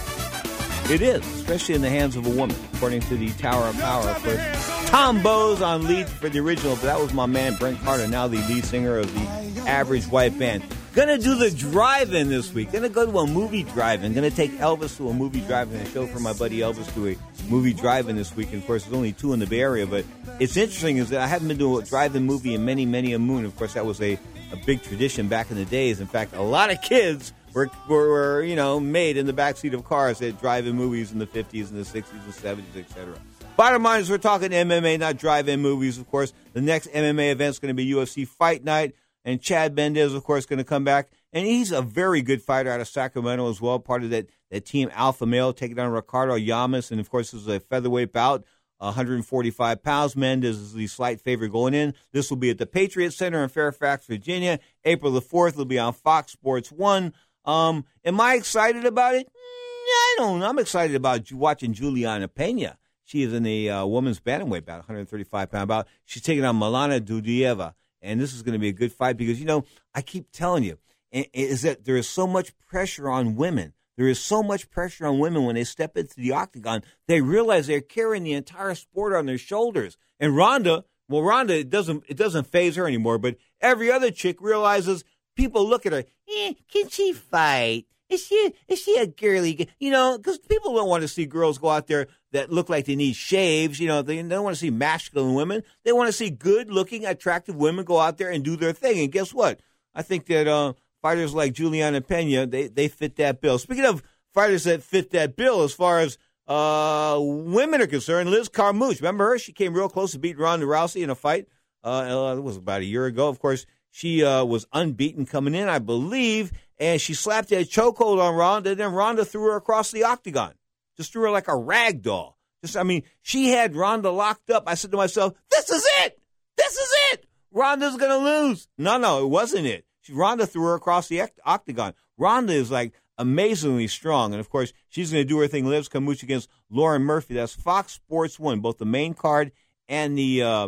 It 0.89 1.01
is, 1.01 1.25
especially 1.35 1.75
in 1.75 1.81
the 1.81 1.89
hands 1.89 2.15
of 2.15 2.25
a 2.25 2.29
woman, 2.29 2.55
according 2.73 3.01
to 3.01 3.17
the 3.17 3.29
Tower 3.31 3.67
of 3.67 3.79
Power. 3.79 4.13
For 4.15 4.89
Tom 4.89 5.21
Bowes 5.21 5.61
on 5.61 5.85
lead 5.85 6.07
for 6.07 6.29
the 6.29 6.39
original, 6.39 6.75
but 6.75 6.83
that 6.83 6.99
was 6.99 7.13
my 7.13 7.25
man 7.25 7.55
Brent 7.55 7.79
Carter, 7.81 8.07
now 8.07 8.27
the 8.27 8.37
lead 8.47 8.63
singer 8.63 8.97
of 8.97 9.13
the 9.13 9.69
Average 9.69 10.07
White 10.07 10.37
Band. 10.39 10.63
Gonna 10.93 11.17
do 11.17 11.33
the 11.33 11.49
drive-in 11.49 12.29
this 12.29 12.53
week. 12.53 12.71
Gonna 12.71 12.87
go 12.87 13.03
to 13.03 13.17
a 13.17 13.25
movie 13.25 13.63
drive-in. 13.63 14.13
Gonna 14.13 14.29
take 14.29 14.51
Elvis 14.59 14.95
to 14.97 15.09
a 15.09 15.13
movie 15.13 15.41
drive-in 15.41 15.79
and 15.79 15.89
show 15.89 16.05
for 16.05 16.19
my 16.19 16.33
buddy 16.33 16.59
Elvis 16.59 16.93
to 16.93 17.07
a 17.07 17.17
movie 17.49 17.73
drive-in 17.73 18.15
this 18.15 18.35
week. 18.35 18.53
And 18.53 18.61
of 18.61 18.67
course, 18.67 18.83
there's 18.83 18.93
only 18.93 19.11
two 19.11 19.33
in 19.33 19.39
the 19.39 19.47
Bay 19.47 19.61
Area, 19.61 19.87
but 19.87 20.05
it's 20.39 20.55
interesting 20.55 20.97
is 20.97 21.09
that 21.09 21.21
I 21.21 21.25
haven't 21.25 21.47
been 21.47 21.57
to 21.57 21.79
a 21.79 21.83
drive-in 21.83 22.27
movie 22.27 22.53
in 22.53 22.63
many, 22.63 22.85
many 22.85 23.13
a 23.13 23.19
moon. 23.19 23.43
Of 23.43 23.55
course, 23.55 23.73
that 23.73 23.87
was 23.87 23.99
a, 24.01 24.19
a 24.51 24.55
big 24.67 24.83
tradition 24.83 25.27
back 25.27 25.49
in 25.49 25.57
the 25.57 25.65
days. 25.65 25.99
In 25.99 26.05
fact, 26.05 26.35
a 26.35 26.43
lot 26.43 26.69
of 26.69 26.79
kids 26.83 27.33
were, 27.55 27.71
were, 27.89 28.09
were 28.09 28.43
you 28.43 28.55
know 28.55 28.79
made 28.79 29.17
in 29.17 29.25
the 29.25 29.33
backseat 29.33 29.73
of 29.73 29.83
cars 29.85 30.21
at 30.21 30.39
drive-in 30.39 30.75
movies 30.75 31.11
in 31.11 31.17
the 31.17 31.25
50s 31.25 31.71
and 31.71 31.83
the 31.83 32.01
60s 32.01 32.23
and 32.23 32.33
70s, 32.61 32.77
etc. 32.77 33.15
Bottom 33.57 33.81
line 33.81 34.01
is 34.01 34.11
we're 34.11 34.19
talking 34.19 34.49
MMA, 34.49 34.99
not 34.99 35.17
drive-in 35.17 35.59
movies. 35.59 35.97
Of 35.97 36.07
course, 36.11 36.33
the 36.53 36.61
next 36.61 36.87
MMA 36.89 37.31
event 37.31 37.49
is 37.49 37.59
going 37.59 37.69
to 37.69 37.73
be 37.73 37.91
UFC 37.91 38.27
Fight 38.27 38.63
Night. 38.63 38.93
And 39.25 39.41
Chad 39.41 39.75
Mendes, 39.75 40.13
of 40.13 40.23
course, 40.23 40.45
going 40.45 40.57
to 40.57 40.65
come 40.65 40.83
back. 40.83 41.09
And 41.31 41.45
he's 41.45 41.71
a 41.71 41.81
very 41.81 42.21
good 42.21 42.41
fighter 42.41 42.69
out 42.69 42.81
of 42.81 42.87
Sacramento 42.87 43.49
as 43.49 43.61
well, 43.61 43.79
part 43.79 44.03
of 44.03 44.09
that, 44.09 44.27
that 44.51 44.65
team 44.65 44.89
Alpha 44.93 45.25
Male, 45.25 45.53
taking 45.53 45.79
on 45.79 45.91
Ricardo 45.91 46.37
Lamas. 46.37 46.91
And, 46.91 46.99
of 46.99 47.09
course, 47.09 47.31
this 47.31 47.41
is 47.41 47.47
a 47.47 47.59
featherweight 47.59 48.11
bout, 48.11 48.43
145 48.77 49.81
pounds. 49.81 50.15
Mendes 50.15 50.57
is 50.57 50.73
the 50.73 50.87
slight 50.87 51.21
favorite 51.21 51.51
going 51.51 51.73
in. 51.73 51.93
This 52.11 52.29
will 52.29 52.37
be 52.37 52.49
at 52.49 52.57
the 52.57 52.65
Patriot 52.65 53.11
Center 53.11 53.41
in 53.41 53.49
Fairfax, 53.49 54.05
Virginia. 54.05 54.59
April 54.83 55.11
the 55.11 55.21
4th. 55.21 55.53
It'll 55.53 55.65
be 55.65 55.79
on 55.79 55.93
Fox 55.93 56.33
Sports 56.33 56.71
1. 56.71 57.13
Um, 57.45 57.85
am 58.05 58.21
I 58.21 58.35
excited 58.35 58.85
about 58.85 59.15
it? 59.15 59.27
I 59.35 60.15
don't 60.17 60.39
know. 60.39 60.49
I'm 60.49 60.59
excited 60.59 60.95
about 60.95 61.31
watching 61.31 61.73
Juliana 61.73 62.27
Pena. 62.27 62.77
She 63.05 63.23
is 63.23 63.33
in 63.33 63.43
the 63.43 63.69
uh, 63.69 63.85
women's 63.85 64.19
bantamweight 64.19 64.65
bout, 64.65 64.77
135 64.77 65.51
pound 65.51 65.67
bout. 65.67 65.87
She's 66.05 66.21
taking 66.21 66.45
on 66.45 66.57
Milana 66.57 67.01
Dudieva 67.01 67.73
and 68.03 68.19
this 68.19 68.33
is 68.33 68.43
going 68.43 68.53
to 68.53 68.59
be 68.59 68.67
a 68.67 68.73
good 68.73 68.91
fight 68.91 69.17
because 69.17 69.39
you 69.39 69.45
know 69.45 69.65
I 69.95 70.01
keep 70.01 70.31
telling 70.31 70.63
you 70.63 70.77
is 71.11 71.61
that 71.61 71.85
there 71.85 71.95
is 71.95 72.07
so 72.07 72.27
much 72.27 72.57
pressure 72.59 73.09
on 73.09 73.35
women. 73.35 73.73
There 73.97 74.07
is 74.07 74.19
so 74.19 74.41
much 74.41 74.69
pressure 74.71 75.05
on 75.05 75.19
women 75.19 75.45
when 75.45 75.55
they 75.55 75.63
step 75.63 75.95
into 75.95 76.15
the 76.15 76.31
octagon. 76.31 76.81
They 77.07 77.21
realize 77.21 77.67
they're 77.67 77.81
carrying 77.81 78.23
the 78.23 78.33
entire 78.33 78.73
sport 78.73 79.13
on 79.13 79.27
their 79.27 79.37
shoulders. 79.37 79.97
And 80.19 80.35
Ronda, 80.35 80.85
well, 81.07 81.21
Ronda 81.21 81.59
it 81.59 81.69
doesn't 81.69 82.03
it 82.07 82.17
doesn't 82.17 82.47
phase 82.47 82.75
her 82.75 82.87
anymore. 82.87 83.19
But 83.19 83.37
every 83.61 83.91
other 83.91 84.09
chick 84.09 84.41
realizes 84.41 85.03
people 85.35 85.67
look 85.67 85.85
at 85.85 85.93
her. 85.93 86.05
Eh, 86.35 86.53
can 86.71 86.89
she 86.89 87.13
fight? 87.13 87.85
Is 88.09 88.25
she 88.25 88.53
is 88.67 88.79
she 88.79 88.97
a 88.97 89.05
girly? 89.05 89.69
You 89.79 89.91
know, 89.91 90.17
because 90.17 90.39
people 90.39 90.73
don't 90.73 90.89
want 90.89 91.03
to 91.03 91.07
see 91.07 91.25
girls 91.25 91.59
go 91.59 91.69
out 91.69 91.87
there 91.87 92.07
that 92.33 92.51
look 92.51 92.69
like 92.69 92.85
they 92.85 92.95
need 92.95 93.15
shaves. 93.15 93.79
You 93.79 93.87
know, 93.87 94.01
they, 94.01 94.21
don't 94.21 94.43
want 94.43 94.55
to 94.55 94.59
see 94.59 94.69
masculine 94.69 95.33
women. 95.33 95.63
They 95.83 95.93
want 95.93 96.07
to 96.07 96.13
see 96.13 96.29
good 96.29 96.69
looking, 96.69 97.05
attractive 97.05 97.55
women 97.55 97.85
go 97.85 97.99
out 97.99 98.17
there 98.17 98.29
and 98.29 98.43
do 98.43 98.55
their 98.55 98.73
thing. 98.73 98.99
And 98.99 99.11
guess 99.11 99.33
what? 99.33 99.61
I 99.95 100.01
think 100.01 100.25
that 100.25 100.47
uh, 100.47 100.73
fighters 101.01 101.33
like 101.33 101.53
Juliana 101.53 102.01
Pena 102.01 102.45
they 102.45 102.67
they 102.67 102.87
fit 102.87 103.15
that 103.17 103.41
bill. 103.41 103.57
Speaking 103.57 103.85
of 103.85 104.03
fighters 104.33 104.63
that 104.65 104.83
fit 104.83 105.11
that 105.11 105.35
bill, 105.35 105.63
as 105.63 105.73
far 105.73 105.99
as 105.99 106.17
uh, 106.47 107.17
women 107.21 107.81
are 107.81 107.87
concerned, 107.87 108.29
Liz 108.29 108.49
Carmouche, 108.49 108.99
remember 108.99 109.29
her? 109.29 109.37
She 109.37 109.53
came 109.53 109.73
real 109.73 109.89
close 109.89 110.11
to 110.11 110.19
beating 110.19 110.41
Ronda 110.41 110.65
Rousey 110.65 111.03
in 111.03 111.09
a 111.09 111.15
fight. 111.15 111.47
Uh, 111.83 112.35
it 112.37 112.41
was 112.41 112.57
about 112.57 112.81
a 112.81 112.85
year 112.85 113.05
ago. 113.05 113.29
Of 113.29 113.39
course, 113.39 113.65
she 113.91 114.23
uh, 114.23 114.43
was 114.43 114.65
unbeaten 114.73 115.25
coming 115.25 115.53
in, 115.53 115.69
I 115.69 115.79
believe, 115.79 116.51
and 116.79 116.99
she 116.99 117.13
slapped 117.13 117.51
a 117.51 117.63
chokehold 117.63 118.19
on 118.19 118.35
Ronda. 118.35 118.71
And 118.71 118.79
then 118.79 118.93
Ronda 118.93 119.23
threw 119.25 119.43
her 119.43 119.55
across 119.55 119.91
the 119.91 120.03
octagon, 120.03 120.53
just 120.97 121.11
threw 121.11 121.23
her 121.23 121.31
like 121.31 121.47
a 121.47 121.55
rag 121.55 122.01
doll. 122.01 122.37
Just, 122.63 122.77
I 122.77 122.83
mean, 122.83 123.03
she 123.21 123.49
had 123.49 123.75
Ronda 123.75 124.09
locked 124.09 124.49
up. 124.49 124.63
I 124.67 124.75
said 124.75 124.91
to 124.91 124.97
myself, 124.97 125.33
"This 125.49 125.69
is 125.69 125.85
it. 126.03 126.19
This 126.57 126.75
is 126.75 126.93
it. 127.11 127.25
Ronda's 127.51 127.97
gonna 127.97 128.17
lose." 128.17 128.67
No, 128.77 128.97
no, 128.97 129.23
it 129.23 129.29
wasn't 129.29 129.67
it. 129.67 129.85
She, 130.01 130.13
threw 130.13 130.63
her 130.63 130.75
across 130.75 131.07
the 131.07 131.29
octagon. 131.45 131.93
Ronda 132.17 132.53
is 132.53 132.69
like 132.69 132.93
amazingly 133.17 133.87
strong, 133.87 134.33
and 134.33 134.39
of 134.39 134.49
course, 134.49 134.73
she's 134.89 135.11
going 135.11 135.23
to 135.23 135.27
do 135.27 135.39
her 135.39 135.47
thing. 135.47 135.65
Liz 135.65 135.87
Carmouche 135.87 136.23
against 136.23 136.49
Lauren 136.69 137.03
Murphy. 137.03 137.35
That's 137.35 137.53
Fox 137.53 137.93
Sports 137.93 138.37
One, 138.37 138.59
both 138.59 138.77
the 138.77 138.85
main 138.85 139.13
card 139.13 139.51
and 139.87 140.17
the. 140.17 140.43
Uh, 140.43 140.67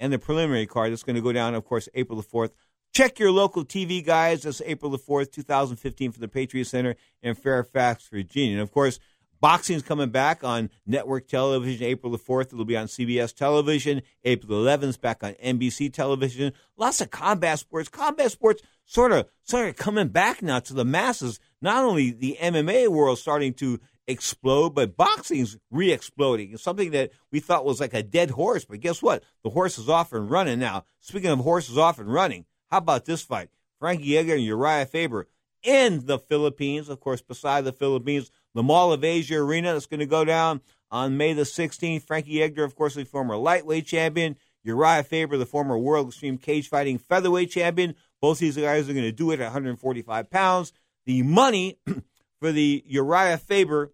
and 0.00 0.12
the 0.12 0.18
preliminary 0.18 0.66
card 0.66 0.92
that's 0.92 1.02
going 1.02 1.16
to 1.16 1.22
go 1.22 1.32
down, 1.32 1.54
of 1.54 1.64
course, 1.64 1.88
April 1.94 2.20
the 2.20 2.26
4th. 2.26 2.50
Check 2.94 3.18
your 3.18 3.30
local 3.30 3.64
TV 3.64 4.04
guys. 4.04 4.42
That's 4.42 4.62
April 4.64 4.90
the 4.90 4.98
4th, 4.98 5.32
2015 5.32 6.12
for 6.12 6.20
the 6.20 6.28
Patriot 6.28 6.66
Center 6.66 6.96
in 7.22 7.34
Fairfax, 7.34 8.08
Virginia. 8.08 8.54
And, 8.54 8.62
of 8.62 8.72
course, 8.72 8.98
boxing's 9.40 9.82
coming 9.82 10.10
back 10.10 10.44
on 10.44 10.70
network 10.86 11.28
television 11.28 11.86
April 11.86 12.12
the 12.12 12.18
4th. 12.18 12.52
It'll 12.52 12.64
be 12.64 12.76
on 12.76 12.86
CBS 12.86 13.34
television. 13.34 14.02
April 14.24 14.62
the 14.62 14.70
11th, 14.70 15.00
back 15.00 15.22
on 15.22 15.34
NBC 15.34 15.92
television. 15.92 16.52
Lots 16.76 17.00
of 17.00 17.10
combat 17.10 17.58
sports. 17.58 17.88
Combat 17.88 18.30
sports 18.30 18.62
sort 18.84 19.12
of, 19.12 19.28
sort 19.42 19.68
of 19.68 19.76
coming 19.76 20.08
back 20.08 20.42
now 20.42 20.60
to 20.60 20.74
the 20.74 20.84
masses. 20.84 21.40
Not 21.60 21.84
only 21.84 22.10
the 22.10 22.36
MMA 22.40 22.88
world 22.88 23.18
starting 23.18 23.54
to 23.54 23.80
explode, 24.06 24.70
but 24.70 24.96
boxing's 24.96 25.58
re-exploding. 25.70 26.52
It's 26.52 26.62
something 26.62 26.90
that 26.92 27.10
we 27.30 27.40
thought 27.40 27.64
was 27.64 27.80
like 27.80 27.94
a 27.94 28.02
dead 28.02 28.30
horse, 28.30 28.64
but 28.64 28.80
guess 28.80 29.02
what? 29.02 29.22
The 29.44 29.50
horse 29.50 29.78
is 29.78 29.88
off 29.88 30.12
and 30.12 30.30
running 30.30 30.58
now. 30.58 30.84
Speaking 31.00 31.30
of 31.30 31.40
horses 31.40 31.78
off 31.78 31.98
and 31.98 32.12
running, 32.12 32.46
how 32.70 32.78
about 32.78 33.04
this 33.04 33.22
fight? 33.22 33.50
Frankie 33.78 34.16
Edgar 34.16 34.34
and 34.34 34.42
Uriah 34.42 34.86
Faber 34.86 35.28
in 35.62 36.06
the 36.06 36.18
Philippines, 36.18 36.88
of 36.88 37.00
course, 37.00 37.20
beside 37.20 37.64
the 37.64 37.72
Philippines, 37.72 38.30
the 38.54 38.62
Mall 38.62 38.92
of 38.92 39.04
Asia 39.04 39.36
Arena 39.36 39.72
that's 39.72 39.86
going 39.86 40.00
to 40.00 40.06
go 40.06 40.24
down 40.24 40.60
on 40.90 41.16
May 41.16 41.32
the 41.32 41.42
16th. 41.42 42.02
Frankie 42.02 42.42
Edgar, 42.42 42.64
of 42.64 42.74
course, 42.74 42.94
the 42.94 43.04
former 43.04 43.36
lightweight 43.36 43.86
champion. 43.86 44.36
Uriah 44.64 45.04
Faber, 45.04 45.36
the 45.36 45.46
former 45.46 45.78
World 45.78 46.08
Extreme 46.08 46.38
Cage 46.38 46.68
Fighting 46.68 46.98
featherweight 46.98 47.50
champion. 47.50 47.94
Both 48.20 48.38
these 48.40 48.56
guys 48.56 48.88
are 48.88 48.92
going 48.92 49.04
to 49.04 49.12
do 49.12 49.30
it 49.30 49.40
at 49.40 49.44
145 49.44 50.30
pounds. 50.30 50.72
The 51.06 51.22
money 51.22 51.78
for 52.40 52.52
the 52.52 52.84
Uriah 52.86 53.38
Faber 53.38 53.92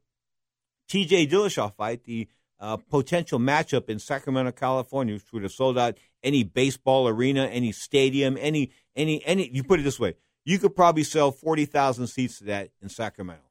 TJ 0.89 1.31
Dillashaw 1.31 1.75
fight, 1.75 2.05
the 2.05 2.29
uh, 2.61 2.77
potential 2.77 3.39
matchup 3.39 3.89
in 3.89 3.99
Sacramento, 3.99 4.53
California, 4.53 5.15
which 5.15 5.33
would 5.33 5.43
have 5.43 5.53
sold 5.53 5.79
out 5.79 5.97
any 6.23 6.43
baseball 6.43 7.09
arena, 7.09 7.47
any 7.47 7.73
stadium, 7.73 8.37
any 8.41 8.71
any 8.97 9.25
any. 9.25 9.51
You 9.51 9.65
put 9.65 9.81
it 9.81 9.83
this 9.83 10.01
way: 10.01 10.15
you 10.45 10.59
could 10.59 10.75
probably 10.75 11.05
sell 11.05 11.31
forty 11.31 11.67
thousand 11.67 12.07
seats 12.07 12.39
to 12.39 12.45
that 12.45 12.71
in 12.81 12.89
Sacramento. 12.89 13.43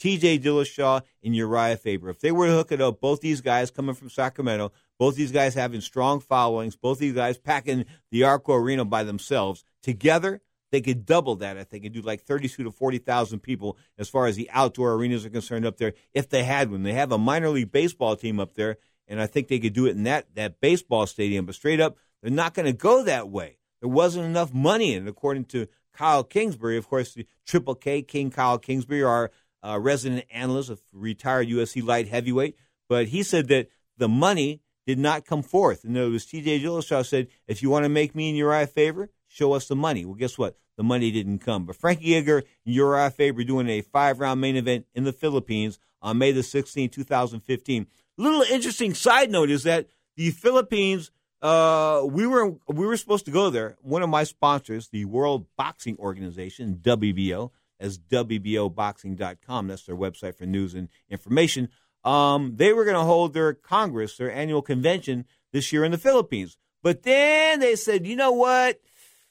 T.J. 0.00 0.38
Dillashaw 0.40 1.02
and 1.22 1.36
Uriah 1.36 1.76
Faber. 1.76 2.08
If 2.08 2.20
they 2.20 2.32
were 2.32 2.46
to 2.46 2.52
hook 2.52 2.72
it 2.72 2.80
up, 2.80 3.00
both 3.00 3.20
these 3.20 3.40
guys 3.40 3.70
coming 3.70 3.94
from 3.94 4.10
Sacramento, 4.10 4.72
both 4.98 5.14
these 5.14 5.30
guys 5.30 5.54
having 5.54 5.80
strong 5.82 6.20
followings, 6.20 6.74
both 6.74 6.98
these 6.98 7.12
guys 7.12 7.38
packing 7.38 7.84
the 8.10 8.24
Arco 8.24 8.54
Arena 8.54 8.84
by 8.84 9.04
themselves 9.04 9.62
together, 9.82 10.40
they 10.72 10.80
could 10.80 11.04
double 11.04 11.36
that. 11.36 11.58
I 11.58 11.64
think 11.64 11.84
and 11.84 11.92
do 11.92 12.00
like 12.00 12.22
thirty-two 12.22 12.64
to 12.64 12.70
forty 12.70 12.98
thousand 12.98 13.40
people 13.40 13.76
as 13.98 14.08
far 14.08 14.26
as 14.26 14.36
the 14.36 14.48
outdoor 14.52 14.94
arenas 14.94 15.26
are 15.26 15.30
concerned 15.30 15.66
up 15.66 15.76
there. 15.76 15.94
If 16.14 16.28
they 16.28 16.44
had 16.44 16.70
one, 16.70 16.82
they 16.82 16.92
have 16.92 17.12
a 17.12 17.18
minor 17.18 17.48
league 17.50 17.72
baseball 17.72 18.16
team 18.16 18.40
up 18.40 18.54
there, 18.54 18.78
and 19.08 19.20
I 19.20 19.26
think 19.26 19.48
they 19.48 19.58
could 19.58 19.72
do 19.72 19.86
it 19.86 19.96
in 19.96 20.04
that 20.04 20.34
that 20.34 20.60
baseball 20.60 21.06
stadium. 21.06 21.44
But 21.44 21.56
straight 21.56 21.80
up, 21.80 21.96
they're 22.22 22.30
not 22.30 22.54
going 22.54 22.66
to 22.66 22.72
go 22.72 23.02
that 23.02 23.28
way. 23.28 23.58
There 23.80 23.88
wasn't 23.88 24.26
enough 24.26 24.54
money 24.54 24.94
in 24.94 25.06
it, 25.06 25.10
according 25.10 25.46
to 25.46 25.66
Kyle 25.92 26.22
Kingsbury. 26.22 26.76
Of 26.76 26.88
course, 26.88 27.14
the 27.14 27.26
Triple 27.46 27.74
K 27.74 28.02
King 28.02 28.30
Kyle 28.30 28.58
Kingsbury, 28.58 29.02
our 29.02 29.30
uh, 29.62 29.78
resident 29.78 30.24
analyst, 30.32 30.70
a 30.70 30.78
retired 30.92 31.48
USC 31.48 31.84
light 31.84 32.08
heavyweight, 32.08 32.56
but 32.88 33.08
he 33.08 33.22
said 33.22 33.48
that 33.48 33.68
the 33.96 34.08
money 34.08 34.62
did 34.86 34.98
not 34.98 35.24
come 35.24 35.42
forth. 35.42 35.84
And 35.84 35.96
it 35.96 36.08
was 36.08 36.26
T.J. 36.26 36.60
Dillashaw 36.60 37.06
said, 37.06 37.28
if 37.46 37.62
you 37.62 37.70
want 37.70 37.84
to 37.84 37.88
make 37.88 38.14
me 38.14 38.30
and 38.30 38.38
Uriah 38.38 38.64
a 38.64 38.66
favor, 38.66 39.10
show 39.28 39.52
us 39.52 39.68
the 39.68 39.76
money. 39.76 40.04
Well, 40.04 40.14
guess 40.14 40.38
what? 40.38 40.56
The 40.76 40.82
money 40.82 41.10
didn't 41.10 41.40
come. 41.40 41.66
But 41.66 41.76
Frankie 41.76 42.16
Edgar 42.16 42.38
and 42.38 42.74
Uriah 42.74 43.10
Faber 43.10 43.44
doing 43.44 43.68
a 43.68 43.82
five 43.82 44.18
round 44.18 44.40
main 44.40 44.56
event 44.56 44.86
in 44.94 45.04
the 45.04 45.12
Philippines 45.12 45.78
on 46.02 46.18
May 46.18 46.32
the 46.32 46.40
16th, 46.40 46.92
2015. 46.92 47.86
Little 48.16 48.42
interesting 48.42 48.94
side 48.94 49.30
note 49.30 49.50
is 49.50 49.62
that 49.64 49.86
the 50.16 50.30
Philippines, 50.30 51.10
uh, 51.42 52.02
we 52.04 52.26
were 52.26 52.56
we 52.68 52.86
were 52.86 52.96
supposed 52.96 53.26
to 53.26 53.30
go 53.30 53.50
there. 53.50 53.76
One 53.82 54.02
of 54.02 54.08
my 54.08 54.24
sponsors, 54.24 54.88
the 54.88 55.04
World 55.04 55.46
Boxing 55.56 55.96
Organization, 55.98 56.80
WBO, 56.82 57.50
as 57.80 57.98
WBOboxing.com. 57.98 59.66
That's 59.66 59.84
their 59.84 59.96
website 59.96 60.36
for 60.36 60.46
news 60.46 60.74
and 60.74 60.88
information. 61.08 61.68
Um, 62.04 62.54
they 62.56 62.72
were 62.72 62.84
going 62.84 62.96
to 62.96 63.02
hold 63.02 63.34
their 63.34 63.52
Congress, 63.54 64.16
their 64.16 64.32
annual 64.32 64.62
convention 64.62 65.26
this 65.52 65.72
year 65.72 65.84
in 65.84 65.92
the 65.92 65.98
Philippines. 65.98 66.56
But 66.82 67.02
then 67.02 67.60
they 67.60 67.76
said, 67.76 68.06
you 68.06 68.16
know 68.16 68.32
what? 68.32 68.80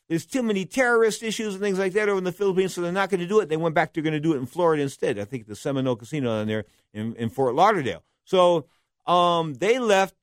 There's 0.07 0.25
too 0.25 0.41
many 0.41 0.65
terrorist 0.65 1.21
issues 1.21 1.53
and 1.53 1.63
things 1.63 1.77
like 1.77 1.93
that 1.93 2.09
over 2.09 2.17
in 2.17 2.23
the 2.23 2.31
Philippines, 2.31 2.73
so 2.73 2.81
they're 2.81 2.91
not 2.91 3.09
going 3.09 3.19
to 3.19 3.27
do 3.27 3.39
it. 3.39 3.49
They 3.49 3.57
went 3.57 3.75
back, 3.75 3.93
they're 3.93 4.03
going 4.03 4.13
to 4.13 4.19
do 4.19 4.33
it 4.33 4.37
in 4.37 4.47
Florida 4.47 4.81
instead. 4.81 5.19
I 5.19 5.25
think 5.25 5.45
the 5.45 5.55
Seminole 5.55 5.95
Casino 5.95 6.39
down 6.39 6.47
there 6.47 6.65
in, 6.93 7.15
in 7.15 7.29
Fort 7.29 7.53
Lauderdale. 7.53 8.03
So 8.23 8.65
um, 9.05 9.53
they 9.55 9.77
left 9.77 10.15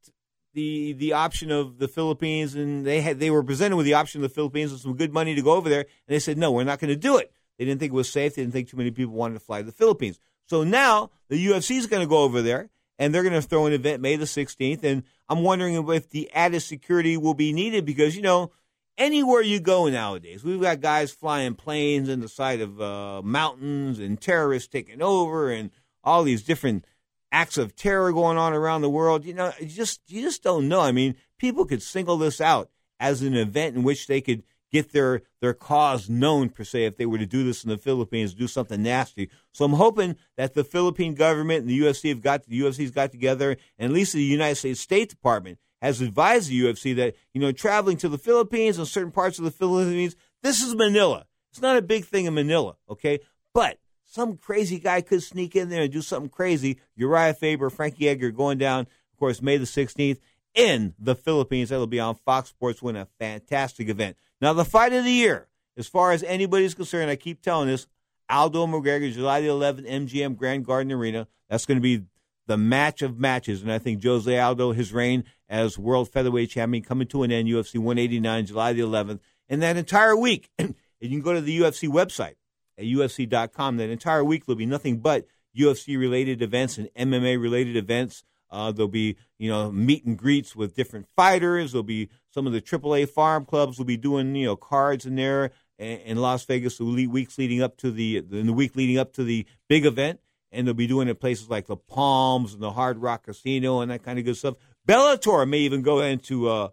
the 0.55 0.95
the 0.95 1.12
option 1.12 1.53
of 1.53 1.79
the 1.79 1.87
Philippines, 1.87 2.55
and 2.55 2.85
they 2.85 3.01
had 3.01 3.20
they 3.20 3.31
were 3.31 3.45
presented 3.45 3.77
with 3.77 3.87
the 3.87 3.95
option 3.95 4.24
of 4.24 4.29
the 4.29 4.35
Philippines 4.35 4.72
with 4.72 4.81
some 4.81 4.97
good 4.97 5.12
money 5.12 5.35
to 5.35 5.43
go 5.43 5.53
over 5.53 5.68
there, 5.68 5.81
and 5.81 5.89
they 6.09 6.18
said 6.18 6.39
no, 6.39 6.51
we're 6.51 6.64
not 6.64 6.81
going 6.81 6.89
to 6.89 6.97
do 6.97 7.18
it. 7.18 7.31
They 7.59 7.64
didn't 7.64 7.80
think 7.80 7.92
it 7.92 7.96
was 7.96 8.11
safe. 8.11 8.34
They 8.34 8.42
didn't 8.42 8.52
think 8.52 8.68
too 8.68 8.76
many 8.76 8.90
people 8.90 9.14
wanted 9.14 9.34
to 9.34 9.40
fly 9.40 9.61
to 9.61 9.66
the 9.66 9.72
Philippines. 9.72 10.18
So 10.48 10.64
now 10.64 11.11
the 11.28 11.44
UFC 11.44 11.76
is 11.76 11.86
going 11.86 12.02
to 12.02 12.09
go 12.09 12.18
over 12.18 12.42
there, 12.42 12.70
and 12.98 13.14
they're 13.14 13.22
going 13.22 13.34
to 13.34 13.42
throw 13.42 13.66
an 13.66 13.72
event 13.72 14.02
May 14.02 14.16
the 14.16 14.24
16th. 14.24 14.84
And 14.84 15.02
I'm 15.28 15.42
wondering 15.42 15.74
if 15.88 16.11
the 16.11 16.30
added 16.32 16.61
security 16.61 17.16
will 17.16 17.34
be 17.34 17.52
needed 17.52 17.84
because 17.84 18.16
you 18.16 18.22
know 18.22 18.52
anywhere 18.98 19.42
you 19.42 19.61
go 19.61 19.88
nowadays, 19.88 20.44
we've 20.44 20.61
got 20.61 20.80
guys 20.80 21.12
flying 21.12 21.54
planes 21.54 22.09
in 22.09 22.20
the 22.20 22.28
side 22.28 22.61
of 22.61 22.80
uh, 22.80 23.22
mountains 23.22 23.98
and 23.98 24.20
terrorists 24.20 24.68
taking 24.68 25.02
over 25.02 25.50
and 25.50 25.70
all 26.04 26.22
these 26.22 26.42
different 26.42 26.84
acts 27.32 27.59
of 27.59 27.74
terror 27.74 28.12
going 28.12 28.38
on 28.38 28.52
around 28.52 28.82
the 28.82 28.90
world. 28.90 29.24
You 29.24 29.34
know, 29.34 29.52
you 29.61 29.66
just 29.66 30.00
you 30.07 30.22
just 30.22 30.42
don't 30.42 30.68
know. 30.68 30.80
I 30.80 30.92
mean, 30.92 31.16
people 31.38 31.64
could 31.64 31.82
single 31.82 32.16
this 32.16 32.40
out 32.40 32.70
as 32.98 33.22
an 33.22 33.34
event 33.34 33.76
in 33.76 33.82
which 33.82 34.07
they 34.07 34.20
could 34.20 34.42
get 34.72 34.92
their 34.92 35.22
their 35.40 35.54
cause 35.54 36.08
known 36.08 36.50
per 36.50 36.64
se 36.64 36.84
if 36.84 36.96
they 36.96 37.06
were 37.06 37.18
to 37.18 37.26
do 37.26 37.44
this 37.44 37.64
in 37.64 37.70
the 37.70 37.78
Philippines, 37.78 38.34
do 38.34 38.48
something 38.48 38.82
nasty. 38.82 39.30
So 39.52 39.64
I'm 39.64 39.74
hoping 39.74 40.16
that 40.36 40.54
the 40.54 40.64
Philippine 40.64 41.14
government 41.14 41.60
and 41.62 41.70
the 41.70 41.80
UFC 41.80 42.08
have 42.08 42.22
got 42.22 42.44
the 42.44 42.60
UFC's 42.60 42.90
got 42.90 43.10
together, 43.10 43.56
and 43.78 43.90
at 43.90 43.94
least 43.94 44.12
the 44.12 44.22
United 44.22 44.56
States 44.56 44.80
State 44.80 45.10
Department 45.10 45.58
has 45.82 46.00
advised 46.00 46.50
the 46.50 46.60
UFC 46.60 46.96
that 46.96 47.14
you 47.32 47.40
know 47.40 47.52
traveling 47.52 47.96
to 47.98 48.08
the 48.08 48.18
Philippines 48.18 48.78
and 48.78 48.88
certain 48.88 49.12
parts 49.12 49.38
of 49.38 49.44
the 49.44 49.50
Philippines, 49.50 50.16
this 50.42 50.62
is 50.62 50.74
Manila. 50.74 51.26
It's 51.50 51.62
not 51.62 51.76
a 51.76 51.82
big 51.82 52.04
thing 52.04 52.26
in 52.26 52.34
Manila, 52.34 52.76
okay? 52.90 53.20
But 53.54 53.78
some 54.04 54.36
crazy 54.36 54.78
guy 54.78 55.00
could 55.00 55.22
sneak 55.22 55.56
in 55.56 55.68
there 55.68 55.82
and 55.82 55.92
do 55.92 56.02
something 56.02 56.28
crazy. 56.28 56.78
Uriah 56.94 57.34
Faber, 57.34 57.70
Frankie 57.70 58.08
Edgar 58.08 58.30
going 58.30 58.58
down, 58.58 58.80
of 58.80 59.18
course, 59.18 59.40
May 59.40 59.56
the 59.56 59.64
16th 59.64 60.18
in 60.57 60.94
the 60.98 61.14
Philippines. 61.14 61.68
That'll 61.68 61.86
be 61.86 62.00
on 62.00 62.16
Fox 62.16 62.48
Sports 62.48 62.82
One, 62.82 62.96
a 62.96 63.07
fantastic 63.20 63.88
event. 63.88 64.16
Now, 64.40 64.52
the 64.52 64.64
fight 64.64 64.92
of 64.92 65.04
the 65.04 65.12
year, 65.12 65.46
as 65.76 65.86
far 65.86 66.11
as 66.11 66.24
anybody's 66.24 66.74
concerned, 66.74 67.11
I 67.11 67.16
keep 67.16 67.40
telling 67.42 67.68
this 67.68 67.86
Aldo 68.28 68.66
McGregor, 68.66 69.12
July 69.12 69.40
the 69.40 69.48
11th, 69.48 69.88
MGM 69.88 70.36
Grand 70.36 70.66
Garden 70.66 70.90
Arena. 70.90 71.28
That's 71.48 71.66
going 71.66 71.76
to 71.78 71.82
be 71.82 72.04
the 72.46 72.57
match 72.57 73.02
of 73.02 73.18
matches. 73.18 73.62
And 73.62 73.70
I 73.70 73.78
think 73.78 74.02
Jose 74.02 74.38
Aldo, 74.38 74.72
his 74.72 74.92
reign 74.92 75.24
as 75.48 75.78
world 75.78 76.09
featherweight 76.09 76.50
champion, 76.50 76.82
coming 76.82 77.07
to 77.09 77.22
an 77.22 77.30
end, 77.30 77.48
UFC 77.48 77.78
189, 77.78 78.46
July 78.46 78.72
the 78.72 78.80
11th. 78.80 79.20
And 79.48 79.62
that 79.62 79.76
entire 79.76 80.16
week, 80.16 80.50
and 80.59 80.74
you 81.00 81.11
can 81.11 81.20
go 81.20 81.34
to 81.34 81.40
the 81.40 81.61
UFC 81.61 81.88
website 81.88 82.34
at 82.78 82.84
UFC.com. 82.84 83.76
That 83.76 83.90
entire 83.90 84.24
week, 84.24 84.46
there'll 84.46 84.57
be 84.57 84.66
nothing 84.66 84.98
but 84.98 85.26
UFC 85.57 85.98
related 85.98 86.42
events 86.42 86.78
and 86.78 86.88
MMA 86.96 87.40
related 87.40 87.76
events. 87.76 88.24
Uh, 88.51 88.70
there'll 88.72 88.88
be, 88.88 89.16
you 89.38 89.51
know, 89.51 89.70
meet 89.72 90.05
and 90.05 90.16
greets 90.16 90.55
with 90.55 90.74
different 90.74 91.07
fighters. 91.16 91.72
There'll 91.72 91.82
be 91.82 92.09
some 92.30 92.47
of 92.47 92.53
the 92.53 92.61
AAA 92.61 93.09
farm 93.09 93.44
clubs 93.44 93.78
will 93.78 93.84
be 93.84 93.97
doing, 93.97 94.34
you 94.34 94.47
know, 94.47 94.57
cards 94.57 95.05
in 95.05 95.16
there 95.16 95.51
in, 95.78 96.16
Las 96.16 96.44
Vegas 96.44 96.78
the 96.78 97.07
weeks 97.07 97.38
leading 97.38 97.62
up 97.62 97.76
to 97.78 97.90
the 97.90 98.18
in 98.18 98.47
the 98.47 98.53
week 98.53 98.76
leading 98.76 98.99
up 98.99 99.12
to 99.14 99.24
the 99.24 99.47
big 99.68 99.84
event, 99.84 100.20
and 100.53 100.66
they'll 100.66 100.74
be 100.74 100.86
doing 100.86 101.09
it 101.09 101.12
at 101.12 101.20
places 101.20 101.51
like 101.51 101.66
the 101.66 101.76
Palms 101.76 102.55
and 102.55 102.62
the 102.62 102.72
Hard 102.72 102.99
Rock 102.99 103.24
Casino 103.24 103.80
and 103.80 103.90
that 103.90 104.03
kind 104.03 104.18
of 104.18 104.24
good 104.24 104.36
stuff. 104.36 104.55
Bellator 104.88 105.49
may 105.49 105.59
even 105.59 105.82
go 105.82 106.01
into 106.01 106.49
uh, 106.49 106.68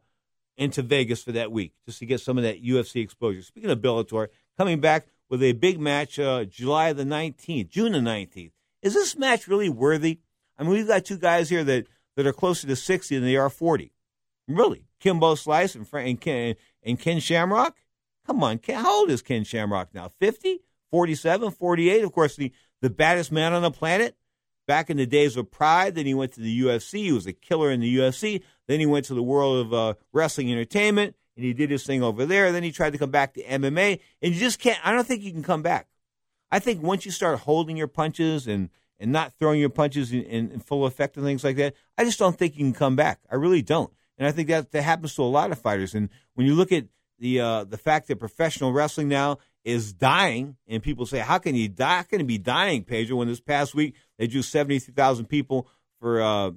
into 0.57 0.81
Vegas 0.81 1.23
for 1.23 1.31
that 1.33 1.51
week 1.51 1.73
just 1.85 1.99
to 1.99 2.05
get 2.05 2.21
some 2.21 2.37
of 2.37 2.43
that 2.43 2.63
UFC 2.63 3.01
exposure. 3.01 3.41
Speaking 3.41 3.69
of 3.69 3.79
Bellator, 3.79 4.27
coming 4.57 4.79
back 4.79 5.07
with 5.29 5.41
a 5.43 5.53
big 5.53 5.79
match 5.79 6.19
uh, 6.19 6.45
July 6.45 6.93
the 6.93 7.03
19th, 7.03 7.69
June 7.69 7.93
the 7.93 7.99
19th. 7.99 8.51
Is 8.81 8.93
this 8.93 9.17
match 9.17 9.47
really 9.47 9.69
worthy? 9.69 10.19
I 10.57 10.63
mean, 10.63 10.71
we've 10.71 10.87
got 10.87 11.05
two 11.05 11.17
guys 11.17 11.49
here 11.49 11.63
that, 11.63 11.87
that 12.15 12.27
are 12.27 12.33
closer 12.33 12.67
to 12.67 12.75
60 12.75 13.15
than 13.15 13.25
they 13.25 13.35
are 13.35 13.49
40. 13.49 13.91
Really? 14.47 14.85
Kimbo 14.99 15.35
Slice 15.35 15.75
and, 15.75 15.87
Frank, 15.87 16.09
and, 16.09 16.21
Ken, 16.21 16.55
and 16.83 16.99
Ken 16.99 17.19
Shamrock? 17.19 17.77
Come 18.25 18.43
on, 18.43 18.57
Ken, 18.59 18.81
how 18.81 18.99
old 18.99 19.09
is 19.09 19.21
Ken 19.21 19.43
Shamrock 19.43 19.93
now? 19.93 20.09
50? 20.19 20.59
47? 20.91 21.51
48? 21.51 22.03
Of 22.03 22.11
course, 22.11 22.35
the, 22.35 22.51
the 22.81 22.89
baddest 22.89 23.31
man 23.31 23.53
on 23.53 23.61
the 23.61 23.71
planet 23.71 24.15
back 24.67 24.89
in 24.89 24.97
the 24.97 25.05
days 25.05 25.35
of 25.35 25.51
Pride. 25.51 25.95
Then 25.95 26.05
he 26.05 26.13
went 26.13 26.33
to 26.33 26.41
the 26.41 26.61
UFC. 26.61 27.03
He 27.03 27.11
was 27.11 27.27
a 27.27 27.33
killer 27.33 27.71
in 27.71 27.79
the 27.79 27.97
UFC. 27.97 28.41
Then 28.67 28.79
he 28.79 28.85
went 28.85 29.05
to 29.05 29.13
the 29.13 29.23
world 29.23 29.65
of 29.65 29.73
uh, 29.73 29.93
wrestling 30.13 30.51
entertainment 30.51 31.15
and 31.35 31.45
he 31.45 31.53
did 31.53 31.71
his 31.71 31.83
thing 31.83 32.03
over 32.03 32.25
there. 32.25 32.51
Then 32.51 32.63
he 32.63 32.71
tried 32.71 32.93
to 32.93 32.99
come 32.99 33.11
back 33.11 33.33
to 33.33 33.43
MMA, 33.43 33.99
and 34.21 34.33
you 34.33 34.39
just 34.39 34.59
can't. 34.59 34.79
I 34.85 34.91
don't 34.91 35.07
think 35.07 35.23
you 35.23 35.31
can 35.31 35.43
come 35.43 35.61
back. 35.61 35.87
I 36.51 36.59
think 36.59 36.83
once 36.83 37.05
you 37.05 37.11
start 37.11 37.39
holding 37.39 37.77
your 37.77 37.87
punches 37.87 38.47
and 38.47 38.69
and 39.03 39.11
not 39.11 39.33
throwing 39.37 39.59
your 39.59 39.69
punches 39.69 40.13
in, 40.13 40.23
in, 40.23 40.59
full 40.61 40.85
effect 40.85 41.17
and 41.17 41.25
things 41.25 41.43
like 41.43 41.57
that, 41.57 41.75
I 41.97 42.05
just 42.05 42.17
don't 42.17 42.37
think 42.39 42.55
you 42.55 42.63
can 42.63 42.73
come 42.73 42.95
back. 42.95 43.19
I 43.29 43.35
really 43.35 43.61
don't, 43.61 43.91
and 44.17 44.25
I 44.25 44.31
think 44.31 44.47
that 44.47 44.71
that 44.71 44.81
happens 44.81 45.13
to 45.15 45.23
a 45.23 45.25
lot 45.25 45.51
of 45.51 45.59
fighters. 45.59 45.93
And 45.93 46.09
when 46.35 46.47
you 46.47 46.55
look 46.55 46.71
at 46.71 46.85
the 47.19 47.41
uh, 47.41 47.63
the 47.65 47.77
fact 47.77 48.07
that 48.07 48.15
professional 48.15 48.71
wrestling 48.71 49.09
now 49.09 49.39
is 49.65 49.91
dying, 49.91 50.55
and 50.67 50.81
people 50.81 51.05
say, 51.05 51.19
"How 51.19 51.37
can 51.37 51.53
you 51.53 51.67
die? 51.67 51.97
How 51.97 52.03
can 52.03 52.21
it 52.21 52.27
be 52.27 52.37
dying, 52.37 52.85
Pedro?" 52.85 53.17
When 53.17 53.27
this 53.27 53.41
past 53.41 53.75
week 53.75 53.95
they 54.17 54.27
drew 54.27 54.41
seventy 54.41 54.79
three 54.79 54.93
thousand 54.93 55.25
people 55.25 55.67
for 55.99 56.21
uh, 56.21 56.51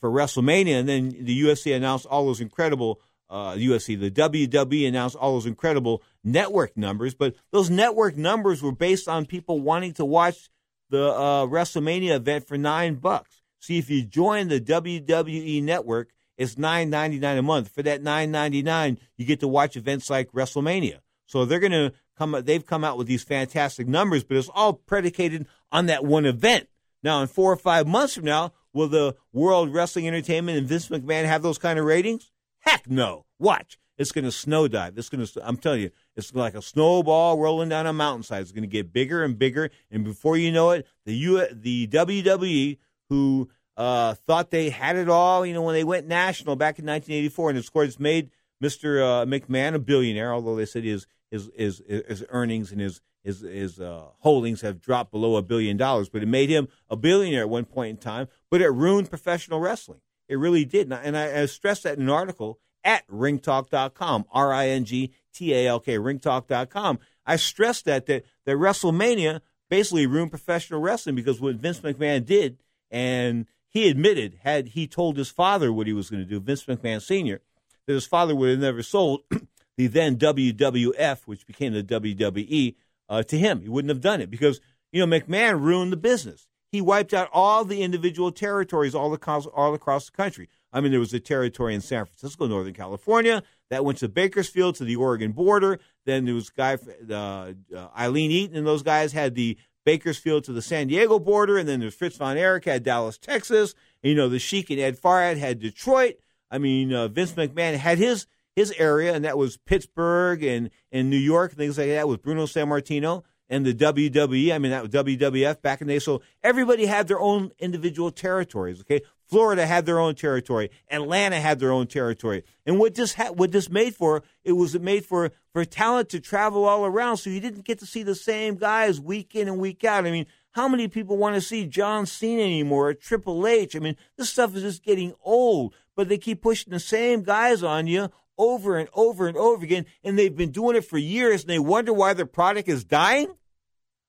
for 0.00 0.10
WrestleMania, 0.10 0.78
and 0.78 0.88
then 0.88 1.08
the 1.08 1.42
UFC 1.42 1.74
announced 1.74 2.06
all 2.06 2.26
those 2.26 2.40
incredible 2.40 3.00
uh, 3.28 3.54
UFC, 3.54 3.98
the 3.98 4.10
WWE 4.10 4.88
announced 4.88 5.16
all 5.16 5.34
those 5.34 5.46
incredible 5.46 6.02
network 6.22 6.76
numbers, 6.76 7.14
but 7.14 7.34
those 7.50 7.68
network 7.68 8.16
numbers 8.16 8.62
were 8.62 8.72
based 8.72 9.08
on 9.08 9.26
people 9.26 9.60
wanting 9.60 9.92
to 9.94 10.04
watch 10.04 10.48
the 10.90 11.12
uh, 11.12 11.46
WrestleMania 11.46 12.16
event 12.16 12.46
for 12.46 12.56
nine 12.56 12.96
bucks. 12.96 13.42
See, 13.60 13.78
if 13.78 13.90
you 13.90 14.02
join 14.04 14.48
the 14.48 14.60
WWE 14.60 15.62
network, 15.62 16.10
it's 16.36 16.56
nine 16.56 16.90
ninety 16.90 17.18
nine 17.18 17.36
a 17.36 17.42
month. 17.42 17.68
For 17.68 17.82
that 17.82 18.02
nine 18.02 18.30
ninety 18.30 18.62
nine, 18.62 18.98
you 19.16 19.24
get 19.24 19.40
to 19.40 19.48
watch 19.48 19.76
events 19.76 20.08
like 20.08 20.30
WrestleMania. 20.32 21.00
So 21.26 21.44
they're 21.44 21.58
going 21.58 21.72
to 21.72 21.92
come. 22.16 22.36
They've 22.44 22.64
come 22.64 22.84
out 22.84 22.96
with 22.96 23.06
these 23.06 23.24
fantastic 23.24 23.88
numbers, 23.88 24.24
but 24.24 24.36
it's 24.36 24.50
all 24.54 24.72
predicated 24.74 25.46
on 25.72 25.86
that 25.86 26.04
one 26.04 26.26
event. 26.26 26.68
Now, 27.02 27.20
in 27.22 27.28
four 27.28 27.52
or 27.52 27.56
five 27.56 27.86
months 27.86 28.14
from 28.14 28.24
now, 28.24 28.52
will 28.72 28.88
the 28.88 29.16
World 29.32 29.72
Wrestling 29.72 30.08
Entertainment 30.08 30.58
and 30.58 30.66
Vince 30.66 30.88
McMahon 30.88 31.24
have 31.24 31.42
those 31.42 31.58
kind 31.58 31.78
of 31.78 31.84
ratings? 31.84 32.30
Heck 32.60 32.88
no. 32.88 33.24
Watch. 33.38 33.78
It's 33.98 34.12
going 34.12 34.24
to 34.24 34.32
snow 34.32 34.68
dive. 34.68 34.96
It's 34.96 35.08
going 35.08 35.26
to, 35.26 35.48
I'm 35.48 35.56
telling 35.56 35.80
you, 35.80 35.90
it's 36.16 36.34
like 36.34 36.54
a 36.54 36.62
snowball 36.62 37.36
rolling 37.38 37.68
down 37.68 37.86
a 37.86 37.92
mountainside. 37.92 38.42
It's 38.42 38.52
going 38.52 38.62
to 38.62 38.68
get 38.68 38.92
bigger 38.92 39.24
and 39.24 39.36
bigger. 39.36 39.70
And 39.90 40.04
before 40.04 40.36
you 40.36 40.52
know 40.52 40.70
it, 40.70 40.86
the 41.04 41.14
U, 41.14 41.46
the 41.52 41.88
WWE, 41.88 42.78
who 43.08 43.50
uh, 43.76 44.14
thought 44.14 44.50
they 44.50 44.70
had 44.70 44.96
it 44.96 45.08
all, 45.08 45.44
you 45.44 45.52
know, 45.52 45.62
when 45.62 45.74
they 45.74 45.84
went 45.84 46.06
national 46.06 46.56
back 46.56 46.78
in 46.78 46.86
1984, 46.86 47.50
and 47.50 47.58
of 47.58 47.72
course 47.72 47.88
it's 47.88 48.00
made 48.00 48.30
Mr. 48.62 49.02
Uh, 49.02 49.26
McMahon 49.26 49.74
a 49.74 49.78
billionaire, 49.78 50.32
although 50.32 50.56
they 50.56 50.66
said 50.66 50.84
his 50.84 51.06
his 51.30 51.50
his, 51.56 51.82
his 51.86 52.24
earnings 52.30 52.72
and 52.72 52.80
his 52.80 53.00
his 53.22 53.40
his 53.40 53.80
uh, 53.80 54.06
holdings 54.20 54.62
have 54.62 54.80
dropped 54.80 55.10
below 55.10 55.36
a 55.36 55.42
billion 55.42 55.76
dollars, 55.76 56.08
but 56.08 56.22
it 56.22 56.28
made 56.28 56.50
him 56.50 56.68
a 56.88 56.96
billionaire 56.96 57.42
at 57.42 57.48
one 57.48 57.64
point 57.64 57.90
in 57.90 57.96
time. 57.96 58.28
But 58.50 58.60
it 58.60 58.68
ruined 58.68 59.10
professional 59.10 59.60
wrestling. 59.60 60.00
It 60.28 60.36
really 60.36 60.64
did. 60.64 60.92
And 60.92 61.16
I, 61.16 61.42
I 61.42 61.46
stressed 61.46 61.84
that 61.84 61.96
in 61.96 62.02
an 62.02 62.10
article 62.10 62.58
at 62.84 63.06
ringtalk.com, 63.08 64.24
R 64.32 64.52
I 64.52 64.68
N 64.68 64.84
G 64.84 65.12
T 65.32 65.54
A 65.54 65.66
L 65.66 65.80
K, 65.80 65.96
ringtalk.com. 65.96 66.98
I 67.26 67.36
stress 67.36 67.82
that, 67.82 68.06
that, 68.06 68.24
that 68.44 68.56
WrestleMania 68.56 69.40
basically 69.68 70.06
ruined 70.06 70.30
professional 70.30 70.80
wrestling 70.80 71.14
because 71.14 71.40
what 71.40 71.56
Vince 71.56 71.80
McMahon 71.80 72.24
did, 72.24 72.58
and 72.90 73.46
he 73.68 73.88
admitted, 73.88 74.38
had 74.42 74.68
he 74.68 74.86
told 74.86 75.16
his 75.16 75.30
father 75.30 75.72
what 75.72 75.86
he 75.86 75.92
was 75.92 76.08
going 76.08 76.22
to 76.22 76.28
do, 76.28 76.40
Vince 76.40 76.64
McMahon 76.64 77.02
Sr., 77.02 77.40
that 77.86 77.92
his 77.92 78.06
father 78.06 78.34
would 78.34 78.50
have 78.50 78.58
never 78.58 78.82
sold 78.82 79.22
the 79.76 79.86
then 79.86 80.16
WWF, 80.16 81.20
which 81.26 81.46
became 81.46 81.74
the 81.74 81.82
WWE, 81.82 82.76
uh, 83.08 83.22
to 83.22 83.38
him. 83.38 83.60
He 83.60 83.68
wouldn't 83.68 83.90
have 83.90 84.00
done 84.00 84.20
it 84.20 84.30
because, 84.30 84.60
you 84.92 85.04
know, 85.04 85.18
McMahon 85.18 85.60
ruined 85.60 85.92
the 85.92 85.96
business 85.96 86.48
he 86.70 86.80
wiped 86.80 87.14
out 87.14 87.30
all 87.32 87.64
the 87.64 87.82
individual 87.82 88.30
territories 88.30 88.94
all 88.94 89.12
across, 89.14 89.46
all 89.46 89.74
across 89.74 90.06
the 90.06 90.16
country. 90.16 90.48
I 90.72 90.80
mean, 90.80 90.90
there 90.90 91.00
was 91.00 91.14
a 91.14 91.20
territory 91.20 91.74
in 91.74 91.80
San 91.80 92.04
Francisco, 92.04 92.46
Northern 92.46 92.74
California, 92.74 93.42
that 93.70 93.84
went 93.84 93.98
to 93.98 94.08
Bakersfield 94.08 94.76
to 94.76 94.84
the 94.84 94.96
Oregon 94.96 95.32
border. 95.32 95.78
Then 96.04 96.24
there 96.24 96.34
was 96.34 96.50
guy 96.50 96.78
uh, 97.10 97.14
uh, 97.14 97.52
Aileen 97.98 98.30
Eaton 98.30 98.56
and 98.56 98.66
those 98.66 98.82
guys 98.82 99.12
had 99.12 99.34
the 99.34 99.56
Bakersfield 99.84 100.44
to 100.44 100.52
the 100.52 100.60
San 100.60 100.88
Diego 100.88 101.18
border, 101.18 101.56
and 101.56 101.66
then 101.66 101.80
there's 101.80 101.94
Fritz 101.94 102.18
von 102.18 102.36
Erich 102.36 102.66
had 102.66 102.82
Dallas, 102.82 103.16
Texas. 103.16 103.74
And, 104.02 104.10
you 104.10 104.16
know, 104.16 104.28
the 104.28 104.38
Sheik 104.38 104.68
and 104.68 104.78
Ed 104.78 105.00
Farhat 105.00 105.38
had 105.38 105.60
Detroit. 105.60 106.16
I 106.50 106.58
mean, 106.58 106.92
uh, 106.92 107.08
Vince 107.08 107.32
McMahon 107.32 107.74
had 107.76 107.96
his 107.98 108.26
his 108.54 108.72
area, 108.72 109.14
and 109.14 109.24
that 109.24 109.38
was 109.38 109.56
Pittsburgh 109.56 110.42
and 110.42 110.70
and 110.92 111.08
New 111.08 111.16
York, 111.16 111.52
things 111.52 111.78
like 111.78 111.88
that 111.88 112.08
with 112.08 112.22
Bruno 112.22 112.44
Sammartino 112.44 113.22
and 113.48 113.64
the 113.64 113.74
WWE. 113.74 114.52
I 114.52 114.58
mean, 114.58 114.72
that 114.72 114.82
was 114.82 114.90
WWF 114.90 115.62
back 115.62 115.80
in 115.80 115.86
the 115.86 115.94
day. 115.94 115.98
So 115.98 116.22
everybody 116.42 116.86
had 116.86 117.08
their 117.08 117.20
own 117.20 117.52
individual 117.58 118.10
territories. 118.10 118.80
Okay, 118.80 119.00
Florida 119.28 119.66
had 119.66 119.86
their 119.86 119.98
own 119.98 120.14
territory. 120.14 120.70
Atlanta 120.90 121.38
had 121.38 121.58
their 121.58 121.72
own 121.72 121.86
territory. 121.86 122.44
And 122.66 122.78
what 122.78 122.94
this 122.94 123.14
ha- 123.14 123.32
what 123.32 123.52
this 123.52 123.68
made 123.68 123.94
for 123.94 124.22
it 124.44 124.52
was 124.52 124.78
made 124.78 125.04
for 125.04 125.32
for 125.52 125.64
talent 125.64 126.08
to 126.10 126.20
travel 126.20 126.64
all 126.64 126.84
around. 126.84 127.18
So 127.18 127.30
you 127.30 127.40
didn't 127.40 127.64
get 127.64 127.78
to 127.80 127.86
see 127.86 128.02
the 128.02 128.14
same 128.14 128.56
guys 128.56 129.00
week 129.00 129.34
in 129.34 129.48
and 129.48 129.58
week 129.58 129.84
out. 129.84 130.06
I 130.06 130.10
mean. 130.10 130.26
How 130.52 130.66
many 130.66 130.88
people 130.88 131.16
want 131.16 131.36
to 131.36 131.40
see 131.40 131.66
John 131.66 132.04
Cena 132.04 132.42
anymore 132.42 132.88
or 132.88 132.94
Triple 132.94 133.46
H? 133.46 133.76
I 133.76 133.78
mean, 133.78 133.96
this 134.16 134.30
stuff 134.30 134.56
is 134.56 134.62
just 134.62 134.82
getting 134.82 135.14
old, 135.22 135.72
but 135.94 136.08
they 136.08 136.18
keep 136.18 136.42
pushing 136.42 136.72
the 136.72 136.80
same 136.80 137.22
guys 137.22 137.62
on 137.62 137.86
you 137.86 138.08
over 138.38 138.76
and 138.76 138.88
over 138.94 139.28
and 139.28 139.36
over 139.36 139.62
again, 139.62 139.84
and 140.02 140.18
they've 140.18 140.34
been 140.34 140.50
doing 140.50 140.74
it 140.76 140.84
for 140.84 140.98
years, 140.98 141.42
and 141.42 141.50
they 141.50 141.58
wonder 141.58 141.92
why 141.92 142.14
their 142.14 142.26
product 142.26 142.68
is 142.68 142.84
dying? 142.84 143.34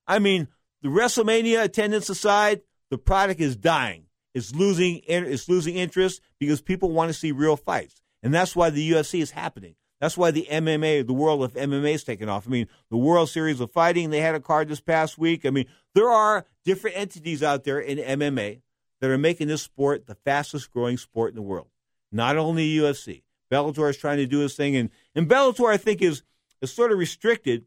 I 0.08 0.20
mean, 0.20 0.48
the 0.82 0.90
WrestleMania 0.90 1.64
attendance 1.64 2.10
aside, 2.10 2.62
the 2.90 2.98
product 2.98 3.42
is 3.42 3.56
dying. 3.56 4.06
It's 4.34 4.54
losing 4.54 5.02
it's 5.08 5.50
losing 5.50 5.76
interest 5.76 6.22
because 6.40 6.62
people 6.62 6.92
want 6.92 7.10
to 7.10 7.14
see 7.14 7.32
real 7.32 7.58
fights. 7.58 8.02
And 8.22 8.34
that's 8.34 8.56
why 8.56 8.70
the 8.70 8.92
UFC 8.92 9.22
is 9.22 9.32
happening. 9.32 9.76
That's 10.00 10.18
why 10.18 10.32
the 10.32 10.48
MMA, 10.50 11.06
the 11.06 11.14
world 11.14 11.44
of 11.44 11.54
MMA 11.54 11.94
is 11.94 12.04
taking 12.04 12.30
off. 12.30 12.48
I 12.48 12.52
mean, 12.52 12.68
the 12.90 12.98
World 12.98 13.30
Series 13.30 13.60
of 13.60 13.72
Fighting, 13.72 14.10
they 14.10 14.22
had 14.22 14.36
a 14.36 14.40
card 14.40 14.70
this 14.70 14.80
past 14.80 15.18
week. 15.18 15.46
I 15.46 15.50
mean, 15.50 15.66
there 15.94 16.10
are 16.10 16.46
different 16.64 16.98
entities 16.98 17.44
out 17.44 17.66
there 17.66 17.80
in 17.80 17.98
MMA 17.98 18.62
that 19.02 19.10
are 19.10 19.18
making 19.18 19.48
this 19.50 19.62
sport 19.62 20.06
the 20.06 20.16
fastest 20.16 20.72
growing 20.72 20.98
sport 20.98 21.32
in 21.32 21.36
the 21.36 21.42
world. 21.42 21.68
Not 22.12 22.38
only 22.38 22.76
UFC. 22.76 23.24
Bellator 23.52 23.90
is 23.90 23.98
trying 23.98 24.18
to 24.18 24.28
do 24.28 24.44
its 24.44 24.56
thing, 24.56 24.76
and, 24.76 24.90
and 25.16 25.28
Bellator, 25.28 25.70
I 25.70 25.78
think, 25.78 26.02
is, 26.02 26.24
is 26.62 26.72
sort 26.72 26.92
of 26.92 27.00
restricted 27.00 27.66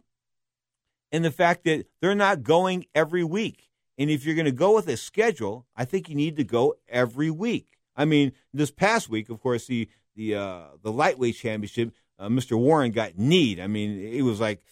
in 1.10 1.22
the 1.22 1.30
fact 1.30 1.64
that 1.64 1.86
they're 2.00 2.14
not 2.14 2.42
going 2.42 2.86
every 2.94 3.24
week. 3.24 3.68
And 3.99 4.11
if 4.11 4.24
you're 4.24 4.34
going 4.34 4.47
to 4.47 4.53
go 4.53 4.74
with 4.74 4.88
a 4.88 4.97
schedule, 4.97 5.66
I 5.76 5.84
think 5.84 6.09
you 6.09 6.14
need 6.14 6.36
to 6.36 6.45
go 6.45 6.74
every 6.88 7.30
week. 7.30 7.78
I 7.95 8.05
mean, 8.05 8.32
this 8.53 8.70
past 8.70 9.09
week, 9.09 9.28
of 9.28 9.40
course, 9.40 9.66
the 9.66 9.88
the 10.14 10.34
uh, 10.34 10.62
the 10.82 10.93
lightweight 10.93 11.36
championship, 11.36 11.93
uh, 12.18 12.28
Mr. 12.28 12.59
Warren 12.59 12.90
got 12.90 13.18
kneed. 13.18 13.61
I 13.61 13.66
mean, 13.66 13.99
it 13.99 14.22
was 14.22 14.40
like 14.40 14.62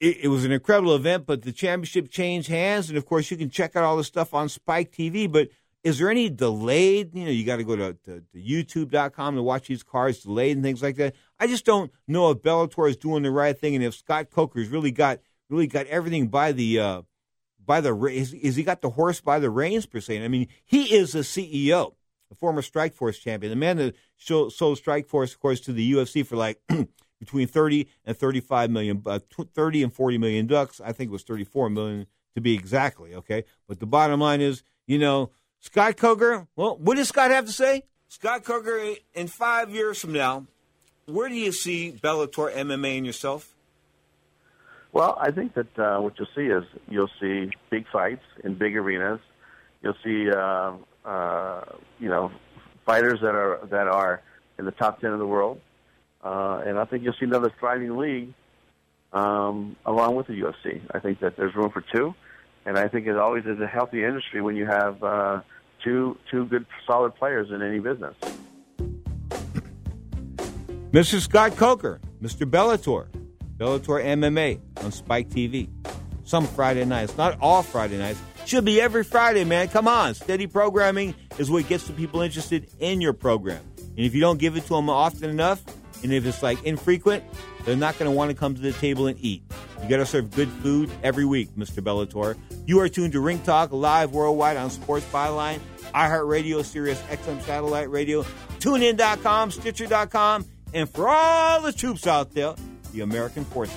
it, 0.00 0.24
it, 0.24 0.28
was 0.28 0.44
an 0.44 0.52
incredible 0.52 0.96
event, 0.96 1.26
but 1.26 1.42
the 1.42 1.52
championship 1.52 2.10
changed 2.10 2.48
hands, 2.48 2.88
and 2.88 2.98
of 2.98 3.06
course, 3.06 3.30
you 3.30 3.36
can 3.36 3.50
check 3.50 3.76
out 3.76 3.84
all 3.84 3.96
the 3.96 4.04
stuff 4.04 4.34
on 4.34 4.48
Spike 4.48 4.92
TV. 4.92 5.30
But 5.30 5.48
is 5.84 5.98
there 5.98 6.10
any 6.10 6.28
delayed? 6.28 7.14
You 7.14 7.24
know, 7.24 7.30
you 7.30 7.44
got 7.44 7.56
to 7.56 7.64
go 7.64 7.76
to, 7.76 7.94
to, 8.04 8.20
to 8.20 8.38
YouTube.com 8.38 9.36
to 9.36 9.42
watch 9.42 9.68
these 9.68 9.82
cards 9.82 10.22
delayed 10.22 10.56
and 10.56 10.64
things 10.64 10.82
like 10.82 10.96
that. 10.96 11.14
I 11.38 11.46
just 11.46 11.64
don't 11.64 11.92
know 12.08 12.30
if 12.30 12.38
Bellator 12.38 12.88
is 12.88 12.96
doing 12.96 13.22
the 13.22 13.30
right 13.30 13.56
thing, 13.56 13.74
and 13.74 13.84
if 13.84 13.94
Scott 13.94 14.30
Coker's 14.30 14.68
really 14.68 14.90
got 14.90 15.20
really 15.48 15.66
got 15.66 15.86
everything 15.86 16.28
by 16.28 16.52
the 16.52 16.80
uh, 16.80 17.02
by 17.64 17.80
the 17.80 17.94
is, 18.06 18.56
he 18.56 18.62
got 18.62 18.80
the 18.82 18.90
horse 18.90 19.20
by 19.20 19.38
the 19.38 19.50
reins 19.50 19.86
per 19.86 20.00
se? 20.00 20.24
I 20.24 20.28
mean, 20.28 20.48
he 20.64 20.94
is 20.94 21.14
a 21.14 21.20
CEO, 21.20 21.94
a 22.30 22.34
former 22.34 22.62
Strikeforce 22.62 23.20
champion, 23.20 23.50
the 23.50 23.56
man 23.56 23.76
that 23.78 23.94
sold 24.18 24.52
Strikeforce, 24.52 25.34
of 25.34 25.40
course, 25.40 25.60
to 25.60 25.72
the 25.72 25.92
UFC 25.92 26.26
for 26.26 26.36
like 26.36 26.60
between 27.20 27.46
thirty 27.46 27.88
and 28.04 28.16
thirty-five 28.16 28.70
million, 28.70 29.02
uh, 29.06 29.20
thirty 29.54 29.82
and 29.82 29.92
forty 29.92 30.18
million 30.18 30.46
ducks. 30.46 30.80
I 30.80 30.92
think 30.92 31.10
it 31.10 31.12
was 31.12 31.22
thirty-four 31.22 31.70
million 31.70 32.06
to 32.34 32.40
be 32.40 32.54
exactly. 32.54 33.14
Okay, 33.14 33.44
but 33.68 33.80
the 33.80 33.86
bottom 33.86 34.20
line 34.20 34.40
is, 34.40 34.62
you 34.86 34.98
know, 34.98 35.30
Scott 35.60 35.96
Coker. 35.96 36.48
Well, 36.56 36.76
what 36.76 36.96
does 36.96 37.08
Scott 37.08 37.30
have 37.30 37.46
to 37.46 37.52
say? 37.52 37.84
Scott 38.08 38.44
Coker, 38.44 38.78
in 39.14 39.26
five 39.26 39.70
years 39.70 39.98
from 39.98 40.12
now, 40.12 40.46
where 41.06 41.28
do 41.28 41.34
you 41.34 41.52
see 41.52 41.92
Bellator 41.92 42.54
MMA 42.54 42.98
and 42.98 43.06
yourself? 43.06 43.54
Well, 44.92 45.16
I 45.18 45.30
think 45.30 45.54
that 45.54 45.78
uh, 45.78 46.00
what 46.00 46.18
you'll 46.18 46.28
see 46.34 46.52
is 46.52 46.64
you'll 46.88 47.10
see 47.20 47.50
big 47.70 47.86
fights 47.90 48.24
in 48.44 48.54
big 48.54 48.76
arenas. 48.76 49.20
You'll 49.82 49.96
see, 50.04 50.30
uh, 50.30 50.74
uh, 51.04 51.64
you 51.98 52.08
know, 52.08 52.30
fighters 52.84 53.20
that 53.22 53.34
are 53.34 53.60
that 53.70 53.88
are 53.88 54.22
in 54.58 54.66
the 54.66 54.70
top 54.70 55.00
ten 55.00 55.12
of 55.12 55.18
the 55.18 55.26
world, 55.26 55.60
uh, 56.22 56.62
and 56.66 56.78
I 56.78 56.84
think 56.84 57.04
you'll 57.04 57.14
see 57.18 57.24
another 57.24 57.50
thriving 57.58 57.96
league 57.96 58.34
um, 59.14 59.76
along 59.86 60.14
with 60.16 60.26
the 60.26 60.34
UFC. 60.34 60.82
I 60.92 60.98
think 60.98 61.20
that 61.20 61.36
there's 61.38 61.54
room 61.54 61.70
for 61.70 61.82
two, 61.94 62.14
and 62.66 62.78
I 62.78 62.88
think 62.88 63.06
it 63.06 63.16
always 63.16 63.46
is 63.46 63.58
a 63.60 63.66
healthy 63.66 64.04
industry 64.04 64.42
when 64.42 64.56
you 64.56 64.66
have 64.66 65.02
uh, 65.02 65.40
two 65.82 66.18
two 66.30 66.44
good 66.44 66.66
solid 66.86 67.14
players 67.14 67.50
in 67.50 67.62
any 67.62 67.78
business. 67.78 68.14
Mr. 70.92 71.18
Scott 71.18 71.56
Coker, 71.56 71.98
Mr. 72.22 72.44
Bellator. 72.44 73.06
Bellator 73.62 74.04
MMA 74.04 74.60
on 74.78 74.90
Spike 74.90 75.28
TV. 75.28 75.68
Some 76.24 76.48
Friday 76.48 76.84
nights, 76.84 77.16
not 77.16 77.38
all 77.40 77.62
Friday 77.62 77.96
nights. 77.96 78.20
Should 78.44 78.64
be 78.64 78.80
every 78.80 79.04
Friday, 79.04 79.44
man. 79.44 79.68
Come 79.68 79.86
on. 79.86 80.14
Steady 80.14 80.48
programming 80.48 81.14
is 81.38 81.48
what 81.48 81.68
gets 81.68 81.86
the 81.86 81.92
people 81.92 82.22
interested 82.22 82.68
in 82.80 83.00
your 83.00 83.12
program. 83.12 83.62
And 83.78 84.00
if 84.00 84.16
you 84.16 84.20
don't 84.20 84.38
give 84.38 84.56
it 84.56 84.62
to 84.64 84.70
them 84.70 84.90
often 84.90 85.30
enough, 85.30 85.62
and 86.02 86.12
if 86.12 86.26
it's 86.26 86.42
like 86.42 86.60
infrequent, 86.64 87.22
they're 87.64 87.76
not 87.76 87.96
going 88.00 88.10
to 88.10 88.16
want 88.16 88.32
to 88.32 88.36
come 88.36 88.56
to 88.56 88.60
the 88.60 88.72
table 88.72 89.06
and 89.06 89.16
eat. 89.20 89.44
You 89.80 89.88
got 89.88 89.98
to 89.98 90.06
serve 90.06 90.32
good 90.32 90.48
food 90.48 90.90
every 91.04 91.24
week, 91.24 91.50
Mr. 91.54 91.80
Bellator. 91.80 92.36
You 92.66 92.80
are 92.80 92.88
tuned 92.88 93.12
to 93.12 93.20
Ring 93.20 93.38
Talk 93.40 93.70
live 93.70 94.12
worldwide 94.12 94.56
on 94.56 94.70
Sports 94.70 95.06
Byline, 95.12 95.60
iHeartRadio, 95.94 96.64
Sirius 96.64 97.00
XM 97.02 97.40
Satellite 97.42 97.90
Radio, 97.90 98.24
TuneIn.com, 98.58 99.52
Stitcher.com, 99.52 100.46
and 100.74 100.90
for 100.90 101.08
all 101.08 101.60
the 101.60 101.72
troops 101.72 102.08
out 102.08 102.34
there 102.34 102.54
the 102.92 103.00
American 103.00 103.44
Forces. 103.46 103.76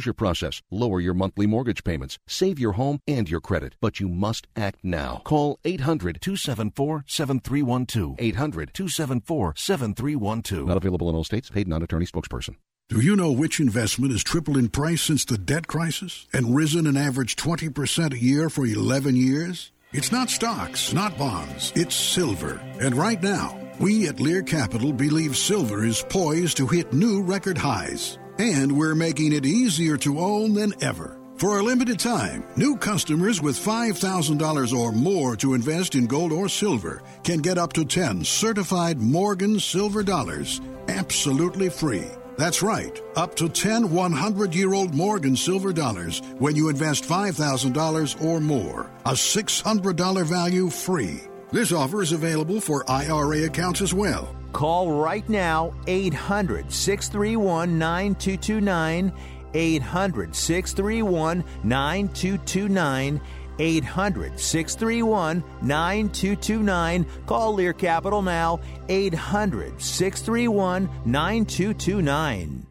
foreclosure 0.01 0.13
process, 0.13 0.61
lower 0.71 0.99
your 0.99 1.13
monthly 1.13 1.45
mortgage 1.47 1.83
payments, 1.83 2.17
save 2.27 2.59
your 2.59 2.73
home 2.73 2.99
and 3.07 3.29
your 3.29 3.41
credit. 3.41 3.75
But 3.81 3.99
you 3.99 4.07
must 4.07 4.47
act 4.55 4.79
now. 4.83 5.21
Call 5.23 5.59
800 5.63 6.19
274 6.21 7.03
7312. 7.07 8.15
800 8.19 8.73
274 8.73 9.53
7312. 9.55 10.67
Not 10.67 10.77
available 10.77 11.09
in 11.09 11.15
all 11.15 11.23
states. 11.23 11.49
Paid 11.49 11.67
non 11.67 11.83
attorney 11.83 12.05
spokesperson. 12.05 12.55
Do 12.89 12.99
you 12.99 13.15
know 13.15 13.31
which 13.31 13.59
investment 13.59 14.11
has 14.11 14.23
tripled 14.23 14.57
in 14.57 14.67
price 14.69 15.01
since 15.01 15.23
the 15.23 15.37
debt 15.37 15.67
crisis 15.67 16.27
and 16.33 16.55
risen 16.55 16.87
an 16.87 16.97
average 16.97 17.37
20% 17.37 18.13
a 18.13 18.17
year 18.17 18.49
for 18.49 18.65
11 18.65 19.15
years? 19.15 19.71
It's 19.93 20.11
not 20.11 20.29
stocks, 20.29 20.91
not 20.93 21.17
bonds, 21.17 21.71
it's 21.75 21.95
silver. 21.95 22.59
And 22.81 22.95
right 22.95 23.21
now, 23.21 23.57
we 23.79 24.07
at 24.07 24.19
Lear 24.19 24.41
Capital 24.41 24.91
believe 24.91 25.37
silver 25.37 25.85
is 25.85 26.03
poised 26.09 26.57
to 26.57 26.67
hit 26.67 26.91
new 26.91 27.21
record 27.21 27.57
highs. 27.57 28.17
And 28.39 28.77
we're 28.77 28.95
making 28.95 29.33
it 29.33 29.45
easier 29.45 29.97
to 29.97 30.19
own 30.19 30.53
than 30.53 30.73
ever. 30.81 31.17
For 31.37 31.59
a 31.59 31.63
limited 31.63 31.97
time, 31.97 32.43
new 32.55 32.77
customers 32.77 33.41
with 33.41 33.57
$5,000 33.57 34.73
or 34.77 34.91
more 34.91 35.35
to 35.37 35.55
invest 35.55 35.95
in 35.95 36.05
gold 36.05 36.31
or 36.31 36.47
silver 36.47 37.01
can 37.23 37.39
get 37.39 37.57
up 37.57 37.73
to 37.73 37.83
10 37.83 38.23
certified 38.23 38.99
Morgan 38.99 39.59
silver 39.59 40.03
dollars 40.03 40.61
absolutely 40.87 41.69
free. 41.69 42.07
That's 42.37 42.61
right, 42.61 42.99
up 43.15 43.35
to 43.35 43.49
10 43.49 43.91
100 43.91 44.55
year 44.55 44.73
old 44.73 44.93
Morgan 44.93 45.35
silver 45.35 45.73
dollars 45.73 46.21
when 46.39 46.55
you 46.55 46.69
invest 46.69 47.03
$5,000 47.03 48.23
or 48.23 48.39
more. 48.39 48.91
A 49.05 49.11
$600 49.11 50.25
value 50.25 50.69
free. 50.69 51.21
This 51.51 51.73
offer 51.73 52.01
is 52.01 52.13
available 52.13 52.61
for 52.61 52.89
IRA 52.89 53.43
accounts 53.43 53.81
as 53.81 53.93
well. 53.93 54.33
Call 54.53 54.93
right 54.93 55.27
now 55.27 55.73
800 55.85 56.71
631 56.71 57.77
9229. 57.77 59.11
800 59.53 60.33
631 60.33 61.43
9229. 61.65 63.21
800 63.59 64.39
631 64.39 65.43
9229. 65.61 67.05
Call 67.25 67.53
Lear 67.53 67.73
Capital 67.73 68.21
now. 68.21 68.61
800 68.87 69.81
631 69.81 70.89
9229. 71.03 72.70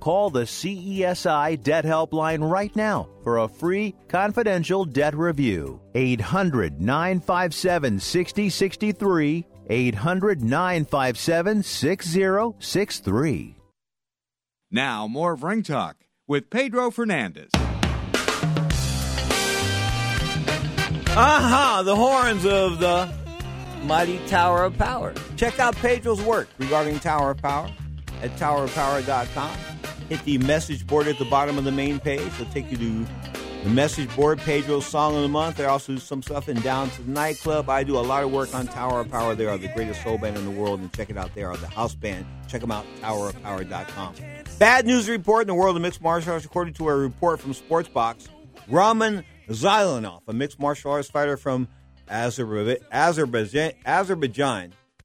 Call 0.00 0.30
the 0.30 0.42
CESI 0.42 1.62
Debt 1.62 1.84
Helpline 1.84 2.48
right 2.48 2.74
now 2.76 3.08
for 3.22 3.38
a 3.38 3.48
free 3.48 3.94
confidential 4.08 4.84
debt 4.84 5.16
review. 5.16 5.80
800 5.94 6.80
957 6.80 7.98
6063. 7.98 9.46
800 9.70 10.42
957 10.42 11.62
6063. 11.62 13.56
Now, 14.70 15.06
more 15.06 15.32
of 15.32 15.42
Ring 15.42 15.62
Talk 15.62 15.96
with 16.26 16.50
Pedro 16.50 16.90
Fernandez. 16.90 17.50
Aha! 21.20 21.82
The 21.84 21.96
horns 21.96 22.44
of 22.44 22.78
the 22.78 23.10
mighty 23.82 24.18
Tower 24.26 24.64
of 24.64 24.76
Power. 24.78 25.14
Check 25.36 25.58
out 25.58 25.74
Pedro's 25.76 26.22
work 26.22 26.48
regarding 26.58 27.00
Tower 27.00 27.30
of 27.32 27.38
Power 27.38 27.70
at 28.22 28.30
towerofpower.com. 28.36 29.67
Hit 30.08 30.24
the 30.24 30.38
message 30.38 30.86
board 30.86 31.06
at 31.06 31.18
the 31.18 31.24
bottom 31.26 31.58
of 31.58 31.64
the 31.64 31.72
main 31.72 32.00
page. 32.00 32.20
It'll 32.20 32.46
take 32.46 32.70
you 32.70 32.78
to 32.78 33.06
the 33.64 33.70
message 33.70 34.14
board, 34.14 34.38
Pedro's 34.38 34.86
Song 34.86 35.16
of 35.16 35.22
the 35.22 35.28
Month. 35.28 35.60
I 35.60 35.64
also 35.64 35.92
do 35.94 35.98
some 35.98 36.22
stuff 36.22 36.48
in 36.48 36.60
Down 36.60 36.88
to 36.90 37.02
the 37.02 37.10
Nightclub. 37.10 37.68
I 37.68 37.82
do 37.82 37.98
a 37.98 38.00
lot 38.00 38.22
of 38.22 38.30
work 38.30 38.54
on 38.54 38.66
Tower 38.68 39.00
of 39.00 39.10
Power. 39.10 39.34
They 39.34 39.46
are 39.46 39.58
the 39.58 39.68
greatest 39.68 40.02
soul 40.02 40.16
band 40.16 40.36
in 40.38 40.44
the 40.44 40.50
world, 40.50 40.80
and 40.80 40.92
check 40.94 41.10
it 41.10 41.18
out. 41.18 41.34
They 41.34 41.42
are 41.42 41.56
the 41.56 41.66
house 41.66 41.94
band. 41.94 42.24
Check 42.48 42.60
them 42.60 42.70
out, 42.70 42.86
towerofpower.com. 43.02 44.14
Bad 44.58 44.86
news 44.86 45.08
report 45.08 45.42
in 45.42 45.48
the 45.48 45.54
world 45.54 45.76
of 45.76 45.82
mixed 45.82 46.00
martial 46.00 46.32
arts, 46.32 46.44
according 46.44 46.74
to 46.74 46.88
a 46.88 46.96
report 46.96 47.40
from 47.40 47.52
Sportsbox. 47.52 48.28
Ramin 48.68 49.24
Zeynalov, 49.48 50.22
a 50.28 50.32
mixed 50.32 50.60
martial 50.60 50.92
arts 50.92 51.10
fighter 51.10 51.36
from 51.36 51.68
Azerbaijan, 52.08 53.72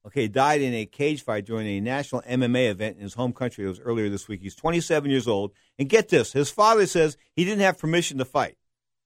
okay, 0.06 0.28
died 0.28 0.62
in 0.62 0.74
a 0.74 0.86
cage 0.86 1.24
fight 1.24 1.46
during 1.46 1.68
a 1.68 1.80
national 1.80 2.22
MMA 2.24 2.70
event 2.70 2.98
in 2.98 3.04
his 3.04 3.14
home 3.14 3.34
country. 3.34 3.66
It 3.66 3.70
was 3.70 3.80
earlier 3.80 4.10
this 4.10 4.28
week. 4.28 4.42
He's 4.42 4.56
27 4.56 5.10
years 5.10 5.28
old. 5.28 5.52
And 5.80 5.90
get 5.90 6.10
this 6.10 6.34
his 6.34 6.50
father 6.50 6.86
says 6.86 7.18
he 7.36 7.46
didn't 7.46 7.62
have 7.62 7.78
permission 7.78 8.18
to 8.20 8.26
fight. 8.26 8.58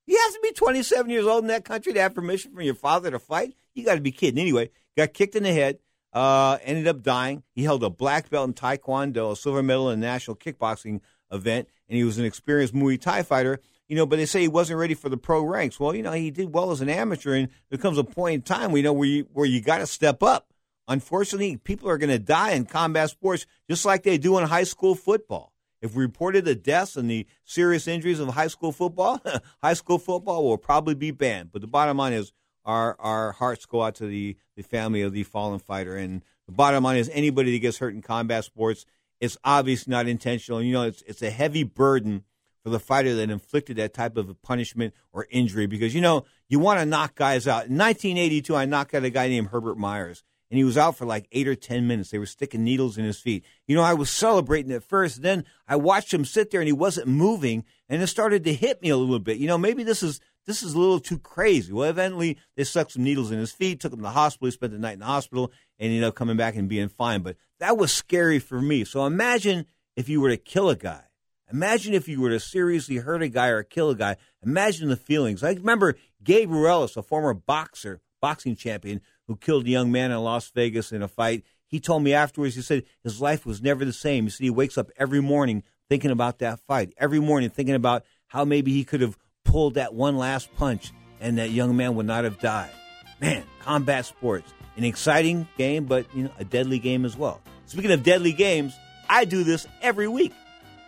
You 0.06 0.18
have 0.18 0.34
to 0.34 0.40
be 0.42 0.52
27 0.52 1.10
years 1.10 1.26
old 1.26 1.44
in 1.44 1.48
that 1.48 1.66
country 1.66 1.94
to 1.94 2.02
have 2.02 2.16
permission 2.16 2.52
from 2.52 2.62
your 2.62 2.76
father 2.76 3.12
to 3.12 3.20
fight? 3.20 3.56
You 3.74 3.84
got 3.84 3.96
to 3.96 4.02
be 4.02 4.12
kidding. 4.12 4.40
Anyway, 4.40 4.70
got 4.96 5.14
kicked 5.14 5.36
in 5.36 5.44
the 5.44 5.54
head, 5.54 5.80
uh, 6.14 6.58
ended 6.64 6.88
up 6.88 7.04
dying. 7.04 7.44
He 7.54 7.64
held 7.64 7.84
a 7.84 7.90
black 7.90 8.30
belt 8.30 8.48
in 8.48 8.54
Taekwondo, 8.54 9.34
a 9.34 9.36
silver 9.36 9.62
medal 9.62 9.90
in 9.90 10.00
a 10.00 10.02
national 10.02 10.38
kickboxing 10.38 11.02
event, 11.32 11.68
and 11.90 11.98
he 11.98 12.06
was 12.06 12.18
an 12.18 12.26
experienced 12.26 12.74
Muay 12.74 13.00
Thai 13.00 13.24
fighter 13.24 13.60
you 13.88 13.96
know, 13.96 14.06
but 14.06 14.18
they 14.18 14.26
say 14.26 14.42
he 14.42 14.48
wasn't 14.48 14.80
ready 14.80 14.94
for 14.94 15.10
the 15.10 15.18
pro 15.18 15.42
ranks. 15.42 15.80
Well, 15.80 15.96
you 15.96 16.04
know, 16.04 16.12
he 16.12 16.30
did 16.30 16.54
well 16.54 16.72
as 16.72 16.82
an 16.82 16.90
amateur, 16.90 17.36
and 17.36 17.50
there 17.70 17.80
comes 17.80 17.98
a 17.98 18.04
point 18.04 18.36
in 18.36 18.42
time 18.42 18.72
we 18.72 18.82
know 18.82 18.94
where 18.94 19.08
you 19.08 19.28
where 19.34 19.46
you 19.46 19.62
got 19.62 19.78
to 19.78 19.88
step 19.88 20.22
up. 20.22 20.54
Unfortunately, 20.88 21.58
people 21.58 21.90
are 21.90 21.98
going 21.98 22.10
to 22.10 22.20
die 22.20 22.52
in 22.52 22.66
combat 22.66 23.10
sports 23.10 23.46
just 23.70 23.86
like 23.86 24.04
they 24.04 24.18
do 24.18 24.38
in 24.38 24.48
high 24.48 24.64
school 24.64 24.96
football. 24.96 25.54
If 25.82 25.94
we 25.94 26.04
reported 26.04 26.46
the 26.46 26.56
deaths 26.56 26.96
and 26.96 27.10
the 27.10 27.28
serious 27.44 27.88
injuries 27.88 28.20
of 28.20 28.30
high 28.30 28.48
school 28.48 28.72
football, 28.72 29.22
high 29.62 29.74
school 29.74 30.00
football 30.00 30.44
will 30.44 30.58
probably 30.58 30.96
be 30.96 31.12
banned. 31.12 31.52
But 31.52 31.62
the 31.62 31.68
bottom 31.68 31.98
line 31.98 32.14
is 32.14 32.32
our 32.66 32.96
our 33.00 33.32
hearts 33.34 33.66
go 33.66 33.84
out 33.84 33.96
to 33.96 34.08
the, 34.08 34.38
the 34.56 34.64
family 34.64 35.02
of 35.02 35.14
the 35.14 35.24
fallen 35.24 35.60
fighter. 35.60 35.96
And 35.96 36.24
the 36.48 36.52
bottom 36.52 36.84
line 36.84 36.98
is 36.98 37.10
anybody 37.14 37.52
that 37.54 37.60
gets 37.60 37.78
hurt 37.78 37.94
in 37.94 38.02
combat 38.02 38.44
sports, 38.44 38.86
it's 39.20 39.38
obviously 39.44 39.92
not 39.92 40.08
intentional. 40.08 40.62
You 40.62 40.74
know, 40.74 40.84
it's 40.84 41.04
it's 41.04 41.22
a 41.22 41.30
heavy 41.30 41.64
burden 41.64 42.24
for 42.68 42.72
the 42.72 42.80
fighter 42.80 43.16
that 43.16 43.30
inflicted 43.30 43.78
that 43.78 43.94
type 43.94 44.18
of 44.18 44.42
punishment 44.42 44.94
or 45.14 45.26
injury 45.30 45.68
because, 45.68 45.96
you 45.96 46.02
know, 46.02 46.26
you 46.50 46.60
want 46.60 46.80
to 46.80 46.86
knock 46.86 47.16
guys 47.16 47.48
out. 47.48 47.68
In 47.68 47.78
1982, 47.78 48.56
I 48.56 48.66
knocked 48.66 48.94
out 48.94 49.06
a 49.06 49.10
guy 49.10 49.30
named 49.30 49.48
Herbert 49.48 49.78
Myers, 49.78 50.24
and 50.50 50.58
he 50.58 50.64
was 50.64 50.78
out 50.78 50.96
for 50.96 51.06
like 51.06 51.28
eight 51.32 51.48
or 51.48 51.56
10 51.56 51.88
minutes. 51.88 52.10
They 52.10 52.20
were 52.20 52.26
sticking 52.26 52.64
needles 52.64 52.98
in 52.98 53.06
his 53.06 53.20
feet. 53.20 53.44
You 53.68 53.76
know, 53.76 53.84
I 53.84 53.94
was 53.94 54.10
celebrating 54.10 54.72
at 54.72 54.84
first. 54.84 55.22
Then 55.22 55.46
I 55.68 55.76
watched 55.76 56.14
him 56.14 56.26
sit 56.26 56.52
there, 56.52 56.62
and 56.62 56.68
he 56.68 56.74
wasn't 56.74 57.08
moving, 57.08 57.66
and 57.90 58.02
it 58.02 58.08
started 58.08 58.44
to 58.46 58.54
hit 58.54 58.82
me 58.82 58.90
a 58.90 58.98
little 58.98 59.20
bit. 59.20 59.38
You 59.38 59.48
know, 59.48 59.58
maybe 59.58 59.84
this 59.84 60.04
is 60.04 60.20
this 60.46 60.64
is 60.64 60.74
a 60.74 60.80
little 60.80 61.00
too 61.00 61.20
crazy. 61.20 61.74
Well, 61.74 61.90
eventually 61.90 62.38
they 62.56 62.64
stuck 62.64 62.92
some 62.92 63.04
needles 63.04 63.32
in 63.32 63.40
his 63.40 63.52
feet, 63.52 63.80
took 63.80 63.92
him 63.92 64.00
to 64.00 64.04
the 64.04 64.10
hospital. 64.10 64.48
He 64.48 64.52
spent 64.52 64.72
the 64.72 64.80
night 64.80 64.94
in 64.94 65.00
the 65.00 65.06
hospital, 65.06 65.52
and 65.80 65.92
ended 65.92 66.04
up 66.04 66.16
coming 66.16 66.38
back 66.38 66.56
and 66.56 66.70
being 66.70 66.90
fine. 66.90 67.22
But 67.22 67.36
that 67.60 67.78
was 67.78 67.92
scary 67.92 68.40
for 68.40 68.62
me. 68.62 68.86
So 68.86 69.06
imagine 69.06 69.66
if 69.96 70.08
you 70.08 70.22
were 70.22 70.30
to 70.30 70.38
kill 70.38 70.70
a 70.70 70.76
guy 70.76 71.04
Imagine 71.52 71.94
if 71.94 72.10
you 72.10 72.20
were 72.20 72.30
to 72.30 72.40
seriously 72.40 72.98
hurt 72.98 73.22
a 73.22 73.30
guy 73.30 73.48
or 73.48 73.64
kill 73.64 73.90
a 73.92 73.96
guy. 73.96 74.18
Imagine 74.44 74.90
the 74.90 74.98
feelings. 74.98 75.44
I 75.44 75.52
remember 75.54 75.96
Gabe 76.22 76.50
Ruelas, 76.50 76.98
a 76.98 77.02
former 77.02 77.34
boxer, 77.34 78.02
boxing 78.22 78.56
champion, 78.56 79.02
who 79.28 79.36
killed 79.36 79.66
a 79.66 79.70
young 79.70 79.92
man 79.92 80.12
in 80.12 80.18
Las 80.20 80.50
Vegas 80.50 80.92
in 80.92 81.02
a 81.02 81.08
fight. 81.08 81.44
He 81.68 81.80
told 81.80 82.04
me 82.04 82.14
afterwards, 82.14 82.56
he 82.56 82.62
said 82.62 82.84
his 83.04 83.22
life 83.22 83.46
was 83.46 83.62
never 83.62 83.84
the 83.84 83.94
same. 83.94 84.26
He 84.26 84.30
said 84.30 84.44
he 84.44 84.50
wakes 84.50 84.78
up 84.78 84.90
every 84.98 85.22
morning 85.22 85.64
thinking 85.90 86.12
about 86.12 86.40
that 86.40 86.60
fight, 86.62 86.94
every 86.98 87.20
morning 87.20 87.50
thinking 87.50 87.76
about 87.76 88.04
how 88.28 88.46
maybe 88.46 88.72
he 88.72 88.84
could 88.84 89.02
have 89.02 89.18
pulled 89.44 89.76
that 89.76 89.94
one 89.94 90.18
last 90.18 90.54
punch 90.56 90.92
and 91.20 91.38
that 91.38 91.52
young 91.52 91.76
man 91.76 91.96
would 91.96 92.06
not 92.06 92.24
have 92.24 92.40
died. 92.40 92.72
Man, 93.20 93.44
combat 93.62 94.06
sports, 94.06 94.54
an 94.76 94.84
exciting 94.84 95.48
game, 95.58 95.86
but 95.86 96.06
you 96.16 96.24
know, 96.24 96.32
a 96.38 96.46
deadly 96.46 96.80
game 96.80 97.04
as 97.06 97.18
well. 97.18 97.42
Speaking 97.66 97.92
of 97.92 98.04
deadly 98.04 98.32
games, 98.32 98.78
I 99.10 99.26
do 99.26 99.44
this 99.44 99.68
every 99.82 100.08
week 100.08 100.34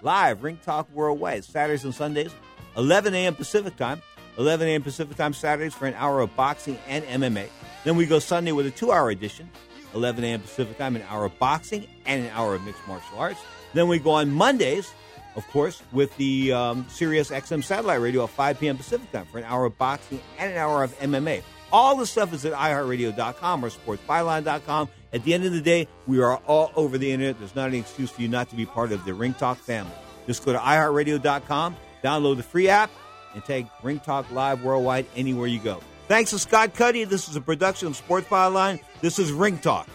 live 0.02 0.44
Ring 0.44 0.60
Talk 0.64 0.88
Worldwide, 0.94 1.44
Saturdays 1.44 1.84
and 1.84 1.94
Sundays, 1.94 2.32
11 2.78 3.14
a.m. 3.14 3.36
Pacific 3.36 3.76
Time. 3.76 4.02
11 4.40 4.70
a.m. 4.70 4.82
Pacific 4.82 5.18
Time 5.18 5.34
Saturdays 5.34 5.74
for 5.74 5.86
an 5.86 5.94
hour 5.96 6.22
of 6.22 6.34
boxing 6.38 6.80
and 6.88 7.04
MMA. 7.04 7.50
Then 7.84 7.98
we 7.98 8.06
go 8.06 8.20
Sunday 8.20 8.54
with 8.54 8.66
a 8.66 8.72
two-hour 8.72 9.10
edition, 9.12 9.50
11 9.94 10.24
a.m. 10.24 10.40
Pacific 10.40 10.78
Time, 10.78 10.96
an 10.96 11.04
hour 11.10 11.26
of 11.26 11.38
boxing 11.40 11.86
and 12.06 12.24
an 12.24 12.32
hour 12.32 12.56
of 12.56 12.64
mixed 12.64 12.88
martial 12.88 13.20
arts. 13.20 13.42
Then 13.74 13.90
we 13.90 14.00
go 14.00 14.12
on 14.12 14.32
Mondays, 14.32 14.94
of 15.36 15.46
course, 15.48 15.84
with 15.92 16.16
the 16.16 16.54
um, 16.54 16.86
Sirius 16.90 17.32
XM 17.32 17.62
satellite 17.62 18.00
radio 18.00 18.24
at 18.24 18.30
5 18.30 18.60
p.m. 18.62 18.78
Pacific 18.78 19.12
Time 19.12 19.26
for 19.26 19.40
an 19.40 19.44
hour 19.44 19.66
of 19.66 19.78
boxing 19.78 20.22
and 20.38 20.54
an 20.54 20.58
hour 20.58 20.86
of 20.86 20.98
MMA. 21.00 21.44
All 21.72 21.98
the 21.98 22.08
stuff 22.08 22.34
is 22.34 22.46
at 22.46 22.54
iHeartRadio.com 22.54 23.66
or 23.66 23.70
SportsByline.com. 23.70 24.90
At 25.12 25.24
the 25.24 25.34
end 25.34 25.44
of 25.44 25.52
the 25.52 25.62
day, 25.62 25.88
we 26.08 26.22
are 26.22 26.38
all 26.48 26.72
over 26.78 26.98
the 26.98 27.12
internet. 27.12 27.40
There's 27.40 27.56
not 27.56 27.68
any 27.68 27.80
excuse 27.80 28.10
for 28.10 28.22
you 28.22 28.30
not 28.30 28.50
to 28.52 28.56
be 28.56 28.66
part 28.66 28.94
of 28.94 29.04
the 29.04 29.14
Ring 29.14 29.34
Talk 29.34 29.58
family. 29.58 29.92
Just 30.28 30.46
go 30.46 30.54
to 30.54 30.60
iHeartRadio.com, 30.60 31.76
download 32.04 32.38
the 32.38 32.44
free 32.44 32.70
app, 32.70 32.90
and 33.34 33.44
take 33.44 33.66
Ring 33.84 34.00
Talk 34.00 34.30
live 34.32 34.64
worldwide 34.64 35.06
anywhere 35.16 35.48
you 35.48 35.60
go. 35.60 35.82
Thanks 36.08 36.32
to 36.32 36.40
Scott 36.40 36.74
Cuddy. 36.74 37.04
This 37.04 37.30
is 37.30 37.36
a 37.36 37.42
production 37.42 37.88
of 37.88 37.96
Sports 37.96 38.28
Byline. 38.28 38.80
This 39.02 39.20
is 39.20 39.32
Ring 39.32 39.60
Talk. 39.60 39.88